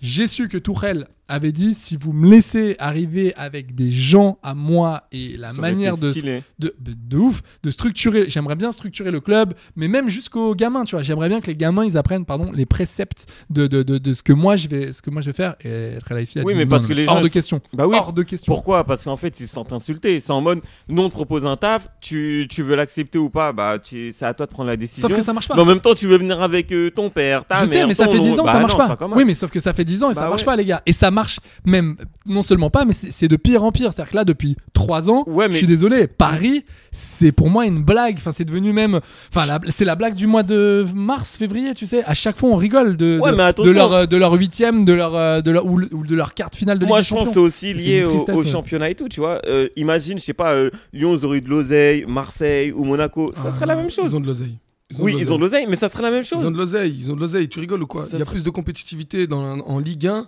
J'ai 0.00 0.28
su 0.28 0.48
que 0.48 0.58
Tourelle 0.58 1.06
avait 1.28 1.52
dit 1.52 1.74
si 1.74 1.96
vous 1.96 2.12
me 2.12 2.28
laissez 2.30 2.76
arriver 2.78 3.32
avec 3.36 3.74
des 3.74 3.90
gens 3.90 4.38
à 4.42 4.54
moi 4.54 5.04
et 5.12 5.36
la 5.38 5.52
Ça 5.52 5.60
manière 5.60 5.96
de, 5.96 6.12
de, 6.58 6.74
de 6.80 7.16
ouf 7.16 7.40
de 7.62 7.70
structurer 7.70 8.26
j'aimerais 8.28 8.56
bien 8.56 8.72
structurer 8.72 9.10
le 9.10 9.20
club 9.20 9.54
mais 9.76 9.88
même 9.88 10.08
jusqu'aux 10.10 10.54
gamins 10.54 10.84
tu 10.84 10.94
vois 10.96 11.02
j'aimerais 11.02 11.28
bien 11.30 11.40
que 11.40 11.46
les 11.46 11.56
gamins 11.56 11.84
ils 11.84 11.96
apprennent 11.96 12.24
pardon 12.26 12.50
les 12.52 12.66
préceptes 12.66 13.26
de, 13.48 13.66
de, 13.66 13.82
de, 13.82 13.96
de 13.98 14.12
ce 14.12 14.22
que 14.22 14.32
moi 14.34 14.56
je 14.56 14.68
vais 14.68 14.92
ce 14.92 15.00
que 15.00 15.10
moi 15.10 15.22
je 15.22 15.26
vais 15.28 15.32
faire 15.32 15.56
et 15.64 15.68
El 15.68 16.02
Khelaïfi 16.04 16.40
a 16.40 16.42
Oui, 16.44 16.52
dit 16.52 16.58
mais 16.58 16.64
non, 16.66 16.70
parce 16.70 16.86
que 16.86 16.92
les 16.92 17.06
hors 17.08 17.16
gens, 17.16 17.22
de 17.22 17.28
question 17.28 17.60
Bah 17.72 17.86
oui. 17.86 17.96
hors 17.98 18.12
de 18.12 18.22
question 18.22 18.52
Pourquoi? 18.52 18.84
Parce 18.84 19.04
qu'en 19.04 19.16
fait, 19.16 19.40
ils 19.40 19.46
se 19.48 19.54
sentent 19.54 19.72
insultés. 19.72 20.20
C'est 20.20 20.32
en 20.32 20.40
mode, 20.40 20.60
nous 20.88 21.02
on 21.02 21.08
te 21.08 21.14
propose 21.14 21.46
un 21.46 21.56
taf, 21.56 21.88
tu, 22.00 22.46
tu 22.50 22.62
veux 22.62 22.76
l'accepter 22.76 23.18
ou 23.18 23.30
pas? 23.30 23.52
Bah, 23.52 23.78
tu, 23.78 24.12
c'est 24.12 24.26
à 24.26 24.34
toi 24.34 24.46
de 24.46 24.50
prendre 24.52 24.68
la 24.68 24.76
décision. 24.76 25.08
Sauf 25.08 25.16
que 25.16 25.22
ça 25.22 25.32
marche 25.32 25.48
pas. 25.48 25.54
Mais 25.56 25.62
en 25.62 25.66
même 25.66 25.80
temps, 25.80 25.94
tu 25.94 26.06
veux 26.06 26.18
venir 26.18 26.40
avec 26.42 26.70
euh, 26.72 26.90
ton 26.90 27.08
père, 27.10 27.44
ta 27.46 27.56
je 27.64 27.70
mère. 27.70 27.80
sais, 27.82 27.86
mais 27.86 27.94
ça 27.94 28.08
fait 28.08 28.18
10 28.18 28.30
oncle. 28.32 28.40
ans, 28.40 28.44
Bah 28.44 28.52
ça 28.52 28.60
marche 28.60 28.72
non, 28.78 28.96
pas. 28.96 29.08
oui, 29.16 29.24
mais 29.24 29.34
sauf 29.34 29.50
que 29.50 29.60
ça 29.60 29.72
fait 29.72 29.84
10 29.84 30.02
ans 30.02 30.10
et 30.10 30.14
ça 30.14 30.22
Bah 30.22 30.28
marche 30.28 30.42
ouais. 30.42 30.46
pas, 30.46 30.56
les 30.56 30.64
gars. 30.64 30.82
Et 30.86 30.92
ça 30.92 31.10
marche 31.14 31.40
même, 31.64 31.96
non 32.26 32.42
seulement 32.42 32.68
pas, 32.68 32.84
mais 32.84 32.92
c'est 32.92 33.28
de 33.28 33.36
pire 33.36 33.64
en 33.64 33.72
pire. 33.72 33.92
C'est-à-dire 33.92 34.10
que 34.12 34.16
là, 34.16 34.24
depuis 34.24 34.56
3 34.74 35.08
ans, 35.08 35.24
Ouais, 35.26 35.46
mais- 35.48 35.52
je 35.54 35.58
suis 35.58 35.66
désolé, 35.66 36.06
Paris, 36.06 36.64
c'est 36.92 37.32
pour 37.32 37.48
moi 37.48 37.64
une 37.66 37.82
blague. 37.82 38.16
Enfin, 38.18 38.32
c'est 38.32 38.44
devenu 38.44 38.72
même. 38.72 39.00
Enfin, 39.34 39.46
la- 39.46 39.60
c'est 39.70 39.84
la 39.86 39.94
blague 39.96 40.14
du 40.14 40.26
mois 40.26 40.42
de 40.42 40.86
mars, 40.94 41.36
février, 41.36 41.72
tu 41.74 41.86
sais. 41.86 42.04
À 42.04 42.12
chaque 42.14 42.36
fois, 42.36 42.50
on 42.50 42.56
rigole 42.56 42.96
de, 42.98 43.18
Ouais, 43.22 43.30
de, 43.32 43.70
leur, 43.70 43.92
euh, 43.92 44.06
de 44.06 44.16
leur 44.16 44.32
huitième, 44.34 44.84
de 44.84 44.92
leur, 44.92 45.14
euh, 45.14 45.40
de 45.40 45.50
leur, 45.50 45.64
ou, 45.66 45.80
de 45.80 46.14
leur 46.14 46.34
carte 46.34 46.54
finale 46.56 46.78
de 46.78 46.84
Moi, 46.86 46.98
Ligue 46.98 47.08
je 47.08 47.14
des 47.14 47.18
pense 47.20 47.28
que 47.28 47.34
c'est 47.34 47.40
aussi 47.40 47.72
lié 47.72 48.04
au, 48.04 48.44
championnat 48.44 48.90
et 48.90 48.94
tout, 48.94 49.08
tu 49.08 49.20
vois. 49.20 49.40
Euh, 49.46 49.68
imagine, 49.76 50.18
je 50.18 50.24
sais 50.24 50.34
pas, 50.34 50.52
euh, 50.52 50.70
Lyon, 50.92 51.16
ils 51.16 51.24
auraient 51.24 51.38
eu 51.38 51.40
de 51.40 51.48
l'oseille, 51.48 52.04
Marseille 52.08 52.72
ou 52.72 52.84
Monaco, 52.84 53.32
ça 53.34 53.52
serait 53.54 53.66
la 53.66 53.76
même 53.76 53.90
chose. 53.90 54.10
Ils 54.10 54.16
ont 54.16 54.20
de 54.20 54.26
l'oseille. 54.26 54.58
oui, 54.98 55.16
ils 55.18 55.32
ont 55.32 55.36
de 55.36 55.40
l'oseille, 55.42 55.66
mais 55.68 55.76
ça 55.76 55.88
serait 55.88 56.02
la 56.02 56.10
même 56.10 56.22
Ils 56.30 56.34
ont 56.36 56.40
chose. 56.42 56.52
de 56.52 56.56
l'oseille, 56.56 56.94
ils 56.98 57.10
ont 57.10 57.14
de 57.16 57.20
l'oseille. 57.20 57.48
Tu 57.48 57.58
rigoles 57.58 57.82
ou 57.82 57.86
quoi? 57.86 58.02
Ça 58.02 58.10
Il 58.12 58.18
y 58.18 58.22
a 58.22 58.24
serait- 58.24 58.34
plus 58.34 58.44
de 58.44 58.50
compétitivité 58.50 59.26
dans, 59.26 59.58
en 59.60 59.78
Ligue 59.78 60.06
1 60.06 60.26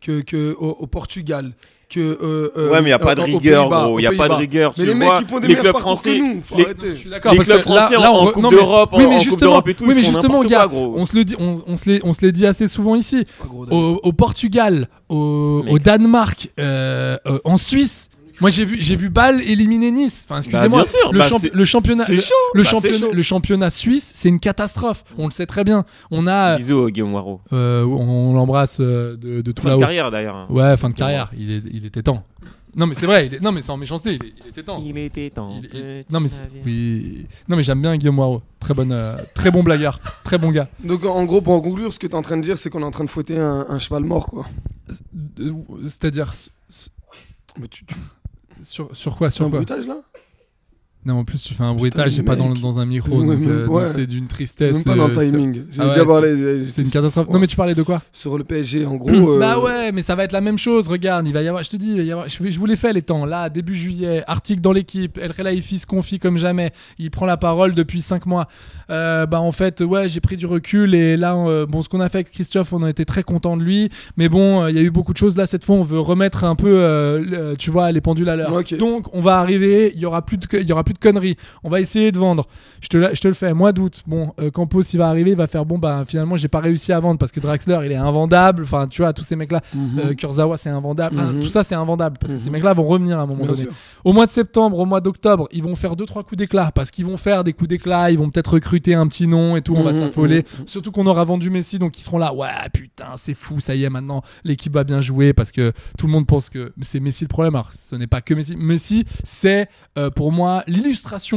que, 0.00 0.20
que 0.20 0.54
au, 0.58 0.70
au 0.80 0.86
Portugal. 0.86 1.52
Que, 1.90 2.00
euh, 2.00 2.52
euh, 2.58 2.70
Ouais, 2.70 2.82
mais 2.82 2.90
y 2.90 2.92
a 2.92 2.98
pas 2.98 3.14
de 3.14 3.22
aux 3.22 3.24
rigueur, 3.24 3.70
gros. 3.70 3.94
aux 3.94 3.98
Y 3.98 4.06
a 4.06 4.12
pas 4.12 4.28
de 4.28 4.34
rigueur, 4.34 4.74
Mais 4.76 4.82
tu 4.84 4.88
les 4.90 4.94
mecs, 4.94 5.08
ils 5.22 5.26
font 5.26 5.40
des 5.40 5.48
Les 5.48 5.54
clubs 5.56 5.74
français, 5.78 6.18
que 6.18 6.22
nous. 6.34 6.42
Faut 6.44 6.58
les- 6.58 6.64
arrêter. 6.66 6.86
Je 6.90 6.94
suis 6.96 7.08
d'accord 7.08 7.32
Les 7.32 7.38
parce 7.38 7.48
clubs 7.48 7.62
que 7.62 7.68
là, 7.70 7.76
français 7.88 7.94
là, 8.02 8.12
en- 8.12 8.26
re- 8.26 8.32
Coupe 8.32 8.50
d'Europe, 8.50 8.90
oui, 8.92 9.04
en- 9.06 9.24
Coupe 9.24 9.40
d'Europe 9.40 9.68
et 9.68 9.74
tout, 9.74 9.84
oui, 9.84 9.90
ils 9.92 9.94
mais 9.96 10.02
font 10.02 10.08
justement, 10.10 10.42
n'importe 10.42 10.48
gars, 10.50 10.58
quoi, 10.58 10.66
gros. 10.66 10.94
on 10.98 11.06
se 11.06 11.16
le 11.16 11.24
dit, 11.24 11.34
on, 11.38 11.54
on 11.66 11.76
se 11.78 11.88
l'est, 11.88 12.00
on 12.04 12.12
se 12.12 12.20
l'est 12.20 12.32
dit 12.32 12.44
assez 12.46 12.68
souvent 12.68 12.94
ici. 12.94 13.24
Au, 13.70 14.00
au 14.02 14.12
Portugal, 14.12 14.86
au, 15.08 15.64
Danemark, 15.82 16.50
euh, 16.60 17.16
euh, 17.26 17.38
en 17.44 17.56
Suisse. 17.56 18.10
Moi 18.40 18.50
j'ai 18.50 18.64
vu 18.64 18.76
j'ai 18.80 18.96
vu 18.96 19.08
Bâle 19.10 19.40
éliminer 19.42 19.90
Nice. 19.90 20.24
Enfin 20.28 20.38
excusez-moi, 20.38 20.82
bien 20.82 20.90
sûr, 20.90 21.12
le, 21.12 21.18
bah, 21.18 21.28
champ- 21.28 21.40
le 21.52 21.64
championnat 21.64 22.04
chaud, 22.06 22.12
le 22.54 22.62
bah, 22.62 22.64
c'est 22.64 22.70
championnat 22.70 22.98
chaud. 22.98 23.12
le 23.12 23.22
championnat 23.22 23.70
suisse, 23.70 24.10
c'est 24.14 24.28
une 24.28 24.38
catastrophe. 24.40 25.04
On 25.18 25.26
le 25.26 25.32
sait 25.32 25.46
très 25.46 25.64
bien. 25.64 25.84
On 26.10 26.26
a 26.26 26.56
Bisous, 26.56 26.90
Guillaume 26.90 27.14
Waro. 27.14 27.40
euh, 27.52 27.84
on 27.84 28.32
l'embrasse 28.34 28.78
euh, 28.80 29.16
de, 29.16 29.40
de 29.40 29.52
tout 29.52 29.62
Fin 29.62 29.68
de 29.68 29.72
là-haut. 29.72 29.80
carrière 29.80 30.10
d'ailleurs. 30.10 30.36
hein. 30.36 30.46
Ouais, 30.50 30.76
fin 30.76 30.88
de 30.90 30.94
carrière, 30.94 31.30
il, 31.36 31.50
est, 31.50 31.62
il 31.72 31.84
était 31.84 32.02
temps. 32.02 32.24
Non 32.76 32.86
mais 32.86 32.94
c'est 32.94 33.06
vrai, 33.06 33.26
il 33.26 33.34
est- 33.34 33.40
non 33.40 33.50
mais 33.50 33.62
c'est 33.62 33.72
en 33.72 33.76
méchanceté, 33.78 34.10
il, 34.20 34.24
est- 34.26 34.32
il 34.44 34.48
était 34.50 34.62
temps. 34.62 34.80
Il 34.84 34.96
était 34.98 35.30
temps. 35.30 35.50
Il- 35.56 35.64
il- 35.64 35.70
petit 35.70 36.12
non 36.12 36.20
mais 36.20 36.28
oui. 36.64 37.26
non 37.48 37.56
mais 37.56 37.62
j'aime 37.64 37.80
bien 37.82 37.96
Guillaume 37.96 38.14
Moirot. 38.16 38.42
Très 38.60 38.74
bonne 38.74 38.92
euh, 38.92 39.16
très 39.34 39.50
bon 39.50 39.62
blagueur, 39.64 39.98
très 40.22 40.38
bon 40.38 40.50
gars. 40.52 40.68
Donc 40.84 41.04
en 41.04 41.24
gros, 41.24 41.40
pour 41.40 41.54
en 41.54 41.60
conclure, 41.60 41.92
ce 41.92 41.98
que 41.98 42.06
tu 42.06 42.12
es 42.12 42.16
en 42.16 42.22
train 42.22 42.36
de 42.36 42.42
dire, 42.42 42.56
c'est 42.58 42.70
qu'on 42.70 42.82
est 42.82 42.84
en 42.84 42.90
train 42.92 43.04
de 43.04 43.10
fouetter 43.10 43.38
un, 43.38 43.66
un 43.68 43.78
cheval 43.80 44.04
mort, 44.04 44.26
quoi. 44.28 44.46
C'est-à-dire 45.88 46.34
Mais 47.60 47.68
tu, 47.68 47.84
tu... 47.84 47.94
sur 48.62 48.96
sur 48.96 49.16
quoi 49.16 49.30
sur 49.30 49.46
un 49.46 49.50
quoi 49.50 49.86
là? 49.86 50.00
Non, 51.08 51.20
en 51.20 51.24
plus, 51.24 51.42
tu 51.42 51.54
fais 51.54 51.62
un 51.64 51.72
bruitage, 51.72 52.10
j'ai 52.12 52.22
pas 52.22 52.36
dans, 52.36 52.78
un 52.78 52.84
micro, 52.84 53.22
Ouais, 53.22 53.34
donc, 53.36 53.48
euh, 53.48 53.66
ouais. 53.66 53.86
c'est 53.86 54.06
d'une 54.06 54.26
tristesse. 54.26 54.74
Même 54.74 54.84
pas 54.84 54.94
dans 54.94 55.06
le 55.08 55.16
euh, 55.16 55.20
c'est- 55.20 55.30
timing. 55.30 55.54
J'ai 55.70 55.80
Ah 55.80 55.88
déjà 55.88 56.00
c'est- 56.00 56.04
parlé. 56.06 56.66
C'est 56.66 56.82
une 56.82 56.90
catastrophe. 56.90 57.28
Non, 57.30 57.38
mais 57.38 57.46
tu 57.46 57.56
parlais 57.56 57.74
de 57.74 57.82
quoi? 57.82 58.02
Sur 58.12 58.36
le 58.36 58.44
PSG, 58.44 58.84
en 58.84 58.96
gros. 58.96 59.08
euh, 59.36 59.38
Bah 59.40 59.58
ouais, 59.58 59.90
mais 59.90 60.02
ça 60.02 60.14
va 60.14 60.24
être 60.24 60.32
la 60.32 60.42
même 60.42 60.58
chose. 60.58 60.86
Regarde, 60.86 61.26
il 61.26 61.32
va 61.32 61.40
y 61.40 61.48
avoir, 61.48 61.62
je 61.62 61.70
te 61.70 61.76
dis, 61.78 61.92
il 61.92 61.96
va 61.96 62.02
y 62.02 62.12
avoir, 62.12 62.28
je, 62.28 62.58
vous 62.58 62.66
l'ai 62.66 62.76
fait 62.76 62.92
les 62.92 63.00
temps. 63.00 63.24
Là, 63.24 63.48
début 63.48 63.74
juillet, 63.74 64.22
article 64.26 64.60
dans 64.60 64.72
l'équipe. 64.72 65.16
El 65.16 65.32
Khelaifi 65.32 65.78
se 65.78 65.86
confie 65.86 66.18
comme 66.18 66.36
jamais. 66.36 66.72
Il 66.98 67.10
prend 67.10 67.24
la 67.24 67.38
parole 67.38 67.72
depuis 67.72 68.02
5 68.02 68.26
mois. 68.26 68.46
Euh, 68.90 69.24
bah 69.24 69.40
en 69.40 69.52
fait, 69.52 69.80
ouais, 69.80 70.10
j'ai 70.10 70.20
pris 70.20 70.36
du 70.36 70.44
recul 70.46 70.94
et 70.94 71.16
là, 71.16 71.34
euh, 71.36 71.64
bon, 71.64 71.80
ce 71.82 71.88
qu'on 71.88 72.00
a 72.00 72.08
fait 72.10 72.18
avec 72.18 72.30
Christophe, 72.32 72.72
on 72.74 72.82
a 72.82 72.90
été 72.90 73.06
très 73.06 73.22
content 73.22 73.56
de 73.56 73.62
lui. 73.62 73.88
Mais 74.18 74.28
bon, 74.28 74.62
euh, 74.62 74.70
il 74.70 74.76
y 74.76 74.78
a 74.78 74.82
eu 74.82 74.90
beaucoup 74.90 75.14
de 75.14 75.18
choses 75.18 75.36
là. 75.38 75.46
Cette 75.46 75.64
fois, 75.64 75.76
on 75.76 75.84
veut 75.84 76.00
remettre 76.00 76.44
un 76.44 76.54
peu, 76.54 76.68
euh, 76.70 77.54
tu 77.58 77.70
vois, 77.70 77.92
les 77.92 78.02
pendules 78.02 78.28
à 78.28 78.36
l'heure. 78.36 78.52
Donc, 78.78 79.06
on 79.14 79.22
va 79.22 79.38
arriver. 79.38 79.92
Il 79.94 80.00
y 80.02 80.04
aura 80.04 80.20
plus 80.20 80.36
de, 80.36 80.46
il 80.52 80.66
y 80.66 80.72
aura 80.72 80.84
plus 80.84 80.94
de 80.94 80.97
conneries. 81.00 81.36
On 81.64 81.68
va 81.70 81.80
essayer 81.80 82.12
de 82.12 82.18
vendre. 82.18 82.46
Je 82.80 82.88
te, 82.88 82.96
la- 82.96 83.14
je 83.14 83.20
te 83.20 83.28
le 83.28 83.34
fais. 83.34 83.52
Mois 83.54 83.72
d'août. 83.72 84.02
Bon, 84.06 84.32
euh, 84.40 84.50
Campos, 84.50 84.82
il 84.82 84.98
va 84.98 85.08
arriver. 85.08 85.30
Il 85.32 85.36
va 85.36 85.46
faire 85.46 85.64
bon. 85.64 85.78
Bah 85.78 86.04
finalement, 86.06 86.36
j'ai 86.36 86.48
pas 86.48 86.60
réussi 86.60 86.92
à 86.92 87.00
vendre 87.00 87.18
parce 87.18 87.32
que 87.32 87.40
Draxler, 87.40 87.80
il 87.84 87.92
est 87.92 87.96
invendable. 87.96 88.64
Enfin, 88.64 88.86
tu 88.88 89.02
vois, 89.02 89.12
tous 89.12 89.22
ces 89.22 89.36
mecs 89.36 89.52
là. 89.52 89.60
Euh, 89.98 90.14
Kurzawa, 90.14 90.56
c'est 90.56 90.70
invendable. 90.70 91.16
Enfin, 91.18 91.32
Mhm. 91.32 91.40
Tout 91.40 91.48
ça, 91.48 91.62
c'est 91.64 91.74
invendable 91.74 92.16
parce 92.20 92.32
que 92.32 92.38
ces 92.38 92.50
mecs-là 92.50 92.72
vont 92.74 92.86
revenir 92.86 93.18
à 93.18 93.22
un 93.22 93.26
moment 93.26 93.44
Bien 93.44 93.52
donné. 93.52 93.64
sûr. 93.64 93.72
Au 94.04 94.12
mois 94.12 94.26
de 94.26 94.30
septembre, 94.30 94.78
au 94.78 94.84
mois 94.86 95.00
d'octobre, 95.00 95.48
ils 95.52 95.62
vont 95.62 95.74
faire 95.76 95.96
deux 95.96 96.06
trois 96.06 96.22
coups 96.22 96.38
d'éclat 96.38 96.70
parce 96.74 96.90
qu'ils 96.90 97.06
vont 97.06 97.16
faire 97.16 97.44
des 97.44 97.52
coups 97.52 97.68
d'éclat. 97.68 98.10
Ils 98.10 98.18
vont 98.18 98.30
peut-être 98.30 98.54
recruter 98.54 98.94
un 98.94 99.06
petit 99.06 99.26
nom 99.26 99.56
et 99.56 99.62
tout. 99.62 99.74
On 99.74 99.82
va 99.82 99.92
Mhm, 99.92 100.00
s'affoler. 100.00 100.44
Surtout 100.66 100.90
qu'on 100.92 101.06
aura 101.06 101.24
vendu 101.24 101.50
Messi, 101.50 101.78
donc 101.78 101.98
ils 101.98 102.02
seront 102.02 102.18
là. 102.18 102.32
Ouais, 102.34 102.48
putain, 102.72 103.14
c'est 103.16 103.34
fou. 103.34 103.60
Ça 103.60 103.74
y 103.74 103.84
est, 103.84 103.90
maintenant 103.90 104.22
l'équipe 104.44 104.72
va 104.72 104.84
bien 104.84 105.00
jouer 105.00 105.32
parce 105.32 105.52
que 105.52 105.72
tout 105.96 106.06
le 106.06 106.12
monde 106.12 106.26
pense 106.26 106.48
que 106.50 106.72
c'est 106.82 107.00
Messi 107.00 107.24
le 107.24 107.28
problème. 107.28 107.54
Alors, 107.54 107.70
ce 107.72 107.96
n'est 107.96 108.06
pas 108.06 108.20
que 108.20 108.34
Messi. 108.34 108.56
Messi, 108.56 109.04
c'est 109.24 109.68
euh, 109.98 110.10
pour 110.10 110.32
moi 110.32 110.62
l'illustration 110.66 110.87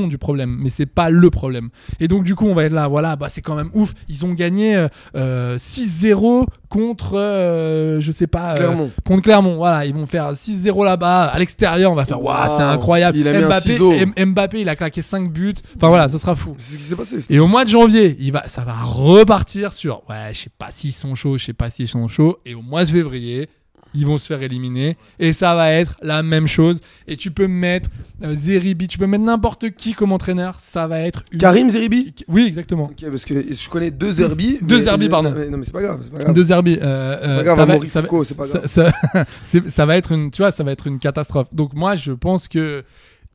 du 0.07 0.17
problème, 0.17 0.57
mais 0.61 0.69
c'est 0.69 0.85
pas 0.85 1.09
le 1.09 1.29
problème. 1.29 1.69
Et 1.99 2.07
donc 2.07 2.23
du 2.23 2.35
coup, 2.35 2.47
on 2.47 2.53
va 2.53 2.65
être 2.65 2.73
là. 2.73 2.87
Voilà, 2.87 3.15
bah 3.15 3.27
c'est 3.29 3.41
quand 3.41 3.55
même 3.55 3.69
ouf. 3.73 3.93
Ils 4.09 4.25
ont 4.25 4.33
gagné 4.33 4.75
euh, 4.75 4.87
euh, 5.15 5.57
6-0 5.57 6.45
contre, 6.69 7.17
euh, 7.17 7.99
je 8.01 8.11
sais 8.11 8.27
pas, 8.27 8.53
euh, 8.53 8.57
Clermont. 8.57 8.91
contre 9.05 9.21
Clermont. 9.23 9.55
Voilà, 9.57 9.85
ils 9.85 9.93
vont 9.93 10.05
faire 10.05 10.31
6-0 10.33 10.85
là-bas. 10.85 11.25
À 11.25 11.39
l'extérieur, 11.39 11.91
on 11.91 11.95
va 11.95 12.05
faire, 12.05 12.21
waouh, 12.21 12.47
c'est 12.47 12.63
Waouh. 12.63 12.73
incroyable. 12.73 13.17
Il 13.17 13.27
a 13.27 13.31
mis 13.33 13.43
un 13.43 13.47
Mbappé, 13.47 14.25
Mbappé, 14.25 14.61
il 14.61 14.69
a 14.69 14.75
claqué 14.75 15.01
5 15.01 15.31
buts. 15.31 15.53
Enfin 15.77 15.89
voilà, 15.89 16.07
ça 16.07 16.17
sera 16.17 16.35
fou. 16.35 16.55
C'est 16.57 16.73
ce 16.73 16.77
qui 16.77 16.83
s'est 16.85 16.95
passé. 16.95 17.17
Et 17.29 17.39
au 17.39 17.47
mois 17.47 17.65
de 17.65 17.69
janvier, 17.69 18.15
il 18.19 18.31
va, 18.31 18.47
ça 18.47 18.63
va 18.63 18.73
repartir 18.73 19.73
sur 19.73 20.01
ouais, 20.09 20.33
je 20.33 20.39
sais 20.41 20.49
pas 20.57 20.67
s'ils 20.71 20.93
sont 20.93 21.15
chauds, 21.15 21.37
je 21.37 21.45
sais 21.45 21.53
pas 21.53 21.69
s'ils 21.69 21.87
sont 21.87 22.07
chauds. 22.07 22.37
Et 22.45 22.55
au 22.55 22.61
mois 22.61 22.85
de 22.85 22.89
février, 22.89 23.49
ils 23.93 24.05
vont 24.05 24.17
se 24.17 24.27
faire 24.27 24.41
éliminer. 24.41 24.97
Et 25.19 25.33
ça 25.33 25.53
va 25.55 25.71
être 25.71 25.97
la 26.01 26.23
même 26.23 26.47
chose. 26.47 26.79
Et 27.07 27.17
tu 27.17 27.31
peux 27.31 27.47
mettre 27.47 27.89
euh, 28.23 28.33
Zeribi, 28.35 28.87
tu 28.87 28.97
peux 28.97 29.07
mettre 29.07 29.23
n'importe 29.23 29.71
qui 29.71 29.93
comme 29.93 30.11
entraîneur. 30.11 30.59
Ça 30.59 30.87
va 30.87 30.99
être 31.01 31.23
une... 31.31 31.39
Karim 31.39 31.69
Zeribi? 31.69 32.13
Oui, 32.27 32.45
exactement. 32.47 32.85
Ok, 32.85 33.09
parce 33.09 33.25
que 33.25 33.53
je 33.53 33.69
connais 33.69 33.91
deux 33.91 34.11
Zerbi. 34.13 34.59
Deux 34.61 34.77
mais- 34.77 34.81
Zerbi, 34.83 35.09
pardon. 35.09 35.31
Non, 35.49 35.57
mais 35.57 35.63
c'est 35.65 35.73
pas 35.73 35.81
grave. 35.81 35.99
C'est 36.03 36.11
pas 36.11 36.19
grave. 36.19 36.33
De 36.35 36.43
Zerbi. 36.43 36.77
euh, 36.81 37.17
C'est 37.19 37.25
pas 37.27 37.31
euh, 37.33 37.43
grave, 37.43 37.57
ça 37.57 37.65
va- 37.65 37.85
ça 37.85 38.01
va- 38.01 38.07
Foucault, 38.07 38.23
c'est 38.23 38.37
pas 38.37 38.45
ça- 38.47 38.57
grave. 38.59 38.67
ça- 39.13 39.25
c'est- 39.43 39.69
ça 39.69 39.85
va 39.85 39.97
être 39.97 40.11
une, 40.13 40.31
tu 40.31 40.41
vois, 40.41 40.51
ça 40.51 40.63
va 40.63 40.71
être 40.71 40.87
une 40.87 40.99
catastrophe. 40.99 41.47
Donc 41.53 41.73
moi, 41.73 41.95
je 41.95 42.11
pense 42.11 42.47
que 42.47 42.83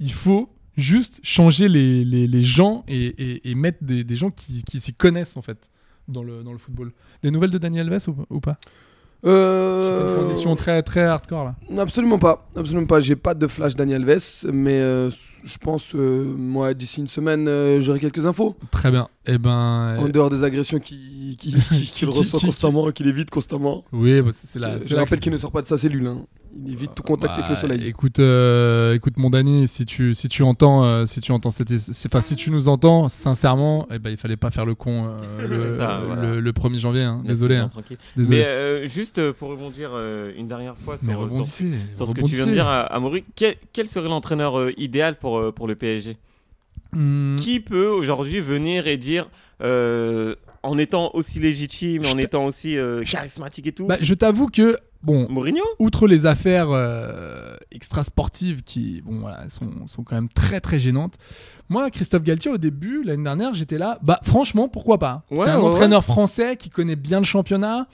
il 0.00 0.12
faut 0.12 0.50
juste 0.76 1.20
changer 1.22 1.68
les, 1.68 2.04
les, 2.04 2.26
les 2.26 2.42
gens 2.42 2.84
et, 2.86 3.06
et, 3.06 3.50
et 3.50 3.54
mettre 3.54 3.78
des, 3.82 4.04
des 4.04 4.16
gens 4.16 4.30
qui, 4.30 4.62
qui 4.62 4.78
s'y 4.80 4.92
connaissent 4.92 5.36
en 5.36 5.42
fait 5.42 5.58
dans 6.06 6.22
le, 6.22 6.42
dans 6.42 6.52
le 6.52 6.58
football. 6.58 6.92
Des 7.22 7.30
nouvelles 7.30 7.50
de 7.50 7.58
Daniel 7.58 7.90
Alves 7.92 8.08
ou, 8.08 8.16
ou 8.36 8.40
pas? 8.40 8.58
Euh... 9.26 10.18
Une 10.20 10.24
transition 10.26 10.56
très 10.56 10.82
très 10.82 11.02
hardcore 11.02 11.44
là. 11.44 11.54
Absolument 11.82 12.18
pas, 12.18 12.46
absolument 12.54 12.86
pas. 12.86 13.00
J'ai 13.00 13.16
pas 13.16 13.34
de 13.34 13.46
flash 13.46 13.74
Daniel 13.74 14.08
Alves, 14.08 14.46
mais 14.52 14.78
euh, 14.80 15.10
je 15.10 15.58
pense, 15.58 15.94
euh, 15.94 16.24
moi, 16.36 16.74
d'ici 16.74 17.00
une 17.00 17.08
semaine, 17.08 17.48
euh, 17.48 17.80
j'aurai 17.80 17.98
quelques 18.00 18.24
infos. 18.24 18.56
Très 18.70 18.90
bien. 18.90 19.08
Eh 19.26 19.38
ben, 19.38 19.96
En 19.98 20.08
dehors 20.08 20.30
des 20.30 20.44
agressions 20.44 20.78
qu'il 20.78 21.36
qui, 21.38 21.52
qui- 21.54 21.86
qu'il 21.92 22.08
reçoit 22.08 22.38
qui- 22.38 22.46
constamment, 22.46 22.90
qu'il 22.92 23.08
évite 23.08 23.30
constamment. 23.30 23.84
oui, 23.92 24.22
bah, 24.22 24.30
c'est 24.32 24.46
c'est 24.46 24.58
la. 24.58 24.80
c'est 24.80 24.88
je 24.88 24.96
rappelle 24.96 25.18
qu'il 25.20 25.32
ne 25.32 25.38
sort 25.38 25.50
pas 25.52 25.62
de 25.62 25.66
sa 25.66 25.76
cellule. 25.76 26.06
hein. 26.06 26.20
Il 26.58 26.72
évite 26.72 26.94
tout 26.94 27.02
contact 27.02 27.34
avec 27.34 27.48
le 27.48 27.54
Bah, 27.54 27.60
soleil. 27.60 27.86
Écoute, 27.86 28.18
euh, 28.18 28.94
écoute 28.94 29.14
mon 29.18 29.30
Dani, 29.30 29.68
si 29.68 29.84
tu 29.84 30.14
si 30.14 30.28
tu 30.28 30.42
entends 30.42 30.84
euh, 30.84 31.04
si 31.06 31.20
tu 31.20 31.32
entends 31.32 31.50
cette 31.50 31.70
enfin 32.06 32.20
si 32.20 32.34
tu 32.36 32.50
nous 32.50 32.68
entends 32.68 33.08
sincèrement, 33.08 33.86
eh 33.92 33.98
ben 33.98 34.10
il 34.10 34.16
fallait 34.16 34.36
pas 34.36 34.50
faire 34.50 34.64
le 34.64 34.74
con 34.74 35.06
euh, 35.08 35.46
le, 35.70 35.76
ça, 35.76 35.98
euh, 35.98 36.04
voilà. 36.06 36.22
le, 36.22 36.40
le 36.40 36.52
1er 36.52 36.78
janvier. 36.78 37.02
hein. 37.02 37.22
Désolé. 37.24 37.56
hein. 37.56 37.70
Désolé. 38.16 38.38
Mais 38.38 38.44
euh, 38.44 38.88
juste 38.88 39.32
pour 39.32 39.50
rebondir 39.50 39.90
euh, 39.92 40.32
une 40.36 40.48
dernière 40.48 40.76
fois 40.78 40.96
sur, 40.96 41.06
Mais 41.06 41.12
sur- 41.12 41.20
rebondissez. 41.22 41.70
sur 41.94 42.08
ce 42.08 42.14
que 42.14 42.20
tu 42.22 42.34
viens 42.36 42.46
de 42.46 42.52
dire 42.52 42.66
à, 42.66 42.80
à 42.82 42.98
Maury, 43.00 43.24
quel, 43.34 43.56
quel 43.72 43.86
serait 43.88 44.08
l'entraîneur 44.08 44.58
euh, 44.58 44.72
idéal 44.78 45.18
pour, 45.18 45.38
euh, 45.38 45.52
pour 45.52 45.66
le 45.68 45.74
PSG 45.74 46.16
Hmm, 46.92 47.36
Qui 47.36 47.60
peut 47.60 47.88
aujourd'hui 47.88 48.40
venir 48.40 48.86
et 48.86 48.96
dire, 48.96 49.28
euh, 49.62 50.34
en 50.62 50.78
étant 50.78 51.10
aussi 51.14 51.38
légitime, 51.40 52.02
en 52.06 52.16
étant 52.16 52.46
aussi 52.46 52.78
euh, 52.78 53.02
charismatique 53.02 53.66
et 53.66 53.72
tout, 53.72 53.86
bah, 53.86 53.98
je 54.00 54.14
t'avoue 54.14 54.46
que 54.48 54.78
bon, 55.06 55.26
Mourinho 55.30 55.62
outre 55.78 56.06
les 56.06 56.26
affaires 56.26 56.68
euh, 56.70 57.56
extra-sportives 57.72 58.62
qui 58.62 59.00
bon, 59.06 59.20
voilà, 59.20 59.48
sont, 59.48 59.86
sont 59.86 60.02
quand 60.02 60.16
même 60.16 60.28
très 60.28 60.60
très 60.60 60.78
gênantes, 60.80 61.14
moi, 61.68 61.90
Christophe 61.90 62.22
Galtier, 62.22 62.50
au 62.50 62.58
début, 62.58 63.02
l'année 63.02 63.24
dernière, 63.24 63.54
j'étais 63.54 63.78
là. 63.78 63.98
Bah, 64.02 64.20
franchement, 64.22 64.68
pourquoi 64.68 64.98
pas? 64.98 65.24
Ouais, 65.30 65.38
C'est 65.44 65.50
un 65.50 65.58
ouais, 65.58 65.64
entraîneur 65.64 66.04
français 66.04 66.56
qui 66.56 66.70
connaît 66.70 66.94
bien 66.94 67.18
le 67.18 67.24
championnat. 67.24 67.88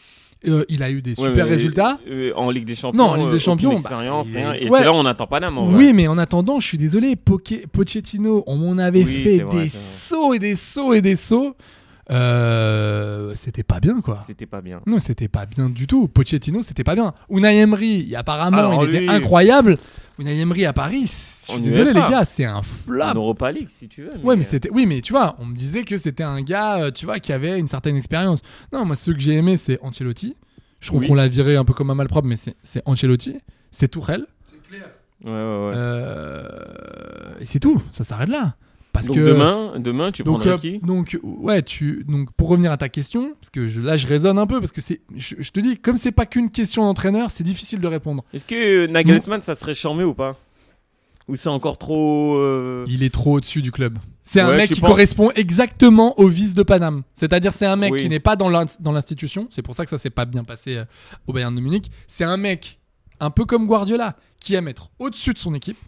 Euh, 0.47 0.65
il 0.69 0.83
a 0.83 0.91
eu 0.91 1.01
des 1.03 1.15
super 1.15 1.47
mais, 1.47 1.53
résultats. 1.53 1.99
euh, 2.11 2.33
en 2.35 2.51
Ligue 2.51 2.67
des 2.67 2.75
Champions. 2.75 2.99
Non, 2.99 3.11
en 3.11 3.15
Ligue 3.15 3.31
des 3.31 3.37
euh, 3.37 3.39
Champions, 3.39 3.79
bah, 3.79 3.97
rien. 3.97 4.23
Et 4.55 4.69
c'est 4.69 4.85
là 4.85 4.93
on 4.93 5.05
n'attend 5.05 5.27
pas 5.29 5.39
d'âme. 5.41 5.57
Oui, 5.59 5.93
mais 5.95 6.09
en 6.09 6.19
attendant, 6.19 6.59
je 6.61 6.67
suis 6.67 6.79
désolé, 6.79 7.15
Poche- 7.17 7.65
Pochettino, 7.71 8.43
on 8.47 8.57
m'en 8.57 8.77
avait 8.77 9.05
Oui, 9.05 9.23
fait 9.23 9.39
vrai, 9.39 9.63
des 9.63 9.69
sauts 9.69 10.35
et 10.35 10.39
des 10.41 10.57
sauts 10.57 10.93
et 10.95 11.01
des 11.01 11.17
sauts. 11.17 11.55
Euh, 12.11 13.33
c'était 13.37 13.63
pas 13.63 13.81
bien, 13.81 14.01
quoi. 14.01 14.21
C'était 14.27 14.47
pas 14.47 14.61
bien. 14.61 14.81
Non, 14.87 14.99
c'était 14.99 15.29
pas 15.29 15.47
bien 15.47 15.69
du 15.71 15.87
tout. 15.87 16.09
Pochettino, 16.09 16.63
c'était 16.63 16.85
pas 16.85 16.95
bien. 16.95 17.15
Unai 17.31 17.59
Emery, 17.61 18.15
apparemment, 18.17 18.57
Alors, 18.59 18.85
il 18.85 18.95
était 18.95 19.09
incroyable. 19.09 19.79
Unai 20.19 20.39
Emery 20.41 20.67
à 20.67 20.73
Paris, 20.73 21.03
je 21.47 21.53
suis 21.53 21.61
désolé, 21.63 21.93
les 21.93 22.01
gars, 22.01 22.25
c'est 22.25 22.45
un 22.45 22.61
flop. 22.63 23.03
En 23.03 23.15
Europa 23.15 23.51
League, 23.53 23.69
si 23.71 23.89
tu 23.89 24.03
veux. 24.03 24.11
Ouais, 24.23 24.37
mais 24.37 24.43
c'était. 24.43 24.69
Oui, 24.71 24.85
mais 24.87 25.01
tu 25.01 25.13
vois, 25.13 25.35
on 25.39 25.47
me 25.47 25.55
disait 25.55 25.85
que 25.85 25.97
c'était 25.97 26.23
un 26.23 26.43
gars, 26.43 26.83
euh, 26.83 26.91
tu 26.91 27.07
vois, 27.07 27.19
qui 27.19 27.33
avait 27.33 27.59
une 27.59 27.67
certaine 27.69 27.97
expérience. 27.97 28.41
Non, 28.73 28.85
moi, 28.85 28.97
ceux 28.97 29.15
que 29.15 29.21
j'ai 29.21 29.35
aimé, 29.35 29.57
c'est 29.57 29.79
Ancelotti. 29.83 30.37
Je 30.81 30.89
trouve 30.89 31.01
Oui. 31.03 31.07
qu'on 31.09 31.15
l'a 31.15 31.29
viré 31.29 31.57
un 31.57 31.65
peu 31.65 31.73
comme 31.73 31.91
un 31.91 31.95
malpropre, 31.95 32.27
mais 32.27 32.37
c'est- 32.37 32.57
c'est 32.63 32.83
Ancelotti, 32.87 33.39
c'est 33.71 33.89
Tourelle. 33.89 34.27
Ouais, 35.25 35.31
ouais, 35.31 35.33
ouais. 35.33 35.73
Euh, 35.75 36.43
et 37.41 37.47
c'est 37.47 37.61
tout, 37.61 37.81
ça 37.93 38.03
s'arrête 38.03 38.29
là. 38.29 38.57
Parce 38.93 39.07
Donc 39.07 39.17
que 39.17 39.21
demain, 39.25 39.73
demain, 39.79 40.13
tu 40.13 40.23
donc, 40.23 40.41
prendrais 40.43 40.55
euh, 40.55 40.59
qui 40.59 40.79
donc 40.81 41.19
ouais, 41.23 41.63
tu 41.63 42.05
donc 42.07 42.31
pour 42.33 42.49
revenir 42.51 42.71
à 42.73 42.77
ta 42.77 42.91
question, 42.91 43.33
parce 43.41 43.49
que 43.49 43.67
je- 43.67 43.81
là 43.81 43.97
je 43.97 44.07
raisonne 44.07 44.39
un 44.39 44.47
peu 44.47 44.61
parce 44.61 44.71
que 44.73 44.83
c'est, 44.83 45.01
je, 45.17 45.35
je 45.39 45.51
te 45.51 45.61
dis, 45.61 45.79
comme 45.79 45.97
c'est 45.97 46.13
pas 46.13 46.27
qu'une 46.27 46.51
question 46.51 46.83
d'entraîneur, 46.85 47.31
c'est 47.31 47.43
difficile 47.45 47.81
de 47.81 47.87
répondre. 47.87 48.23
Est-ce 48.35 48.45
que 48.45 48.87
Nagelsmann, 48.87 49.41
ça 49.43 49.57
serait 49.57 49.75
charmé 49.75 50.05
ou 50.05 50.13
pas? 50.13 50.37
Ou 51.29 51.37
c'est 51.37 51.49
encore 51.49 51.79
trop. 51.79 52.37
euh, 52.37 52.85
Il 52.89 53.03
est 53.03 53.15
trop 53.15 53.37
au-dessus 53.37 53.63
du 53.63 53.71
club. 53.73 53.97
C'est 54.23 54.41
un 54.41 54.55
mec 54.57 54.71
qui 54.71 54.81
correspond 54.81 55.31
exactement 55.37 56.19
au 56.21 56.27
vice 56.29 56.53
de 56.53 56.63
Paname. 56.63 57.03
C'est-à-dire 57.15 57.53
c'est 57.55 57.65
un 57.67 57.77
mec 57.77 57.93
Oui. 57.93 58.03
qui 58.03 58.09
n'est 58.11 58.21
pas 58.21 58.37
dans 58.37 58.51
l'in- 58.51 58.67
dans 58.81 58.93
l'institution. 58.93 59.47
C'est 59.51 59.63
pour 59.63 59.75
ça 59.75 59.85
que 59.85 59.91
ça 59.91 59.99
s'est 59.99 60.11
pas 60.11 60.25
bien 60.27 60.45
passé 60.45 60.77
euh, 60.77 60.85
au 61.27 61.33
Bayern 61.33 61.55
de 61.55 61.61
Munich. 61.61 61.91
C'est 62.09 62.25
un 62.25 62.37
mec 62.37 62.79
un 63.21 63.31
peu 63.31 63.45
comme 63.47 63.67
Guardiola 63.67 64.17
qui 64.41 64.55
aime 64.55 64.69
être 64.69 64.91
au-dessus 64.99 65.33
de 65.33 65.39
son 65.39 65.55
équipe. 65.55 65.79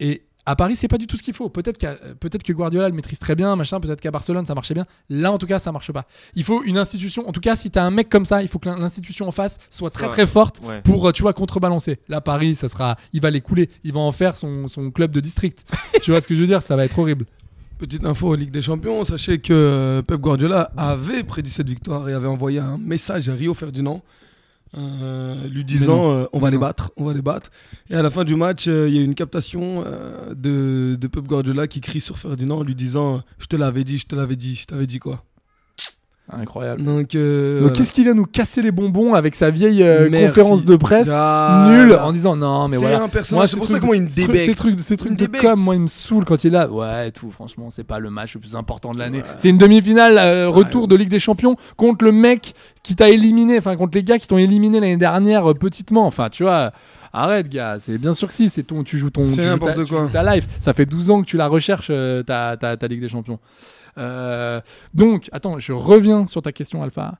Et 0.00 0.22
à 0.46 0.56
Paris, 0.56 0.76
c'est 0.76 0.88
pas 0.88 0.96
du 0.98 1.06
tout 1.06 1.16
ce 1.16 1.22
qu'il 1.22 1.34
faut. 1.34 1.48
Peut-être 1.48 1.76
qu'à- 1.76 1.90
euh, 2.04 2.14
peut-être 2.18 2.42
que 2.42 2.52
Guardiola 2.52 2.88
le 2.88 2.94
maîtrise 2.94 3.18
très 3.18 3.34
bien, 3.34 3.54
machin. 3.56 3.80
Peut-être 3.80 4.00
qu'à 4.00 4.10
Barcelone 4.10 4.46
ça 4.46 4.54
marchait 4.54 4.74
bien. 4.74 4.86
Là, 5.10 5.32
en 5.32 5.38
tout 5.38 5.46
cas, 5.46 5.58
ça 5.58 5.72
marche 5.72 5.92
pas. 5.92 6.06
Il 6.34 6.44
faut 6.44 6.62
une 6.64 6.78
institution. 6.78 7.28
En 7.28 7.32
tout 7.32 7.40
cas, 7.40 7.56
si 7.56 7.70
t'as 7.70 7.82
un 7.82 7.90
mec 7.90 8.08
comme 8.08 8.24
ça, 8.24 8.42
il 8.42 8.48
faut 8.48 8.58
que 8.58 8.68
l'in- 8.68 8.78
l'institution 8.78 9.28
en 9.28 9.32
face 9.32 9.58
soit 9.70 9.90
très 9.90 10.08
très 10.08 10.26
forte 10.26 10.60
Ouais. 10.64 10.80
pour, 10.82 11.08
euh, 11.08 11.12
tu 11.12 11.22
vois, 11.22 11.32
contrebalancer. 11.32 11.98
Là, 12.08 12.20
Paris, 12.20 12.54
ça 12.54 12.68
sera, 12.68 12.96
il 13.12 13.20
va 13.20 13.30
les 13.30 13.40
couler. 13.40 13.68
Il 13.84 13.92
va 13.92 14.00
en 14.00 14.12
faire 14.12 14.36
son, 14.36 14.68
son 14.68 14.90
club 14.90 15.10
de 15.10 15.20
district. 15.20 15.64
tu 16.02 16.10
vois 16.12 16.20
ce 16.20 16.28
que 16.28 16.34
je 16.34 16.40
veux 16.40 16.46
dire? 16.46 16.62
Ça 16.62 16.76
va 16.76 16.84
être 16.84 16.98
horrible. 16.98 17.26
Petite 17.78 18.06
info 18.06 18.34
Ligue 18.34 18.50
des 18.52 18.62
Champions, 18.62 19.04
sachez 19.04 19.38
que 19.38 19.52
euh, 19.52 20.00
Pep 20.02 20.18
Guardiola 20.18 20.70
avait 20.78 21.22
prédit 21.24 21.50
cette 21.50 21.68
victoire 21.68 22.08
et 22.08 22.14
avait 22.14 22.26
envoyé 22.26 22.58
un 22.58 22.78
message 22.78 23.28
à 23.28 23.34
Rio 23.34 23.52
Ferdinand 23.52 24.00
euh, 24.76 25.46
lui 25.48 25.64
disant 25.64 26.10
euh, 26.10 26.24
on 26.32 26.38
va 26.38 26.50
les 26.50 26.58
battre, 26.58 26.90
on 26.96 27.04
va 27.04 27.12
les 27.12 27.22
battre. 27.22 27.50
Et 27.88 27.94
à 27.94 28.02
la 28.02 28.10
fin 28.10 28.24
du 28.24 28.34
match, 28.34 28.66
euh, 28.68 28.88
il 28.88 28.96
y 28.96 28.98
a 28.98 29.02
une 29.02 29.14
captation 29.14 29.84
de, 30.30 30.96
de 30.96 31.06
Pep 31.06 31.24
Guardiola 31.24 31.66
qui 31.66 31.80
crie 31.80 32.00
sur 32.00 32.18
Ferdinand 32.18 32.58
en 32.58 32.62
lui 32.62 32.74
disant 32.74 33.22
je 33.38 33.46
te 33.46 33.56
l'avais 33.56 33.84
dit, 33.84 33.98
je 33.98 34.06
te 34.06 34.16
l'avais 34.16 34.36
dit, 34.36 34.54
je 34.54 34.66
t'avais 34.66 34.86
dit 34.86 34.98
quoi? 34.98 35.24
Incroyable. 36.32 36.82
Donc, 36.82 37.14
euh, 37.14 37.54
Donc 37.54 37.60
voilà. 37.68 37.76
qu'est-ce 37.76 37.92
qu'il 37.92 38.02
vient 38.02 38.14
nous 38.14 38.24
casser 38.24 38.60
les 38.60 38.72
bonbons 38.72 39.14
avec 39.14 39.36
sa 39.36 39.50
vieille 39.50 39.82
euh, 39.84 40.10
conférence 40.26 40.64
de 40.64 40.74
presse 40.74 41.08
Ah, 41.12 41.68
nulle 41.70 41.94
en 41.94 42.10
disant 42.12 42.34
non 42.34 42.66
mais 42.66 42.76
C'est 42.76 42.82
voilà. 42.82 43.02
un 43.04 43.08
personnage, 43.08 43.48
c'est 43.50 43.54
ces 43.54 43.58
pour 43.60 43.68
ça 43.68 43.78
que 43.78 43.84
moi, 43.86 43.94
il 43.96 44.02
me 44.02 44.08
ces 44.08 44.22
trucs- 44.22 44.32
débecte. 44.32 44.46
Ces 44.50 44.54
trucs, 44.56 44.80
ces 44.80 44.96
trucs 44.96 45.16
de 45.16 45.26
com, 45.26 45.60
moi 45.60 45.74
il 45.76 45.82
me 45.82 45.86
saoule 45.88 46.24
quand 46.24 46.42
il 46.42 46.48
est 46.48 46.50
là. 46.50 46.68
Ouais, 46.68 47.12
tout. 47.12 47.30
Franchement, 47.30 47.70
c'est 47.70 47.84
pas 47.84 48.00
le 48.00 48.10
match 48.10 48.34
le 48.34 48.40
plus 48.40 48.56
important 48.56 48.90
de 48.92 48.98
l'année. 48.98 49.22
C'est 49.36 49.50
une 49.50 49.58
demi-finale 49.58 50.18
euh, 50.18 50.48
retour 50.48 50.88
de 50.88 50.96
Ligue 50.96 51.10
des 51.10 51.20
Champions 51.20 51.56
contre 51.76 52.04
le 52.04 52.10
mec 52.12 52.54
qui 52.82 52.96
t'a 52.96 53.08
éliminé, 53.08 53.58
enfin 53.58 53.76
contre 53.76 53.96
les 53.96 54.02
gars 54.02 54.18
qui 54.18 54.26
t'ont 54.26 54.38
éliminé 54.38 54.80
l'année 54.80 54.96
dernière 54.96 55.48
euh, 55.50 55.54
petitement. 55.54 56.06
Enfin, 56.06 56.28
tu 56.28 56.42
vois. 56.42 56.72
Arrête, 57.12 57.48
gars. 57.48 57.78
C'est 57.80 57.98
bien 57.98 58.14
sûr 58.14 58.28
que 58.28 58.34
si. 58.34 58.48
C'est 58.50 58.64
ton, 58.64 58.82
tu 58.82 58.98
joues 58.98 59.10
ton, 59.10 59.30
C'est 59.30 59.36
tu 59.36 59.42
joues 59.42 59.48
n'importe 59.48 59.74
ta, 59.76 59.84
tu 59.84 59.90
quoi. 59.90 60.02
joues 60.06 60.10
ta 60.12 60.34
life. 60.34 60.46
Ça 60.60 60.74
fait 60.74 60.84
12 60.86 61.10
ans 61.10 61.22
que 61.22 61.26
tu 61.26 61.36
la 61.36 61.46
recherches, 61.46 61.86
euh, 61.90 62.22
ta, 62.24 62.56
ta, 62.58 62.76
ta 62.76 62.86
Ligue 62.88 63.00
des 63.00 63.08
Champions. 63.08 63.38
Euh, 63.98 64.60
donc, 64.94 65.28
attends, 65.32 65.58
je 65.58 65.72
reviens 65.72 66.26
sur 66.26 66.42
ta 66.42 66.52
question, 66.52 66.82
Alpha. 66.82 67.18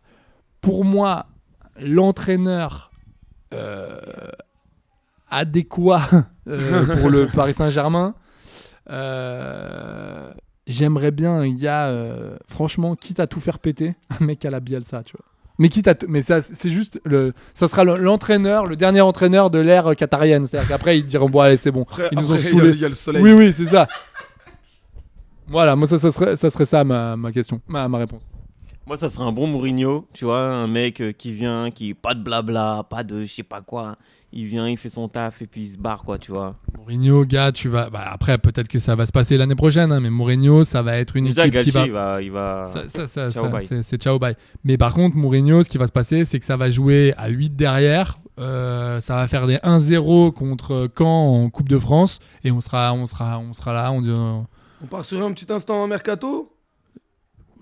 Pour 0.60 0.84
moi, 0.84 1.26
l'entraîneur 1.80 2.90
euh, 3.54 4.00
adéquat 5.30 6.02
euh, 6.48 6.96
pour 7.00 7.10
le 7.10 7.26
Paris 7.26 7.54
Saint-Germain, 7.54 8.14
j'aimerais 10.66 11.10
bien 11.10 11.32
un 11.32 11.50
gars, 11.52 11.92
franchement, 12.48 12.94
quitte 12.96 13.20
à 13.20 13.26
tout 13.26 13.40
faire 13.40 13.58
péter, 13.58 13.94
un 14.20 14.24
mec 14.24 14.44
à 14.44 14.50
la 14.50 14.60
Bielsa, 14.60 15.02
tu 15.02 15.12
vois. 15.16 15.24
Mais 15.58 15.70
quitte 15.70 15.88
à 15.88 15.94
mais 16.06 16.20
ça 16.20 16.42
c'est 16.42 16.70
juste 16.70 17.00
le 17.06 17.32
ça 17.54 17.66
sera 17.66 17.82
le- 17.82 17.96
l'entraîneur, 17.96 18.66
le 18.66 18.76
dernier 18.76 19.00
entraîneur 19.00 19.48
de 19.48 19.58
l'ère 19.58 19.96
qatarienne, 19.96 20.46
c'est-à-dire 20.46 20.68
qu'après 20.68 20.98
ils 20.98 21.06
diront 21.06 21.30
bon 21.30 21.40
allez 21.40 21.56
c'est 21.56 21.70
bon, 21.70 21.86
Après- 21.90 22.10
ils 22.12 22.18
nous 22.18 22.30
ont 22.30 22.34
après, 22.34 22.48
saoulés. 22.50 22.70
il 22.74 22.78
y 22.78 22.84
a 22.84 22.90
le 22.90 22.94
soleil. 22.94 23.22
Oui 23.22 23.32
oui, 23.32 23.54
c'est 23.54 23.64
ça. 23.64 23.88
Voilà, 25.48 25.76
moi 25.76 25.86
ça, 25.86 25.98
ça 25.98 26.10
serait 26.10 26.36
ça 26.36 26.50
serait 26.50 26.64
ça 26.64 26.84
ma, 26.84 27.16
ma 27.16 27.32
question, 27.32 27.60
ma, 27.68 27.88
ma 27.88 27.98
réponse. 27.98 28.22
Moi, 28.88 28.96
ça 28.96 29.08
serait 29.10 29.24
un 29.24 29.32
bon 29.32 29.48
Mourinho, 29.48 30.06
tu 30.12 30.26
vois, 30.26 30.38
un 30.48 30.68
mec 30.68 31.00
euh, 31.00 31.10
qui 31.10 31.32
vient, 31.32 31.72
qui 31.72 31.92
pas 31.92 32.14
de 32.14 32.22
blabla, 32.22 32.84
pas 32.88 33.02
de 33.02 33.22
je 33.22 33.32
sais 33.32 33.42
pas 33.42 33.60
quoi. 33.60 33.96
Il 34.32 34.44
vient, 34.46 34.68
il 34.68 34.76
fait 34.76 34.88
son 34.88 35.08
taf 35.08 35.42
et 35.42 35.48
puis 35.48 35.62
il 35.62 35.72
se 35.72 35.76
barre, 35.78 36.04
quoi, 36.04 36.18
tu 36.18 36.30
vois. 36.30 36.54
Mourinho, 36.78 37.24
gars, 37.24 37.50
tu 37.50 37.68
vas 37.68 37.90
bah, 37.90 38.04
après 38.12 38.38
peut-être 38.38 38.68
que 38.68 38.78
ça 38.78 38.94
va 38.94 39.04
se 39.04 39.10
passer 39.10 39.36
l'année 39.38 39.56
prochaine 39.56 39.90
hein, 39.90 39.98
mais 39.98 40.10
Mourinho, 40.10 40.62
ça 40.62 40.82
va 40.82 40.98
être 40.98 41.16
une 41.16 41.24
Déjà, 41.24 41.48
équipe 41.48 41.62
qui 41.64 41.70
Galtier, 41.72 41.90
va 41.92 42.22
il 42.22 42.30
va, 42.30 42.62
il 42.62 42.62
va. 42.62 42.66
Ça, 42.66 42.88
ça, 42.88 43.06
ça, 43.08 43.30
Ciao, 43.30 43.44
ça, 43.46 43.48
bye. 43.50 43.66
c'est- 43.66 43.82
c'est 43.82 44.00
ciao 44.00 44.20
bye. 44.20 44.36
Mais 44.62 44.76
par 44.76 44.94
contre, 44.94 45.16
Mourinho, 45.16 45.64
ce 45.64 45.68
qui 45.70 45.78
va 45.78 45.88
se 45.88 45.92
passer, 45.92 46.24
c'est 46.24 46.38
que 46.38 46.44
ça 46.44 46.56
va 46.56 46.70
jouer 46.70 47.12
à 47.16 47.26
8 47.28 47.56
derrière. 47.56 48.18
Euh, 48.38 49.00
ça 49.00 49.16
va 49.16 49.26
faire 49.26 49.48
des 49.48 49.58
1-0 49.64 50.30
contre 50.30 50.88
Caen 50.96 51.42
en 51.44 51.50
Coupe 51.50 51.68
de 51.68 51.78
France. 51.80 52.20
Et 52.44 52.52
on 52.52 52.60
sera, 52.60 52.92
on 52.94 53.06
sera, 53.06 53.40
on 53.40 53.52
sera 53.52 53.72
là. 53.72 53.90
On 53.90 54.00
dit, 54.00 54.10
euh, 54.10 54.38
On 54.82 54.86
part 54.86 55.04
sur 55.04 55.24
un 55.24 55.32
petit 55.32 55.50
instant 55.52 55.82
en 55.82 55.86
mercato. 55.86 56.52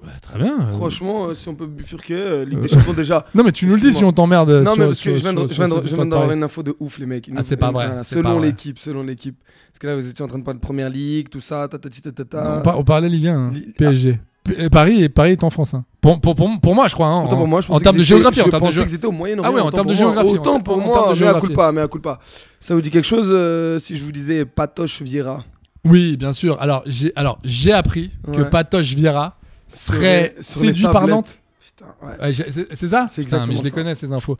ouais, 0.02 0.08
très 0.20 0.38
bien. 0.38 0.58
euh. 0.60 0.72
Franchement, 0.76 1.26
euh, 1.28 1.34
si 1.34 1.48
on 1.48 1.54
peut 1.54 1.66
bifurquer, 1.66 2.14
euh, 2.14 2.44
Ligue 2.44 2.60
des 2.60 2.68
Champions 2.68 2.92
déjà. 2.92 3.24
Non, 3.34 3.44
mais 3.44 3.52
tu 3.52 3.66
nous 3.66 3.74
le 3.76 3.80
dis 3.80 3.92
si 3.92 4.04
on 4.04 4.12
t'emmerde. 4.12 4.50
Non, 4.50 4.72
sur- 4.72 4.78
mais 4.78 4.86
parce 4.86 5.00
que 5.00 5.10
je 5.16 5.22
viens 5.22 5.32
de- 5.32 5.48
sur- 5.48 5.66
je 5.82 5.94
viens 5.94 6.06
d'avoir 6.06 6.30
une 6.32 6.42
info 6.42 6.62
de 6.62 6.74
ouf, 6.80 6.98
les 6.98 7.06
mecs. 7.06 7.30
Ah, 7.36 7.42
c'est 7.42 7.56
pas 7.56 7.70
vrai, 7.70 7.86
voilà, 7.86 8.04
Selon 8.04 8.40
l'équipe, 8.40 8.78
selon 8.78 9.02
l'équipe. 9.02 9.36
Parce 9.70 9.78
que 9.80 9.86
là, 9.86 9.96
vous 9.96 10.08
étiez 10.08 10.24
en 10.24 10.28
train 10.28 10.38
de 10.38 10.44
parler 10.44 10.58
de 10.58 10.64
première 10.64 10.88
ligue, 10.90 11.28
tout 11.28 11.40
ça, 11.40 11.66
tatati 11.68 12.02
tatata. 12.02 12.58
On, 12.58 12.62
par- 12.62 12.78
on 12.78 12.84
parlait 12.84 13.08
Ligue 13.08 13.28
1, 13.28 13.38
hein, 13.48 13.52
PSG. 13.76 14.20
Euh, 14.58 14.68
Paris, 14.68 15.02
et 15.02 15.08
Paris 15.08 15.30
est 15.32 15.42
en 15.42 15.48
France. 15.48 15.72
hein. 15.72 15.86
Pour, 16.02 16.20
pour, 16.20 16.34
pour, 16.34 16.50
pour 16.60 16.74
moi, 16.74 16.86
je 16.86 16.92
crois. 16.94 17.06
hein, 17.06 17.20
en, 17.22 17.28
pour 17.28 17.48
moi, 17.48 17.62
je 17.62 17.72
en 17.72 17.80
termes 17.80 17.96
de 17.96 18.02
géographie. 18.02 18.42
En 18.42 18.44
Je 18.44 18.50
termes 18.50 18.62
de 18.62 18.66
pensais 18.68 18.84
qu'ils 18.84 18.94
étaient 18.96 19.06
au 19.06 19.10
Moyen-Orient. 19.10 19.50
Ah 19.50 19.54
oui, 19.54 19.60
en 19.62 19.70
termes 19.70 19.88
de 19.88 19.94
géographie, 19.94 20.28
Autant 20.34 20.56
en- 20.56 20.60
pour 20.60 20.74
en 20.74 20.80
termes 20.80 20.92
moi, 21.06 21.14
mais 21.18 21.26
à 21.28 21.40
culpa, 21.40 21.72
mais 21.72 21.80
à 21.80 21.88
culpa. 21.88 22.18
Ça 22.60 22.74
vous 22.74 22.82
dit 22.82 22.90
quelque 22.90 23.06
chose 23.06 23.28
euh, 23.30 23.78
si 23.78 23.96
je 23.96 24.04
vous 24.04 24.12
disais 24.12 24.44
Patoche 24.44 25.00
Vieira? 25.00 25.44
Oui, 25.84 26.16
bien 26.16 26.32
sûr. 26.32 26.60
Alors, 26.60 26.82
j'ai 26.86 27.12
alors 27.16 27.38
j'ai 27.44 27.72
appris 27.72 28.10
que 28.24 28.42
Ouais. 28.42 28.50
Patoche 28.50 28.94
Vieira 28.94 29.36
serait 29.68 30.34
Sur 30.40 30.62
les 30.62 30.68
séduit 30.68 30.82
par 30.84 30.92
tablettes. 30.94 31.10
Nantes. 31.14 31.38
Putain, 31.60 31.86
ouais. 32.02 32.20
Ouais, 32.26 32.32
j'ai- 32.32 32.50
c'est 32.52 32.74
c'est 32.74 32.88
ça 32.88 33.06
C'est 33.10 33.22
Putain, 33.22 33.38
exactement 33.38 33.46
mais 33.48 33.56
je 33.58 33.62
les 33.64 33.68
ça. 33.70 33.74
connais 33.74 33.94
ces 33.94 34.12
infos. 34.12 34.36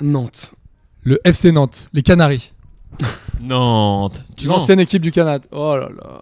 Nantes. 0.00 0.52
Le 1.04 1.20
FC 1.24 1.52
Nantes, 1.52 1.88
les 1.92 2.02
Canaries. 2.02 2.52
Nantes. 3.40 4.24
Tu 4.36 4.48
mens. 4.48 4.56
L'ancienne 4.56 4.80
équipe 4.80 5.02
du 5.02 5.12
Canada. 5.12 5.44
Oh 5.52 5.76
là 5.76 5.88
là. 5.88 6.20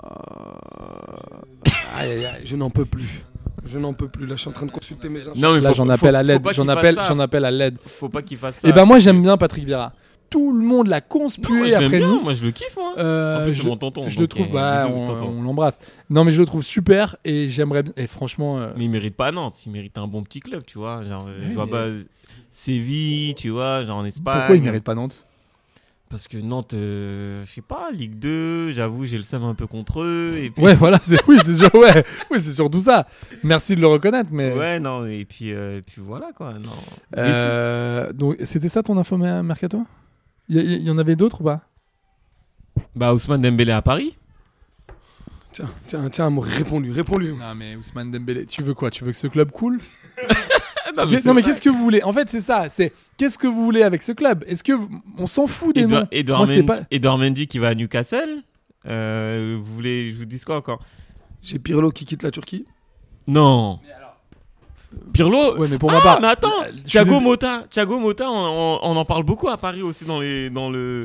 Aïe, 1.96 2.10
aïe, 2.10 2.26
aïe, 2.26 2.42
je 2.44 2.56
n'en 2.56 2.70
peux 2.70 2.84
plus. 2.84 3.24
Je 3.64 3.78
n'en 3.78 3.92
peux 3.94 4.08
plus. 4.08 4.26
Là, 4.26 4.34
je 4.36 4.40
suis 4.40 4.48
en 4.48 4.52
train 4.52 4.66
de 4.66 4.70
consulter 4.72 5.08
mes 5.08 5.20
infos. 5.22 5.32
Non, 5.36 5.54
mais 5.54 5.60
Là, 5.60 5.70
faut- 5.70 5.76
j'en 5.76 5.84
faut- 5.86 5.90
appelle 5.92 6.16
à 6.16 6.20
faut 6.20 6.26
l'aide. 6.26 6.42
pas 6.42 6.52
J'en 6.52 6.62
qu'il 6.62 6.70
appelle, 6.72 6.94
ça. 6.96 7.04
j'en 7.08 7.18
appelle 7.18 7.44
à 7.44 7.50
l'aide. 7.50 7.76
Faut 7.86 8.08
pas 8.08 8.20
qu'il 8.22 8.36
fasse 8.36 8.56
ça. 8.56 8.68
Et 8.68 8.72
ben 8.72 8.84
moi 8.84 8.98
j'aime 8.98 9.22
bien 9.22 9.36
Patrick 9.38 9.64
Vieira. 9.64 9.92
Tout 10.30 10.52
le 10.52 10.64
monde 10.64 10.88
l'a 10.88 11.00
conspué 11.00 11.74
après 11.74 12.00
Nice. 12.00 12.24
Moi, 12.24 12.34
je 12.34 12.44
le 12.44 12.50
kiffe, 12.50 12.76
moi. 12.76 12.94
Euh, 12.98 13.40
En 13.42 13.44
plus, 13.44 13.54
je, 13.54 13.62
mon 13.62 13.76
tonton, 13.76 14.08
je 14.08 14.18
le 14.18 14.26
trouve, 14.26 14.46
euh, 14.46 14.52
bah, 14.52 14.88
on, 14.88 15.42
l'embrasse. 15.42 15.78
Non 16.10 16.24
mais 16.24 16.32
je 16.32 16.40
le 16.40 16.46
trouve 16.46 16.62
super 16.62 17.16
et 17.24 17.48
j'aimerais 17.48 17.84
bien. 17.84 17.92
Et 17.96 18.06
franchement, 18.08 18.58
euh, 18.58 18.72
Mais 18.76 18.84
il 18.84 18.90
mérite 18.90 19.16
pas 19.16 19.30
Nantes, 19.30 19.60
il 19.66 19.72
mérite 19.72 19.96
un 19.96 20.08
bon 20.08 20.22
petit 20.24 20.40
club, 20.40 20.64
tu 20.66 20.78
vois. 20.78 21.04
Genre, 21.04 21.28
je 21.40 21.52
vois 21.54 21.66
mais- 21.66 21.70
pas 21.70 21.86
Séville, 22.50 23.34
tu 23.34 23.50
vois, 23.50 23.84
genre 23.84 23.96
en 23.98 24.04
Espagne. 24.04 24.38
pourquoi 24.38 24.56
il 24.56 24.62
mérite 24.62 24.84
pas 24.84 24.94
Nantes? 24.94 25.24
Parce 26.10 26.28
que 26.28 26.38
Nantes, 26.38 26.74
euh, 26.74 27.44
je 27.44 27.50
sais 27.50 27.60
pas, 27.60 27.90
Ligue 27.92 28.18
2, 28.20 28.70
j'avoue, 28.70 29.04
j'ai 29.04 29.16
le 29.18 29.24
seum 29.24 29.42
un 29.42 29.54
peu 29.54 29.66
contre 29.66 30.02
eux. 30.02 30.34
Et 30.40 30.50
puis, 30.50 30.62
Ouais, 30.62 30.74
voilà, 30.76 31.00
c'est 31.02 31.18
oui, 31.26 31.38
c'est 31.44 31.54
sûr, 31.54 31.74
ouais, 31.74 32.04
oui, 32.30 32.38
c'est 32.40 32.52
surtout 32.52 32.78
ça. 32.78 33.06
Merci 33.42 33.74
de 33.74 33.80
le 33.80 33.88
reconnaître, 33.88 34.30
mais. 34.32 34.52
Ouais, 34.52 34.78
non, 34.78 35.06
et 35.06 35.24
puis, 35.24 35.52
euh, 35.52 35.78
et 35.78 35.82
puis 35.82 36.00
voilà, 36.04 36.30
quoi. 36.36 36.52
Non. 36.54 36.70
Euh, 37.16 38.12
donc 38.12 38.36
c'était 38.44 38.68
ça 38.68 38.82
ton 38.84 38.96
info 38.98 39.16
mer- 39.16 39.42
mercato? 39.42 39.82
Il 40.48 40.82
y, 40.82 40.90
en 40.90 40.98
avait 40.98 41.16
d'autres 41.16 41.40
ou 41.40 41.44
pas? 41.44 41.62
Bah, 42.94 43.14
Ousmane 43.14 43.40
Dembélé 43.42 43.72
à 43.72 43.82
Paris 43.82 44.16
Tiens, 45.52 45.70
tiens, 45.86 46.10
tiens, 46.10 46.30
moi, 46.30 46.44
réponds-lui, 46.46 46.90
réponds-lui. 46.92 47.28
Non 47.32 47.54
mais 47.54 47.76
Ousmane 47.76 48.10
Dembélé, 48.10 48.44
tu 48.44 48.62
veux 48.62 48.74
quoi? 48.74 48.90
Tu 48.90 49.04
veux 49.04 49.12
que 49.12 49.16
ce 49.16 49.26
club 49.28 49.50
coule? 49.50 49.80
Non, 50.96 51.06
non 51.24 51.34
mais 51.34 51.42
qu'est-ce 51.42 51.60
que 51.60 51.70
vous 51.70 51.78
voulez? 51.82 52.02
En 52.04 52.12
fait, 52.12 52.28
c'est 52.28 52.40
ça. 52.40 52.68
C'est 52.68 52.92
qu'est-ce 53.16 53.36
que 53.36 53.48
vous 53.48 53.64
voulez 53.64 53.82
avec 53.82 54.00
ce 54.02 54.12
club? 54.12 54.44
Est-ce 54.46 54.62
que 54.62 54.72
vous- 54.74 54.88
on 55.18 55.26
s'en 55.26 55.48
fout 55.48 55.74
des 55.74 55.82
Edouard, 55.82 56.02
noms? 56.02 56.08
Edouard 56.12 56.38
Moi, 56.40 56.46
c'est 56.46 56.56
Mendy, 56.62 56.66
pas. 56.66 56.80
Edouard 56.90 57.18
Mendy 57.18 57.46
qui 57.48 57.58
va 57.58 57.68
à 57.68 57.74
Newcastle. 57.74 58.42
Euh, 58.86 59.58
vous 59.60 59.74
voulez, 59.74 60.12
je 60.12 60.18
vous 60.18 60.24
dis 60.24 60.38
quoi 60.40 60.56
encore? 60.56 60.78
J'ai 61.42 61.58
Pirlo 61.58 61.90
qui 61.90 62.04
quitte 62.04 62.22
la 62.22 62.30
Turquie. 62.30 62.64
Non. 63.26 63.80
Pirlo 65.12 65.56
Ouais, 65.58 65.68
mais 65.68 65.78
pour 65.78 65.90
ah, 65.90 65.94
ma 65.96 66.00
part. 66.00 66.20
mais 66.20 66.28
attends, 66.28 66.48
Thiago 66.86 67.10
désolé. 67.10 67.24
Mota, 67.24 67.62
Thiago 67.70 67.98
Mota, 67.98 68.30
on, 68.30 68.34
on- 68.36 68.78
on 68.82 68.96
en 68.96 69.04
parle 69.04 69.22
beaucoup 69.24 69.48
à 69.48 69.56
Paris 69.56 69.82
aussi 69.82 70.04
dans 70.04 70.20
les, 70.20 70.50
dans 70.50 70.70
le. 70.70 71.04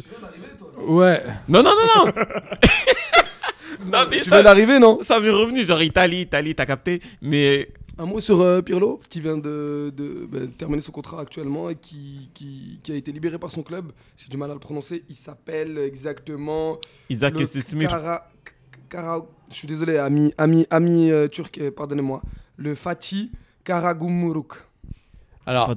Ouais. 0.88 1.24
Non, 1.48 1.62
non, 1.64 1.72
non, 1.72 2.06
non. 2.06 2.12
non, 3.92 4.06
mais 4.10 4.20
Tu 4.22 4.30
ça, 4.30 4.36
viens 4.38 4.44
d'arriver, 4.44 4.80
non? 4.80 5.00
Ça 5.02 5.20
m'est 5.20 5.30
revenu, 5.30 5.64
genre 5.64 5.82
Italie, 5.82 6.22
Italie, 6.22 6.56
t'as 6.56 6.66
capté. 6.66 7.02
Mais 7.22 7.70
Un 7.98 8.06
mot 8.06 8.20
sur 8.20 8.42
euh, 8.42 8.62
Pirlo, 8.62 9.00
qui 9.10 9.20
vient 9.20 9.38
de, 9.38 9.92
de, 9.96 10.26
bah, 10.32 10.40
terminer 10.58 10.82
son 10.82 10.92
contrat 10.92 11.22
actuellement 11.22 11.70
et 11.70 11.76
qui, 11.76 12.30
qui, 12.34 12.80
qui 12.82 12.92
a 12.92 12.96
été 12.96 13.12
libéré 13.12 13.38
par 13.38 13.52
son 13.52 13.62
club. 13.64 13.92
J'ai 14.18 14.30
du 14.30 14.38
mal 14.38 14.50
à 14.52 14.54
le 14.54 14.60
prononcer. 14.60 15.04
Il 15.10 15.16
s'appelle 15.16 15.78
exactement. 15.78 16.78
Isaac 17.10 17.38
le 17.40 17.46
Sesmir. 17.46 17.90
Kara- 17.90 18.30
Kara- 18.90 19.26
Je 19.52 19.56
suis 19.56 19.68
désolé, 19.68 19.98
ami, 19.98 20.34
ami, 20.38 20.66
ami 20.70 21.12
euh, 21.12 21.28
turc, 21.28 21.58
euh, 21.60 21.72
pardonnez-moi. 21.72 22.22
Le 22.58 22.76
Fatih 22.76 23.32
Karagumuruk. 23.70 24.54
Alors, 25.46 25.76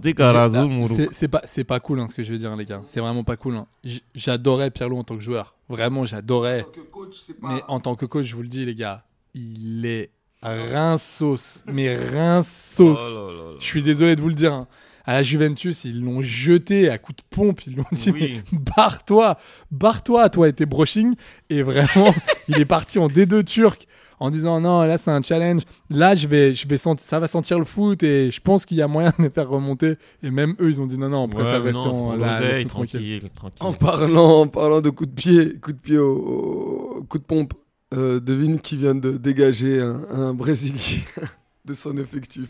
c'est- 1.13 1.29
pas, 1.29 1.43
c'est 1.45 1.65
pas 1.65 1.79
cool 1.81 2.01
hein, 2.01 2.07
ce 2.09 2.15
que 2.15 2.23
je 2.23 2.33
veux 2.33 2.39
dire, 2.39 2.55
les 2.57 2.65
gars. 2.65 2.81
C'est 2.87 3.01
vraiment 3.01 3.23
pas 3.23 3.37
cool. 3.37 3.57
hein. 3.57 3.67
J'adorais 4.15 4.71
Pirlo 4.71 4.97
en 4.99 5.05
tant 5.05 5.15
que 5.17 5.23
joueur. 5.23 5.55
Vraiment, 5.69 6.05
j'adorais. 6.07 6.67
coach, 6.91 7.15
c'est 7.15 7.39
pas. 7.39 7.49
Mais 7.55 7.63
en 7.69 7.81
tant 7.81 7.95
que 7.95 8.07
coach, 8.07 8.25
je 8.27 8.35
vous 8.37 8.43
le 8.43 8.49
dis, 8.49 8.65
les 8.65 8.75
gars, 8.75 9.05
il 9.35 9.85
est 9.85 10.11
rinços. 10.43 11.65
Mais 11.67 11.95
rinços. 11.95 12.97
Oh 12.99 13.55
Je 13.59 13.65
suis 13.65 13.83
désolé 13.83 14.17
de 14.17 14.23
vous 14.23 14.29
le 14.31 14.35
dire. 14.35 14.53
hein. 14.55 14.69
À 15.05 15.15
la 15.15 15.23
Juventus, 15.23 15.85
ils 15.85 16.01
l'ont 16.01 16.23
jeté 16.23 16.89
à 16.89 16.97
coups 16.97 17.17
de 17.19 17.23
pompe. 17.29 17.67
Ils 17.67 17.77
l'ont 17.77 17.85
dit 17.93 18.11
Oui. 18.11 18.41
mais 18.53 18.59
barre-toi, 18.77 19.37
barre-toi, 19.71 20.29
toi 20.31 20.49
et 20.49 20.53
tes 20.53 20.65
brushing. 20.65 21.15
Et 21.51 21.63
vraiment, 21.63 22.15
il 22.49 22.59
est 22.61 22.65
parti 22.65 22.99
en 22.99 23.09
D2 23.09 23.43
turc 23.45 23.87
en 24.23 24.31
disant 24.31 24.61
non, 24.61 24.83
là 24.83 24.97
c'est 24.99 25.11
un 25.11 25.21
challenge. 25.21 25.63
Là, 25.91 26.15
je 26.15 26.27
vais, 26.29 26.55
je 26.55 26.67
vais 26.69 26.77
sentir, 26.77 27.05
ça 27.07 27.19
va 27.19 27.27
sentir 27.27 27.59
le 27.59 27.65
foot 27.65 28.03
et 28.03 28.31
je 28.31 28.41
pense 28.41 28.65
qu'il 28.65 28.77
y 28.77 28.83
a 28.83 28.87
moyen 28.89 29.13
de 29.19 29.25
les 29.25 29.31
faire 29.31 29.49
remonter. 29.49 29.97
Et 30.23 30.31
même 30.31 30.55
eux, 30.61 30.71
ils 30.71 30.81
ont 30.81 30.87
dit 30.87 30.97
non, 30.97 31.09
non, 31.09 31.25
on 31.25 31.29
préfère 31.29 31.61
Ouais, 31.61 31.67
rester 31.73 31.79
non, 31.83 32.11
en 32.11 32.17
là, 32.17 32.39
tranquille. 32.41 32.67
tranquille, 32.69 33.31
tranquille. 33.35 33.59
En 33.67 33.73
parlant, 33.73 34.41
en 34.43 34.47
parlant 34.47 34.81
de 34.81 34.91
coup 34.91 35.07
de 35.07 35.11
pied, 35.11 35.59
coup 35.61 35.73
de 35.73 35.79
pied 35.79 35.99
au, 35.99 36.99
au 36.99 37.03
coup 37.03 37.19
de 37.19 37.25
pompe, 37.25 37.53
euh, 37.95 38.21
devine 38.21 38.59
qui 38.61 38.77
vient 38.77 38.95
de 38.95 39.11
dégager 39.19 39.81
un, 39.81 40.03
un 40.11 40.35
Brésilien 40.35 41.03
de 41.65 41.75
son 41.75 41.99
effectif. 41.99 42.49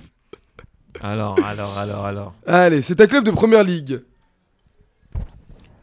Alors, 1.00 1.42
alors, 1.44 1.78
alors, 1.78 2.04
alors. 2.04 2.34
Allez, 2.46 2.82
c'est 2.82 3.00
un 3.00 3.06
club 3.06 3.24
de 3.24 3.30
première 3.30 3.64
ligue. 3.64 4.00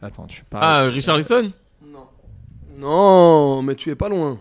Attends, 0.00 0.26
tu 0.26 0.44
parles. 0.44 0.64
Ah, 0.64 0.82
Richarlison? 0.90 1.52
Non. 1.84 2.06
Non, 2.78 3.62
mais 3.62 3.74
tu 3.74 3.90
es 3.90 3.94
pas 3.96 4.08
loin. 4.08 4.38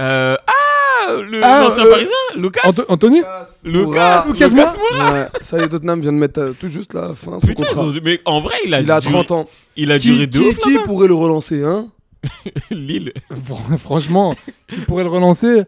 Euh, 0.00 0.36
Ah, 0.46 1.12
le 1.12 1.40
Ah, 1.44 1.62
l'ancien 1.64 1.84
euh, 1.86 1.90
parisien 1.90 2.16
Lucas 2.36 2.60
Anto- 2.64 2.84
Anthony 2.88 3.22
Lucas 3.64 4.24
Lucas 4.28 4.48
Moura. 4.48 5.12
Ouais, 5.12 5.26
ça 5.42 5.58
y 5.58 5.62
est, 5.62 5.68
Tottenham 5.68 6.00
vient 6.00 6.12
de 6.12 6.18
mettre 6.18 6.40
euh, 6.40 6.52
tout 6.58 6.68
juste 6.68 6.94
la 6.94 7.14
fin 7.14 7.38
son 7.40 7.46
Putain, 7.46 7.62
ils 7.62 7.66
contrat. 7.66 7.82
ont- 7.82 7.92
mais 8.02 8.20
en 8.24 8.40
vrai, 8.40 8.54
il 8.64 8.74
a, 8.74 8.80
Il 8.80 8.90
a 8.90 9.00
duré, 9.00 9.12
30 9.12 9.30
ans. 9.32 9.48
Il 9.76 9.92
a 9.92 9.98
Qui, 9.98 10.26
duré 10.26 10.28
qui, 10.28 10.38
ouf, 10.38 10.58
qui 10.58 10.78
pourrait 10.84 11.08
le 11.08 11.14
relancer, 11.14 11.62
hein? 11.62 11.88
Lille. 12.70 13.12
Fr- 13.30 13.78
Franchement, 13.78 14.34
qui 14.68 14.80
pourrait 14.80 15.04
le 15.04 15.10
relancer? 15.10 15.64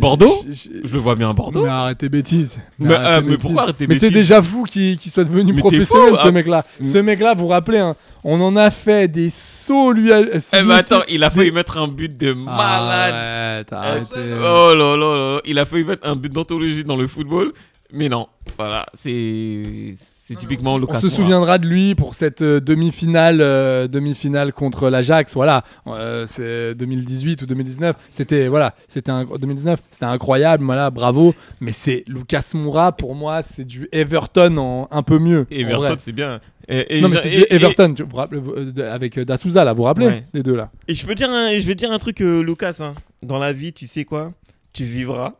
Bordeaux? 0.00 0.44
Je- 0.48 0.54
je- 0.54 0.68
Je 0.88 0.94
le 0.94 1.00
vois 1.00 1.14
bien 1.14 1.30
à 1.30 1.32
Bordeaux. 1.32 1.62
Mais 1.64 1.68
arrêtez 1.68 2.08
bêtises. 2.08 2.58
Mais, 2.78 2.94
arrêtez 2.94 3.06
euh, 3.10 3.20
mais 3.22 3.28
bêtises. 3.30 3.42
pourquoi 3.42 3.62
arrêter 3.62 3.86
Mais 3.86 3.94
c'est 3.94 4.00
bêtises? 4.06 4.16
déjà 4.16 4.42
fou 4.42 4.64
qu'il 4.64 4.96
qu'il 4.96 5.12
soit 5.12 5.24
devenu 5.24 5.52
Mais 5.52 5.60
professionnel, 5.60 6.10
fou, 6.10 6.16
ce 6.16 6.28
ah. 6.28 6.32
mec-là. 6.32 6.64
Ce 6.82 6.98
mec-là, 6.98 7.34
vous 7.34 7.42
vous 7.42 7.48
rappelez, 7.48 7.78
hein, 7.78 7.94
on 8.24 8.40
en 8.40 8.56
a 8.56 8.70
fait 8.70 9.08
des 9.08 9.30
sauts, 9.30 9.92
lui. 9.92 10.10
c'est 10.40 10.60
Eh 10.60 10.64
ben 10.64 10.76
attends, 10.76 11.02
il 11.08 11.22
a 11.24 11.30
failli 11.30 11.50
mettre 11.52 11.78
un 11.78 11.88
but 11.88 12.16
de 12.16 12.32
malade. 12.32 13.66
Arrêtez. 13.70 14.06
Oh 14.40 14.74
là 14.74 14.96
là 14.96 15.16
là, 15.16 15.40
il 15.44 15.58
a 15.58 15.64
failli 15.64 15.84
mettre 15.84 16.06
un 16.08 16.16
but 16.16 16.32
d'anthologie 16.32 16.84
dans 16.84 16.96
le 16.96 17.06
football, 17.06 17.52
mais 17.92 18.08
non, 18.08 18.26
voilà, 18.58 18.86
c'est 18.94 19.94
C'est 20.24 20.36
typiquement 20.36 20.78
Lucas 20.78 20.94
On 20.96 21.00
se 21.00 21.08
souviendra 21.08 21.58
de 21.58 21.66
lui 21.66 21.96
pour 21.96 22.14
cette 22.14 22.42
euh, 22.42 22.60
demi-finale, 22.60 23.40
euh, 23.40 23.88
demi-finale 23.88 24.52
contre 24.52 24.88
l'Ajax. 24.88 25.34
Voilà, 25.34 25.64
Euh, 25.88 26.26
c'est 26.28 26.76
2018 26.76 27.42
ou 27.42 27.46
2019. 27.46 27.96
C'était 28.08 28.46
voilà, 28.46 28.72
c'était 28.86 29.10
un 29.10 29.24
2019. 29.24 29.80
C'était 29.90 30.04
incroyable. 30.04 30.64
Voilà, 30.64 30.90
bravo. 30.90 31.34
Mais 31.60 31.72
c'est 31.72 32.04
Lucas 32.06 32.52
Moura 32.54 32.92
pour 32.92 33.16
moi, 33.16 33.42
c'est 33.42 33.64
du 33.64 33.88
Everton 33.90 34.56
en 34.58 34.88
un 34.92 35.02
peu 35.02 35.18
mieux. 35.18 35.44
Everton, 35.50 35.96
c'est 35.98 36.12
bien. 36.12 36.40
Et, 36.68 36.98
et 36.98 37.00
non 37.00 37.08
mais 37.08 37.18
c'est 37.20 37.28
du 37.30 37.44
Everton. 37.50 37.92
tu 37.92 38.04
vous 38.04 38.16
rappelez, 38.16 38.40
euh, 38.40 38.94
avec 38.94 39.18
D'Asouza 39.18 39.64
là, 39.64 39.72
vous 39.72 39.78
vous 39.78 39.82
rappelez 39.82 40.06
Ouais. 40.06 40.24
les 40.32 40.44
deux 40.44 40.54
là? 40.54 40.70
Et 40.86 40.94
je 40.94 41.04
peux 41.04 41.16
dire, 41.16 41.28
un, 41.30 41.58
je 41.58 41.66
vais 41.66 41.74
dire 41.74 41.90
un 41.90 41.98
truc, 41.98 42.20
Lucas. 42.20 42.76
hein. 42.78 42.94
Dans 43.24 43.40
la 43.40 43.52
vie, 43.52 43.72
tu 43.72 43.88
sais 43.88 44.04
quoi? 44.04 44.32
Tu 44.72 44.84
vivras 44.84 45.32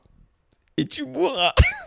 et 0.77 0.87
tu 0.87 1.05
mourras. 1.05 1.53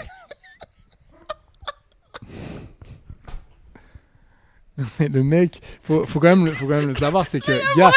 Mais 5.00 5.08
le 5.08 5.24
mec, 5.24 5.62
faut, 5.84 6.04
faut 6.06 6.20
quand 6.20 6.28
même, 6.28 6.46
le- 6.46 6.52
faut 6.52 6.66
quand 6.68 6.76
même 6.78 6.88
le 6.88 6.94
savoir, 6.94 7.26
c'est 7.26 7.40
que 7.40 7.52
gars. 7.78 7.92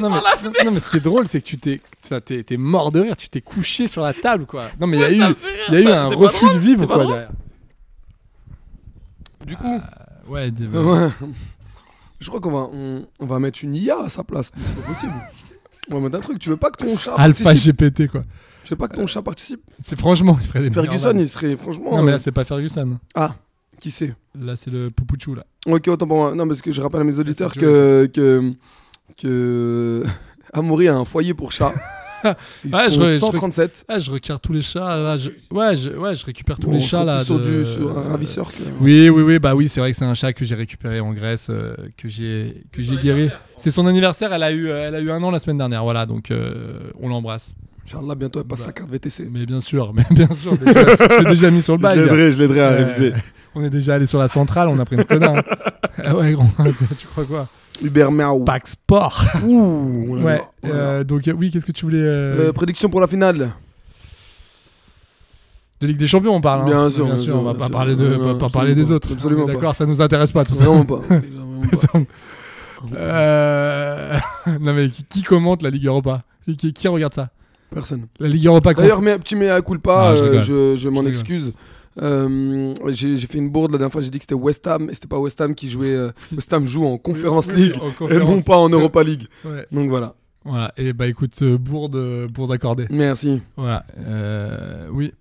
non, 0.00 0.08
mais, 0.10 0.16
non, 0.16 0.52
non, 0.64 0.70
mais 0.72 0.80
ce 0.80 0.88
qui 0.90 0.96
est 0.98 1.00
drôle, 1.00 1.26
c'est 1.28 1.40
que 1.40 1.46
tu 1.46 1.58
t'es, 1.58 1.80
t'es, 2.24 2.42
t'es 2.44 2.56
mort 2.56 2.90
de 2.92 3.00
rire, 3.00 3.16
tu 3.16 3.28
t'es 3.28 3.40
couché 3.40 3.88
sur 3.88 4.02
la 4.02 4.14
table, 4.14 4.46
quoi. 4.46 4.66
Non, 4.80 4.86
mais 4.86 4.96
il 4.98 5.00
y 5.00 5.04
a 5.04 5.10
eu, 5.30 5.34
il 5.68 5.74
y 5.74 5.76
a 5.76 5.80
eu 5.80 5.88
un 5.88 6.06
refus 6.06 6.44
drôle, 6.44 6.54
de 6.54 6.58
vivre, 6.60 6.86
quoi, 6.86 6.96
drôle. 6.98 7.06
derrière. 7.08 7.30
Du 9.46 9.56
coup, 9.56 9.80
Ouais, 10.28 10.50
dis- 10.50 10.66
ouais. 10.66 11.08
je 12.20 12.28
crois 12.28 12.40
qu'on 12.40 12.50
va, 12.52 12.68
on, 12.72 13.06
on 13.18 13.26
va 13.26 13.38
mettre 13.40 13.64
une 13.64 13.74
IA 13.74 13.98
à 14.04 14.08
sa 14.08 14.22
place. 14.22 14.52
C'est 14.62 14.74
pas 14.76 14.82
possible. 14.86 15.12
On 15.90 15.94
va 15.96 16.00
mettre 16.02 16.18
un 16.18 16.20
truc. 16.20 16.38
Tu 16.38 16.50
veux 16.50 16.56
pas 16.56 16.70
que 16.70 16.84
ton 16.84 16.96
chat 16.96 17.14
Alpha 17.16 17.42
participe? 17.44 17.76
GPT, 17.82 18.06
quoi. 18.08 18.22
Tu 18.64 18.70
veux 18.70 18.76
pas 18.76 18.86
que 18.86 18.94
ton 18.94 19.06
chat 19.08 19.22
participe? 19.22 19.62
C'est 19.80 19.98
franchement, 19.98 20.38
il 20.40 20.46
ferait 20.46 20.60
des 20.62 20.70
Ferguson, 20.70 21.14
il 21.18 21.28
serait 21.28 21.56
franchement. 21.56 21.96
Non, 21.96 22.02
mais 22.02 22.10
euh, 22.10 22.12
là, 22.12 22.18
c'est 22.18 22.30
pas 22.32 22.44
Ferguson. 22.44 22.98
Ah, 23.14 23.34
qui 23.80 23.90
c'est 23.90 24.14
Là, 24.38 24.54
c'est 24.56 24.70
le 24.70 24.90
Poupouchou, 24.90 25.34
là. 25.34 25.44
Ok, 25.66 25.88
autant 25.88 26.06
pour 26.06 26.16
moi. 26.18 26.34
Non, 26.34 26.46
parce 26.46 26.62
que 26.62 26.70
je 26.72 26.80
rappelle 26.80 27.00
à 27.00 27.04
mes 27.04 27.18
auditeurs 27.18 27.52
que, 27.54 28.06
que, 28.06 28.52
que 29.16 30.04
Amaury 30.52 30.88
a 30.88 30.96
un 30.96 31.04
foyer 31.04 31.34
pour 31.34 31.52
chats. 31.52 31.72
Ils 32.64 32.74
Ouais, 32.74 32.90
sont 32.90 33.00
je- 33.00 33.06
je- 33.14 33.18
137. 33.18 33.84
Ah, 33.88 33.98
je 33.98 34.10
regarde 34.10 34.42
tous 34.42 34.52
les 34.52 34.60
chats. 34.60 34.96
Là, 34.98 35.16
je... 35.16 35.30
Ouais, 35.50 35.74
je... 35.74 35.88
ouais, 35.90 36.14
je 36.14 36.24
récupère 36.26 36.58
tous 36.58 36.66
Bon, 36.66 36.74
les 36.74 36.80
chats, 36.82 37.02
là. 37.02 37.24
sur, 37.24 37.38
de- 37.38 37.62
du, 37.62 37.66
sur 37.66 37.96
un 37.96 38.02
ravisseur. 38.10 38.50
que- 38.52 38.58
Oui, 38.80 39.08
oui, 39.08 39.22
oui, 39.22 39.38
bah 39.38 39.54
oui, 39.54 39.68
c'est 39.68 39.80
vrai 39.80 39.90
que 39.92 39.96
c'est 39.96 40.04
un 40.04 40.14
chat 40.14 40.32
que 40.34 40.44
j'ai 40.44 40.54
récupéré 40.54 41.00
en 41.00 41.12
Grèce, 41.14 41.46
euh, 41.48 41.74
que 41.96 42.08
j'ai 42.10 42.62
que 42.72 42.82
j'ai 42.82 42.96
guéri. 42.98 43.30
C'est 43.56 43.70
son 43.70 43.86
anniversaire, 43.86 44.32
elle 44.34 44.42
a 44.42 44.52
eu 44.52 44.68
euh, 44.68 44.88
elle 44.88 44.94
a 44.96 45.00
eu 45.00 45.10
un 45.10 45.22
an 45.22 45.30
la 45.30 45.38
semaine 45.38 45.56
dernière, 45.58 45.82
voilà, 45.82 46.04
donc 46.04 46.30
euh, 46.30 46.90
on 47.00 47.08
l'embrasse. 47.08 47.54
Inch'Allah, 47.92 48.14
bientôt 48.14 48.40
elle 48.40 48.46
passe 48.46 48.60
sa 48.60 48.72
carte 48.72 48.90
VTC. 48.90 49.28
Mais 49.32 49.46
bien 49.46 49.60
sûr, 49.60 49.92
mais 49.94 50.04
bien 50.10 50.28
sûr, 50.34 50.54
je 50.64 51.24
l'ai 51.24 51.30
déjà 51.30 51.50
mis 51.50 51.62
sur 51.62 51.74
le 51.74 51.78
bail. 51.82 51.98
je 51.98 52.38
l'aiderai 52.38 52.60
à 52.60 52.68
Euh, 52.70 52.76
réviser. 52.86 53.12
On 53.54 53.62
est 53.64 53.70
déjà 53.70 53.94
allé 53.96 54.06
sur 54.06 54.18
la 54.20 54.28
centrale, 54.28 54.68
on 54.68 54.78
a 54.78 54.84
pris 54.84 54.94
une 54.94 55.02
Skoda. 55.02 55.38
hein. 55.38 55.42
Ah 56.04 56.16
ouais, 56.16 56.32
grand, 56.32 56.48
tu 56.96 57.06
crois 57.08 57.24
quoi? 57.24 57.48
Uber 57.82 58.06
Miaou. 58.12 58.44
Pack 58.44 58.68
Sport. 58.68 59.24
Ouh, 59.44 60.06
on 60.08 60.22
Ouais. 60.22 60.40
on 60.62 60.68
euh, 60.68 61.02
donc 61.02 61.26
euh, 61.26 61.32
oui, 61.32 61.50
qu'est-ce 61.50 61.66
que 61.66 61.72
tu 61.72 61.84
voulais 61.84 61.98
euh, 61.98 62.48
Euh, 62.50 62.52
prédiction 62.52 62.88
pour 62.90 63.00
la 63.00 63.08
finale. 63.08 63.50
de 65.80 65.86
Ligue 65.88 65.96
des 65.96 66.06
Champions, 66.06 66.36
on 66.36 66.40
parle. 66.40 66.60
hein. 66.60 66.66
Bien 66.66 66.90
sûr, 66.90 67.06
bien 67.06 67.16
sûr. 67.16 67.24
sûr, 67.24 67.36
on 67.40 67.42
va 67.42 67.54
pas 67.54 67.64
sûr. 67.66 67.72
parler 67.72 67.96
de, 67.96 68.14
Non, 68.14 68.34
pas- 68.34 68.46
pas 68.46 68.50
parler 68.50 68.76
des 68.76 68.92
autres. 68.92 69.08
Absolument. 69.12 69.46
D'accord, 69.46 69.74
ça 69.74 69.84
nous 69.86 70.00
intéresse 70.00 70.30
pas 70.30 70.44
tout 70.44 70.54
ça. 70.54 70.62
Vraiment 70.64 70.84
pas. 70.84 71.00
Euh, 72.94 74.16
non 74.60 74.72
mais 74.74 74.88
qui, 74.90 75.02
qui 75.04 75.22
commente 75.22 75.62
la 75.62 75.70
Ligue 75.70 75.86
Europa? 75.86 76.22
Qui 76.74 76.88
regarde 76.88 77.14
ça? 77.14 77.30
Personne. 77.72 78.06
La 78.18 78.28
Ligue 78.28 78.46
Europa. 78.46 78.74
D'ailleurs, 78.74 79.00
mais, 79.02 79.18
petit 79.18 79.36
mea 79.36 79.60
culpa, 79.62 80.10
Ah, 80.10 80.16
je 80.16 80.22
euh, 80.24 80.42
je, 80.42 80.76
je 80.76 80.88
m'en 80.88 81.04
excuse. 81.06 81.52
Euh, 82.00 82.72
j'ai 82.88 83.18
fait 83.18 83.38
une 83.38 83.50
bourde 83.50 83.72
la 83.72 83.78
dernière 83.78 83.92
fois, 83.92 84.00
j'ai 84.00 84.10
dit 84.10 84.18
que 84.18 84.22
c'était 84.24 84.34
West 84.34 84.66
Ham, 84.66 84.88
et 84.90 84.94
c'était 84.94 85.08
pas 85.08 85.18
West 85.18 85.40
Ham 85.40 85.54
qui 85.54 85.68
jouait. 85.68 85.94
euh, 85.94 86.10
West 86.34 86.52
Ham 86.52 86.66
joue 86.66 86.84
en 86.86 86.98
Conference 87.08 87.48
Oui, 87.54 87.62
League, 87.62 87.74
en 88.00 88.08
et 88.08 88.18
non 88.18 88.42
pas 88.42 88.56
en 88.56 88.68
Europa 88.68 89.02
League. 89.02 89.26
Ouais. 89.44 89.66
Donc 89.72 89.88
voilà. 89.90 90.14
Voilà. 90.44 90.72
Et 90.78 90.92
bah 90.94 91.06
écoute, 91.06 91.32
euh, 91.42 91.58
bourde, 91.58 92.26
bourde 92.32 92.52
accordée. 92.52 92.86
Merci. 92.90 93.42
Voilà. 93.56 93.84
Euh, 93.98 94.86
oui. 94.92 95.12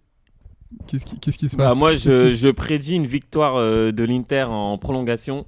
Qu'est-ce 0.87 1.37
qui, 1.37 1.49
se 1.49 1.55
Bah, 1.57 1.69
passe? 1.69 1.77
moi, 1.77 1.91
Qu'est-ce 1.93 2.29
je, 2.29 2.37
je 2.37 2.47
prédis 2.49 2.95
une 2.95 3.07
victoire 3.07 3.55
euh, 3.57 3.91
de 3.91 4.03
l'Inter 4.03 4.43
en 4.47 4.77
prolongation. 4.77 5.45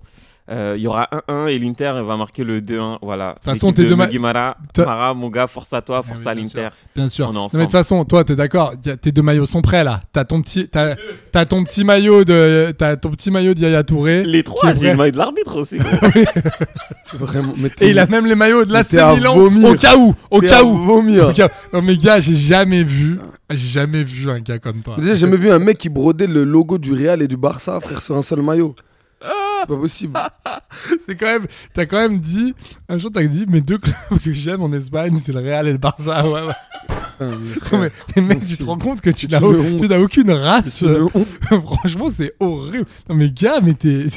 Euh, 0.50 0.74
Il 0.76 0.82
y 0.82 0.88
aura 0.88 1.08
1-1 1.30 1.48
et 1.50 1.60
l'Inter 1.60 1.94
va 2.06 2.18
marquer 2.18 2.44
le 2.44 2.60
2-1. 2.62 2.98
Voilà. 3.02 3.30
De 3.30 3.34
toute 3.36 3.44
façon, 3.46 3.72
t'es 3.72 3.86
de 3.86 3.96
Guimara, 4.08 4.58
T'as- 4.74 4.86
Mara, 4.86 5.14
mon 5.14 5.30
gars, 5.30 5.48
force 5.48 5.72
à 5.72 5.82
toi, 5.82 6.04
force 6.04 6.20
oui, 6.20 6.28
à 6.28 6.34
l'Inter. 6.34 6.70
Bien 6.96 7.08
sûr. 7.08 7.28
On 7.28 7.32
est 7.32 7.34
Non, 7.36 7.40
ensemble. 7.44 7.60
mais 7.60 7.66
de 7.68 7.72
toute 7.72 7.72
façon, 7.72 8.04
toi, 8.06 8.24
t'es 8.24 8.36
d'accord 8.36 8.74
Tes 9.02 9.12
deux 9.12 9.22
maillots 9.22 9.46
sont 9.46 9.62
prêts 9.62 9.84
là. 9.84 10.02
T'as 10.12 10.26
ton 10.26 10.42
petit, 10.42 10.68
t'as, 10.68 10.96
t'as 11.32 11.46
ton 11.46 11.64
petit 11.64 11.86
maillot 11.86 12.26
de, 12.26 12.72
t'as 12.78 12.98
ton 12.98 13.12
petit 13.12 13.32
maillot 13.32 13.54
d'Yaya 13.54 13.84
Touré. 13.84 14.24
Les 14.24 14.44
trois, 14.44 14.74
j'ai 14.74 14.92
le 14.92 14.98
maillot 14.98 15.12
de 15.12 15.18
l'arbitre 15.18 15.56
aussi. 15.62 15.78
Vraiment. 17.14 17.54
mais 17.58 17.70
t'es- 17.70 17.88
Et 17.88 17.90
il 17.92 18.00
a 18.00 18.08
même 18.08 18.26
les 18.26 18.36
maillots 18.36 18.66
de 18.66 18.74
l'AC 18.74 18.94
Milan 18.94 19.36
vomir. 19.36 19.70
au 19.70 19.76
cas 19.76 19.96
où, 19.98 20.14
au 20.30 20.40
cas 20.42 20.64
où. 20.64 20.78
vomir. 20.78 21.30
Au 21.30 21.34
cas 21.34 21.48
où. 21.48 21.76
Non 21.78 21.82
mais 21.82 21.98
gars, 21.98 22.20
j'ai 22.20 22.36
jamais 22.36 22.84
vu, 22.84 23.18
j'ai 23.50 23.58
jamais 23.58 24.04
vu 24.04 24.30
un 24.30 24.40
gars 24.40 24.60
comme 24.60 24.82
toi. 24.82 24.96
Déjà, 24.98 25.14
j'ai 25.14 25.20
jamais 25.22 25.38
vu 25.38 25.52
un 25.52 25.60
mec 25.60 25.78
qui 25.78 25.90
brodait 25.90 26.28
le 26.28 26.44
logo 26.44 26.78
du 26.78 26.94
Real 26.94 27.22
et 27.22 27.28
du 27.28 27.38
Barça, 27.38 27.80
frère, 27.80 28.02
sur 28.02 28.16
un 28.18 28.22
seul 28.22 28.42
maillot. 28.42 28.76
C'est 29.62 29.68
pas 29.68 29.78
possible. 29.78 30.20
C'est 31.06 31.16
quand 31.16 31.26
même, 31.28 31.48
t'as 31.74 31.86
quand 31.86 31.98
même 32.00 32.20
dit, 32.20 32.54
un 32.90 32.98
jour 32.98 33.12
t'as 33.14 33.24
dit, 33.24 33.46
mes 33.48 33.62
deux 33.62 33.78
clubs 33.78 34.20
que 34.24 34.34
j'aime 34.34 34.62
en 34.62 34.72
Espagne, 34.74 35.16
c'est 35.16 35.32
le 35.34 35.40
Real 35.40 35.68
et 35.68 35.72
le 35.72 35.78
Barça. 35.78 36.28
Ouais, 36.28 36.42
ouais. 36.42 36.54
Putain, 37.54 37.90
mais 38.16 38.22
mec, 38.22 38.40
tu 38.40 38.58
te 38.58 38.64
rends 38.64 38.78
compte 38.78 39.02
que 39.02 39.10
tu 39.12 39.28
n'as, 39.28 39.40
au- 39.42 40.04
aucune 40.04 40.32
race. 40.32 40.84
Franchement, 41.66 42.08
c'est 42.16 42.34
horrible. 42.40 42.86
Non 43.10 43.16
mais 43.16 43.30
gars, 43.30 43.60
mais 43.62 43.74
t'es, 43.74 44.08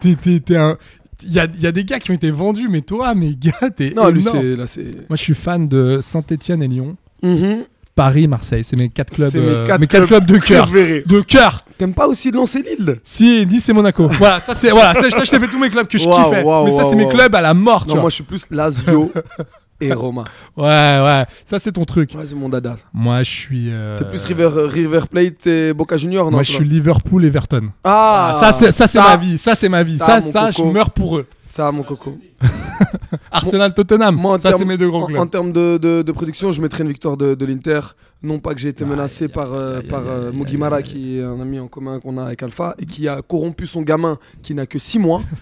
t'es, 0.00 0.56
un, 0.56 0.76
il 1.22 1.32
y 1.32 1.38
a, 1.38 1.46
y 1.60 1.66
a 1.66 1.72
des 1.72 1.84
gars 1.84 1.98
qui 2.00 2.10
ont 2.10 2.14
été 2.14 2.30
vendus, 2.30 2.68
mais 2.68 2.80
toi, 2.80 3.14
mais 3.14 3.34
gars, 3.34 3.68
t'es 3.76 3.90
Non, 3.94 4.08
lui, 4.08 4.20
énorme. 4.22 4.38
c'est. 4.40 4.56
Là, 4.56 4.66
c'est. 4.66 5.08
Moi, 5.08 5.16
je 5.16 5.22
suis 5.22 5.34
fan 5.34 5.66
de 5.68 5.98
Saint-Etienne 6.00 6.62
et 6.62 6.68
Lyon, 6.68 6.96
Mhm. 7.22 7.64
Paris, 8.00 8.26
Marseille. 8.26 8.64
C'est 8.64 8.78
mes 8.78 8.88
quatre 8.88 9.12
clubs, 9.12 9.34
mes 9.34 9.40
euh, 9.42 9.66
quatre 9.66 9.78
mes 9.78 9.86
quatre 9.86 10.06
clubs 10.06 10.24
clubs 10.26 10.40
de 10.40 10.42
cœur, 10.42 10.68
de 10.70 11.20
cœur. 11.20 11.60
T'aimes 11.76 11.92
pas 11.92 12.08
aussi 12.08 12.30
lancer 12.30 12.62
Lille 12.62 12.96
Si, 13.04 13.46
Nice 13.46 13.68
et 13.68 13.74
Monaco. 13.74 14.08
voilà, 14.18 14.40
ça 14.40 14.54
c'est, 14.54 14.70
voilà, 14.70 14.94
ça, 14.94 15.02
je 15.10 15.30
t'ai 15.30 15.38
fait 15.38 15.48
tous 15.48 15.58
mes 15.58 15.68
clubs 15.68 15.86
que 15.86 15.98
je 15.98 16.04
kiffais. 16.08 16.42
mais 16.42 16.76
ça, 16.78 16.84
c'est 16.88 16.96
mes 16.96 17.06
clubs 17.08 17.34
à 17.34 17.42
la 17.42 17.52
mort, 17.52 17.82
tu 17.82 17.88
Non, 17.88 17.94
vois. 17.96 18.00
moi, 18.04 18.10
je 18.10 18.14
suis 18.14 18.24
plus 18.24 18.46
Lazio 18.50 19.12
et 19.82 19.92
Roma. 19.92 20.24
Ouais, 20.56 20.64
ouais, 20.64 21.24
ça 21.44 21.58
c'est 21.58 21.72
ton 21.72 21.84
truc. 21.84 22.12
C'est 22.24 22.34
mon 22.34 22.48
dada. 22.48 22.76
Moi, 22.94 23.22
je 23.22 23.30
suis. 23.30 23.68
euh, 23.70 23.98
T'es 23.98 24.04
plus 24.06 24.24
River, 24.24 24.48
River 24.66 25.00
Plate 25.10 25.46
et 25.46 25.74
Boca 25.74 25.98
Junior, 25.98 26.24
non 26.24 26.38
Moi, 26.38 26.42
je 26.42 26.52
suis 26.52 26.64
Liverpool, 26.64 27.22
Everton. 27.26 27.68
Ah, 27.84 28.38
ça, 28.40 28.52
c'est, 28.52 28.70
ça, 28.72 28.86
c'est 28.86 28.98
ma 28.98 29.16
vie. 29.18 29.36
Ça, 29.36 29.54
c'est 29.54 29.68
ma 29.68 29.82
vie. 29.82 29.98
ça, 29.98 30.22
Ça, 30.22 30.22
ça, 30.22 30.50
je 30.50 30.62
meurs 30.62 30.90
pour 30.90 31.18
eux. 31.18 31.26
Ça, 31.50 31.70
mon 31.72 31.82
coco. 31.82 32.16
Arsenal, 33.30 33.74
Tottenham. 33.74 34.14
Moi, 34.14 34.34
en 34.34 34.38
ça, 34.38 34.52
c'est 34.52 34.64
mes 34.64 34.76
deux 34.76 34.88
grands 34.88 35.02
en- 35.02 35.06
clubs. 35.06 35.18
En, 35.20 35.26
termes 35.26 35.52
de, 35.52 35.78
de, 35.78 36.02
de 36.02 36.12
production, 36.12 36.52
je 36.52 36.62
mettrais 36.62 36.82
une 36.84 36.88
victoire 36.88 37.16
de, 37.16 37.34
de 37.34 37.44
l'Inter. 37.46 37.80
Non 38.22 38.38
pas 38.38 38.54
que 38.54 38.60
j'ai 38.60 38.68
été 38.68 38.84
menacé 38.84 39.28
par, 39.28 39.48
par 39.88 40.02
euh, 40.06 40.30
Mogimara, 40.30 40.82
qui 40.82 41.18
est 41.18 41.22
un 41.22 41.40
ami 41.40 41.58
en 41.58 41.68
commun 41.68 42.00
qu'on 42.00 42.18
a 42.18 42.24
avec 42.24 42.42
Alpha, 42.42 42.74
et 42.78 42.84
qui 42.86 43.08
a 43.08 43.22
corrompu 43.22 43.66
son 43.66 43.82
gamin 43.82 44.18
qui 44.42 44.54
n'a 44.54 44.66
que 44.66 44.78
6 44.78 44.98
mois. 44.98 45.22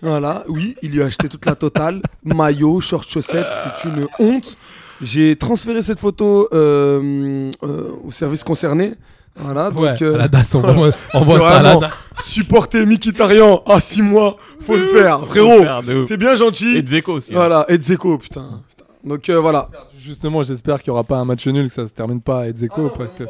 Voilà, 0.00 0.44
oui, 0.46 0.76
il 0.80 0.92
lui 0.92 1.02
a 1.02 1.06
acheté 1.06 1.28
toute 1.28 1.44
la 1.44 1.56
totale. 1.56 2.02
Maillot, 2.22 2.78
short, 2.78 3.08
chaussettes, 3.10 3.48
c'est 3.82 3.88
une 3.88 4.06
honte. 4.20 4.56
J'ai 5.02 5.34
transféré 5.34 5.82
cette 5.82 5.98
photo 5.98 6.48
euh, 6.52 7.50
euh, 7.64 7.90
au 8.04 8.12
service 8.12 8.44
concerné. 8.44 8.94
Voilà, 9.38 9.70
donc. 9.70 9.80
ouais, 9.82 10.02
euh, 10.02 10.14
à 10.14 10.18
la 10.18 10.28
DAS, 10.28 10.54
on 10.54 10.60
voit, 10.72 10.90
on 11.14 11.20
ça 11.38 11.58
à 11.58 11.62
la 11.62 11.76
DAS. 11.76 11.90
Supporter 12.20 12.84
Mikitarian 12.86 13.62
à 13.66 13.80
6 13.80 14.02
mois, 14.02 14.36
faut 14.60 14.76
le 14.76 14.86
faire, 14.88 15.24
frérot. 15.26 15.64
T'es 16.06 16.16
bien 16.16 16.34
gentil. 16.34 16.76
Et 16.76 16.82
Dzeko 16.82 17.12
aussi. 17.14 17.32
hein. 17.32 17.36
Voilà, 17.38 17.64
et 17.68 17.78
Dzeko, 17.78 18.18
putain. 18.18 18.62
putain. 18.68 18.84
Donc 19.04 19.28
euh, 19.28 19.38
voilà. 19.40 19.68
Justement, 20.00 20.42
j'espère 20.42 20.82
qu'il 20.82 20.90
n'y 20.90 20.94
aura 20.94 21.04
pas 21.04 21.18
un 21.18 21.24
match 21.24 21.46
nul, 21.46 21.68
que 21.68 21.72
ça 21.72 21.86
se 21.86 21.92
termine 21.92 22.20
pas 22.20 22.38
à 22.38 22.42
Ah 22.42 22.48
Edzeko. 22.48 22.88
que- 23.16 23.24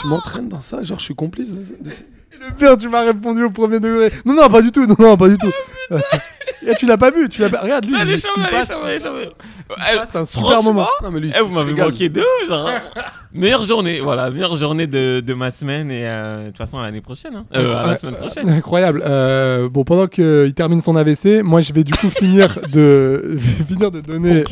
Tu 0.00 0.06
m'entraînes 0.08 0.48
dans 0.48 0.60
ça, 0.60 0.82
genre 0.82 0.98
je 0.98 1.04
suis 1.04 1.14
complice. 1.14 1.50
de- 1.50 1.56
de- 1.62 1.90
Le 2.38 2.52
pire, 2.54 2.76
tu 2.76 2.88
m'as 2.88 3.02
répondu 3.02 3.44
au 3.44 3.50
premier 3.50 3.80
degré. 3.80 4.12
Non, 4.24 4.34
non, 4.34 4.48
pas 4.48 4.60
du 4.62 4.70
tout. 4.70 4.86
Non, 4.86 4.94
non, 4.98 5.16
pas 5.16 5.28
du 5.28 5.38
tout. 5.38 5.50
Et 6.66 6.74
tu 6.74 6.86
l'as 6.86 6.96
pas 6.96 7.10
vu. 7.10 7.28
Tu 7.28 7.40
l'as 7.40 7.50
pas... 7.50 7.60
Regarde, 7.60 7.84
lui, 7.84 7.94
Elle 8.00 8.08
il, 8.08 8.14
il 8.16 8.20
passe, 8.50 8.68
chauve, 8.72 8.84
elle 8.88 8.96
est 8.96 9.02
chauve. 9.04 9.18
il 9.22 9.74
Elle- 9.90 9.98
passe 9.98 10.16
un 10.16 10.24
super 10.24 10.62
moment. 10.62 10.86
Non 11.02 11.10
mais 11.10 11.20
lui, 11.20 11.32
Eh, 11.36 11.40
vous 11.42 11.54
m'avez 11.54 11.74
manqué 11.74 12.08
de 12.08 12.20
ouf, 12.20 12.48
genre. 12.48 12.68
meilleure 13.32 13.64
journée, 13.64 14.00
voilà, 14.00 14.30
meilleure 14.30 14.56
journée 14.56 14.86
de, 14.86 15.20
de 15.20 15.34
ma 15.34 15.50
semaine 15.52 15.90
et 15.90 16.06
euh, 16.06 16.42
de 16.44 16.46
toute 16.48 16.56
façon 16.58 16.78
à 16.78 16.82
l'année 16.82 17.00
prochaine. 17.02 17.34
Hein. 17.36 17.44
Euh, 17.54 17.76
à 17.76 17.86
la 17.88 17.96
semaine 17.96 18.16
prochaine. 18.16 18.48
Incroyable. 18.50 19.02
Euh, 19.06 19.68
bon, 19.68 19.84
pendant 19.84 20.06
qu'il 20.08 20.52
termine 20.54 20.80
son 20.80 20.96
AVC, 20.96 21.42
moi, 21.42 21.60
je 21.60 21.72
vais 21.72 21.84
du 21.84 21.92
coup 21.92 22.10
finir 22.10 22.58
de 22.72 23.38
finir 23.68 23.90
de 23.90 24.00
donner. 24.00 24.44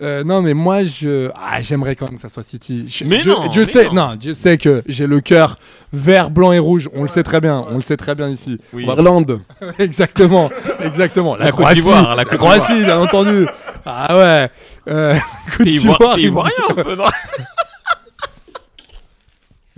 Euh, 0.00 0.22
non, 0.22 0.42
mais 0.42 0.54
moi, 0.54 0.84
je 0.84 1.28
ah, 1.34 1.60
j'aimerais 1.60 1.96
quand 1.96 2.06
même 2.06 2.14
que 2.14 2.20
ça 2.20 2.28
soit 2.28 2.44
City. 2.44 2.88
Je, 2.88 3.04
Mais 3.04 3.20
je- 3.20 3.28
non, 3.30 3.50
je 3.50 3.60
mais 3.60 3.66
sais, 3.66 3.86
non. 3.86 3.94
non, 3.94 4.16
je 4.20 4.32
sais 4.32 4.56
que 4.56 4.82
j'ai 4.86 5.06
le 5.08 5.20
cœur 5.20 5.58
vert, 5.92 6.30
blanc 6.30 6.52
et 6.52 6.60
rouge. 6.60 6.88
On 6.94 7.02
le 7.02 7.08
sait 7.08 7.24
très 7.24 7.40
bien. 7.40 7.64
On 7.68 7.74
le 7.76 7.80
sait 7.82 7.96
très 7.96 8.14
bien 8.14 8.28
ici. 8.28 8.60
Oui. 8.72 8.84
Irlande. 8.86 9.40
exactement, 9.80 10.50
exactement. 10.80 11.34
La, 11.36 11.46
La 11.46 11.50
Côte 11.50 11.60
Croatie, 11.60 11.80
d'Ivoire, 11.80 12.14
la 12.16 12.24
Côte 12.24 12.34
d'Ivoire. 12.38 12.56
Croatie, 12.58 12.84
bien 12.84 12.98
entendu. 13.00 13.46
Ah 13.84 14.16
ouais. 14.16 14.50
Euh, 14.88 15.16
Côte 15.56 15.66
d'Ivoire, 15.66 16.16
ivoirien 16.18 16.52
un 16.70 16.74
peu, 16.74 16.94
non 16.94 17.04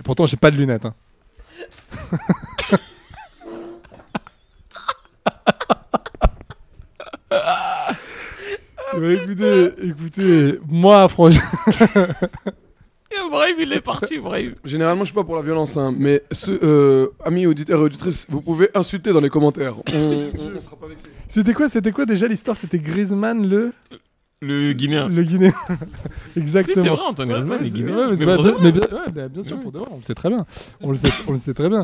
Pourtant, 0.03 0.25
j'ai 0.27 0.37
pas 0.37 0.51
de 0.51 0.57
lunettes. 0.57 0.85
hein. 0.85 0.93
Ouais, 8.97 9.13
écoutez, 9.15 9.71
écoutez, 9.87 10.59
moi, 10.67 11.07
franchement, 11.07 11.41
Et 13.13 13.29
Brahim, 13.29 13.55
il 13.59 13.73
est 13.73 13.81
parti, 13.81 14.17
Brahim. 14.19 14.53
Généralement, 14.63 15.01
je 15.01 15.07
suis 15.07 15.15
pas 15.15 15.25
pour 15.25 15.35
la 15.35 15.41
violence, 15.41 15.75
hein, 15.75 15.93
mais 15.97 16.23
ce, 16.31 16.51
euh, 16.63 17.07
amis 17.25 17.45
auditeurs 17.45 17.79
et 17.81 17.83
auditrices, 17.83 18.25
vous 18.29 18.41
pouvez 18.41 18.69
insulter 18.73 19.11
dans 19.11 19.19
les 19.19 19.29
commentaires. 19.29 19.75
On, 19.93 20.29
on, 20.37 20.51
on 20.55 20.61
sera 20.61 20.77
pas 20.77 20.87
vexés. 20.87 21.09
c'était 21.27 21.53
quoi, 21.53 21.67
c'était 21.67 21.91
quoi 21.91 22.05
déjà 22.05 22.27
l'histoire? 22.27 22.55
C'était 22.55 22.79
Griezmann 22.79 23.45
le 23.49 23.73
Le 24.43 24.73
Guinéen. 24.73 25.07
le 25.07 25.21
Guinéen. 25.21 25.53
Si, 26.33 26.39
Exactement. 26.39 26.83
c'est 26.83 26.89
vrai, 26.89 26.99
Antoine 27.09 27.27
Griezmann, 27.29 27.59
Ouais, 27.61 27.67
est 27.67 27.69
Guinéen. 27.69 27.95
ouais, 28.09 28.53
mais 28.61 28.71
bien, 28.71 28.81
bah, 29.13 29.43
sûr, 29.43 29.59
pour 29.59 29.71
de 29.71 29.77
vrai, 29.77 29.87
on 29.91 29.97
le 29.97 30.01
sait 30.01 30.15
très 30.15 30.29
bien. 30.29 30.45
On 30.81 30.89
le 30.89 30.95
sait, 30.95 31.09
on 31.27 31.33
le 31.33 31.37
sait 31.37 31.53
très 31.53 31.69
bien. 31.69 31.83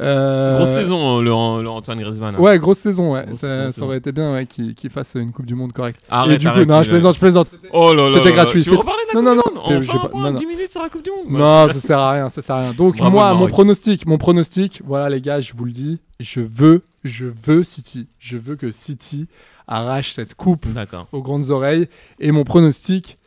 Euh, 0.00 0.56
Grosse 0.58 0.68
saison, 0.82 1.18
le, 1.20 1.62
le 1.62 1.68
Antoine 1.68 1.98
Griezmann. 1.98 2.36
hein. 2.36 2.38
Ouais, 2.38 2.58
grosse 2.60 2.78
saison, 2.78 3.14
ouais. 3.14 3.24
Grosse- 3.26 3.40
ça, 3.72 3.82
aurait 3.82 3.96
été 3.96 4.12
bien 4.12 4.44
qu'il 4.44 4.90
fasse 4.90 5.14
une 5.16 5.32
Coupe 5.32 5.46
du 5.46 5.56
Monde 5.56 5.72
correcte. 5.72 6.00
Arrête, 6.08 6.36
Et 6.36 6.38
du 6.38 6.48
coup, 6.48 6.64
non, 6.64 6.82
je 6.84 6.90
plaisante, 6.90 7.14
je 7.16 7.20
plaisante. 7.20 7.50
Oh 7.72 7.92
là 7.92 8.08
là. 8.08 8.14
C'était 8.14 8.32
gratuit, 8.32 8.62
Tu 8.62 8.70
veux 8.70 8.76
reparler 8.76 9.00
de 9.12 9.18
la 9.18 9.22
Non, 9.34 9.42
Coupe 9.42 9.54
non, 9.54 9.62
du 9.80 9.86
non, 9.86 9.92
Monde 9.94 10.02
un 10.04 10.08
pas, 10.08 10.18
non, 10.18 10.32
non. 10.32 10.38
10 10.38 10.46
minutes 10.46 10.70
sur 10.70 10.82
la 10.82 10.88
Coupe 10.90 11.02
du 11.02 11.10
Monde. 11.10 11.38
Non, 11.40 11.66
ça 11.68 11.80
sert 11.80 11.98
à 11.98 12.12
rien, 12.12 12.28
ça 12.28 12.40
sert 12.42 12.54
à 12.54 12.60
rien. 12.60 12.72
Donc 12.72 13.00
moi, 13.00 13.34
mon 13.34 13.48
pronostic, 13.48 14.06
mon 14.06 14.18
pronostic, 14.18 14.80
voilà 14.84 15.08
les 15.08 15.20
gars, 15.20 15.40
je 15.40 15.54
vous 15.56 15.64
le 15.64 15.72
dis, 15.72 15.98
je 16.20 16.40
veux, 16.40 16.82
je 17.06 17.24
veux 17.26 17.64
City, 17.64 18.08
je 18.18 18.36
veux 18.36 18.56
que 18.56 18.72
City 18.72 19.28
arrache 19.66 20.12
cette 20.12 20.34
coupe 20.34 20.66
aux 21.12 21.22
grandes 21.22 21.50
oreilles. 21.50 21.88
Et 22.18 22.30
mon 22.32 22.44
pronostic 22.44 23.18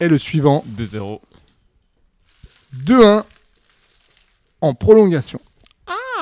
est 0.00 0.08
le 0.08 0.18
suivant 0.18 0.64
2-0. 0.76 1.20
2-1 2.84 3.24
en 4.60 4.74
prolongation. 4.74 5.40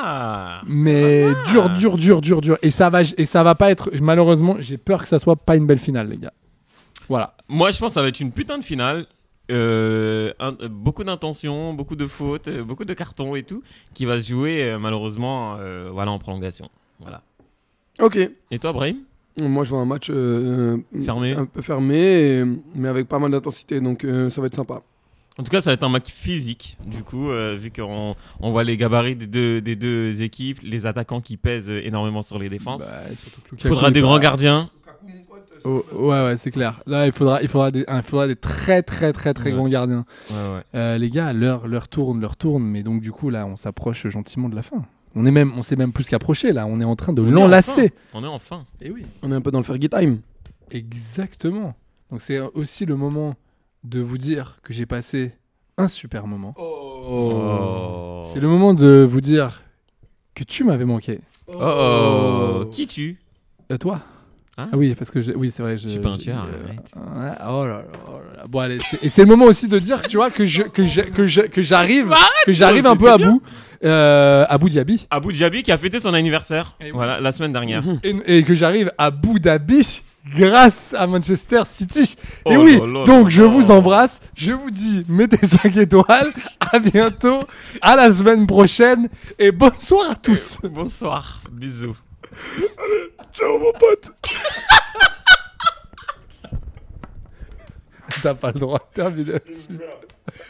Ah 0.02 0.60
Mais 0.66 1.26
dur, 1.46 1.70
dur, 1.70 1.96
dur, 1.96 2.20
dur, 2.20 2.40
dur. 2.40 2.58
Et 2.62 2.70
ça 2.70 2.90
va, 2.90 3.02
et 3.02 3.26
ça 3.26 3.42
va 3.42 3.54
pas 3.54 3.70
être. 3.70 3.90
Malheureusement, 4.00 4.56
j'ai 4.60 4.76
peur 4.76 5.00
que 5.02 5.08
ça 5.08 5.18
soit 5.18 5.36
pas 5.36 5.56
une 5.56 5.66
belle 5.66 5.78
finale, 5.78 6.08
les 6.08 6.18
gars. 6.18 6.32
Voilà. 7.08 7.34
Moi, 7.48 7.70
je 7.70 7.78
pense 7.78 7.90
que 7.90 7.94
ça 7.94 8.02
va 8.02 8.08
être 8.08 8.20
une 8.20 8.32
putain 8.32 8.58
de 8.58 8.64
finale. 8.64 9.06
Euh, 9.50 10.32
un- 10.40 10.56
euh, 10.62 10.68
beaucoup 10.68 11.04
d'intentions, 11.04 11.74
beaucoup 11.74 11.96
de 11.96 12.06
fautes, 12.06 12.48
euh, 12.48 12.64
beaucoup 12.64 12.86
de 12.86 12.94
cartons 12.94 13.34
et 13.34 13.42
tout, 13.42 13.62
qui 13.92 14.04
va 14.06 14.20
se 14.20 14.28
jouer 14.28 14.76
malheureusement 14.80 15.58
voilà, 15.92 16.10
en 16.12 16.18
prolongation. 16.18 16.70
Voilà. 17.04 17.22
Ok. 18.00 18.18
Et 18.50 18.58
toi, 18.58 18.72
Brahim? 18.72 18.96
Moi, 19.40 19.64
je 19.64 19.70
vois 19.70 19.80
un 19.80 19.84
match 19.84 20.08
euh, 20.10 20.78
Fermé. 21.04 21.32
un 21.32 21.44
peu 21.44 21.60
fermé, 21.60 21.96
et- 21.96 22.44
mais 22.74 22.88
avec 22.88 23.08
pas 23.08 23.18
mal 23.18 23.30
d'intensité, 23.30 23.80
donc 23.80 24.04
euh, 24.04 24.30
ça 24.30 24.40
va 24.40 24.46
être 24.48 24.54
sympa. 24.54 24.82
En 25.36 25.42
tout 25.42 25.50
cas, 25.50 25.60
ça 25.60 25.70
va 25.70 25.74
être 25.74 25.82
un 25.82 25.88
match 25.88 26.08
physique, 26.12 26.78
du 26.86 27.02
coup, 27.02 27.30
euh, 27.30 27.56
vu 27.60 27.72
qu'on 27.72 28.14
on 28.40 28.50
voit 28.52 28.62
les 28.62 28.76
gabarits 28.76 29.16
des 29.16 29.26
deux, 29.26 29.60
des 29.60 29.74
deux 29.74 30.22
équipes, 30.22 30.60
les 30.62 30.86
attaquants 30.86 31.20
qui 31.20 31.36
pèsent 31.36 31.68
énormément 31.68 32.22
sur 32.22 32.38
les 32.38 32.48
défenses. 32.48 32.82
Bah, 32.82 33.02
surtout 33.16 33.40
que 33.40 33.56
Il 33.58 33.68
faudra 33.68 33.90
des 33.90 34.00
pas- 34.00 34.06
grands 34.06 34.18
gardiens. 34.20 34.70
Oh, 35.64 35.82
ouais, 35.92 36.22
ouais, 36.24 36.36
c'est 36.36 36.50
clair. 36.52 36.80
Là, 36.86 37.06
il 37.06 37.12
faudra, 37.12 37.42
il 37.42 37.48
faudra 37.48 37.70
des, 37.72 37.84
il 37.90 38.02
faudra 38.02 38.26
des 38.28 38.36
très, 38.36 38.82
très, 38.82 39.12
très, 39.12 39.32
très 39.34 39.50
Ouais. 39.50 39.56
grands 39.56 39.68
gardiens. 39.68 40.04
Ouais, 40.30 40.36
ouais. 40.36 40.62
Euh, 40.76 40.98
les 40.98 41.10
gars, 41.10 41.32
l'heure, 41.32 41.66
l'heure 41.66 41.88
tourne, 41.88 42.20
l'heure 42.20 42.36
tourne, 42.36 42.62
mais 42.62 42.82
donc 42.84 43.00
du 43.00 43.10
coup 43.10 43.30
là, 43.30 43.46
on 43.46 43.56
s'approche 43.56 44.06
gentiment 44.08 44.48
de 44.48 44.54
la 44.54 44.62
fin. 44.62 44.84
On 45.16 45.24
est 45.26 45.30
même, 45.30 45.52
on 45.56 45.62
s'est 45.62 45.76
même 45.76 45.92
plus 45.92 46.08
qu'approché 46.08 46.52
là. 46.52 46.66
On 46.66 46.80
est 46.80 46.84
en 46.84 46.96
train 46.96 47.12
de 47.12 47.22
l'enlacer. 47.22 47.92
On 48.12 48.24
est 48.24 48.28
en 48.28 48.38
fin. 48.38 48.66
Et 48.80 48.90
oui. 48.90 49.06
On 49.22 49.30
est 49.30 49.34
un 49.34 49.40
peu 49.40 49.50
dans 49.50 49.58
le 49.60 49.64
Fergie 49.64 49.88
Time. 49.88 50.18
Exactement. 50.70 51.74
Donc 52.10 52.20
c'est 52.20 52.38
aussi 52.40 52.84
le 52.86 52.96
moment 52.96 53.34
de 53.84 54.00
vous 54.00 54.18
dire 54.18 54.58
que 54.62 54.72
j'ai 54.72 54.86
passé 54.86 55.32
un 55.78 55.88
super 55.88 56.26
moment. 56.26 56.54
Oh. 56.58 58.22
C'est 58.32 58.40
le 58.40 58.48
moment 58.48 58.74
de 58.74 59.06
vous 59.08 59.20
dire 59.20 59.62
que 60.34 60.44
tu 60.44 60.64
m'avais 60.64 60.84
manqué. 60.84 61.20
Oh, 61.46 61.54
oh. 61.60 62.64
Qui 62.70 62.86
tu 62.86 63.18
Euh, 63.72 63.76
toi 63.76 64.02
Hein 64.56 64.68
Ah 64.72 64.76
oui, 64.76 64.94
parce 64.94 65.10
que 65.10 65.20
je- 65.20 65.32
oui, 65.32 65.50
c'est 65.50 65.64
vrai. 65.64 65.76
Je, 65.76 65.84
Je 65.84 65.88
suis 65.88 65.98
pas 66.00 66.10
un 66.10 66.14
je- 66.14 66.18
tueur, 66.18 66.46
euh, 66.46 66.72
oh 66.96 67.00
là 67.16 67.26
là, 67.26 67.44
oh 67.50 67.64
là 67.66 68.36
là. 68.36 68.44
Bon 68.48 68.60
allez, 68.60 68.78
c'est- 68.78 69.02
et 69.04 69.08
c'est 69.08 69.22
le 69.22 69.28
moment 69.28 69.46
aussi 69.46 69.66
de 69.66 69.78
dire, 69.80 70.00
tu 70.06 70.16
vois, 70.16 70.30
que 70.30 70.46
je, 70.46 70.62
que 70.62 70.86
je- 70.86 71.00
j'arrive, 71.56 72.14
que 72.46 72.52
j'arrive 72.52 72.86
un 72.86 72.94
peu 72.94 73.10
à 73.10 73.18
bout, 73.18 73.42
euh, 73.84 74.44
à 74.48 74.54
Abu 74.54 74.70
Dhabi, 74.70 75.06
Abu 75.10 75.32
Dhabi 75.34 75.62
qui 75.62 75.72
a 75.72 75.78
fêté 75.78 76.00
son 76.00 76.14
anniversaire. 76.14 76.74
Eh 76.80 76.84
oui. 76.86 76.90
Voilà, 76.94 77.20
la 77.20 77.32
semaine 77.32 77.52
dernière. 77.52 77.82
et, 78.02 78.38
et 78.38 78.42
que 78.42 78.54
j'arrive 78.54 78.90
à 78.98 79.06
Abu 79.06 79.38
Dhabi 79.40 80.02
grâce 80.34 80.94
à 80.96 81.06
Manchester 81.06 81.62
City. 81.66 82.16
et 82.46 82.56
Oh 82.56 82.62
oui, 82.64 82.78
donc 83.04 83.28
je 83.28 83.42
vous 83.42 83.70
embrasse, 83.70 84.20
je 84.34 84.52
vous 84.52 84.70
dis 84.70 85.04
mettez 85.08 85.44
5 85.46 85.76
étoiles, 85.76 86.32
à 86.60 86.78
bientôt, 86.78 87.40
à 87.82 87.94
la 87.96 88.10
semaine 88.10 88.46
prochaine 88.46 89.08
et 89.38 89.52
bonsoir 89.52 90.12
à 90.12 90.16
tous. 90.16 90.56
Bonsoir, 90.62 91.42
bisous. 91.52 91.96
Ciao, 93.34 93.58
mon 93.58 93.72
pote 93.72 94.12
T'as 98.22 98.34
pas 98.34 98.52
le 98.52 98.60
droit 98.60 98.78
de 98.78 98.94
terminer 98.94 99.32
là-dessus. 99.32 99.78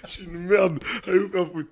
Je 0.05 0.11
suis 0.11 0.25
une 0.25 0.39
merde. 0.47 0.79
Allez 1.07 1.19
vous 1.19 1.29
faire 1.31 1.47
foutre. 1.51 1.71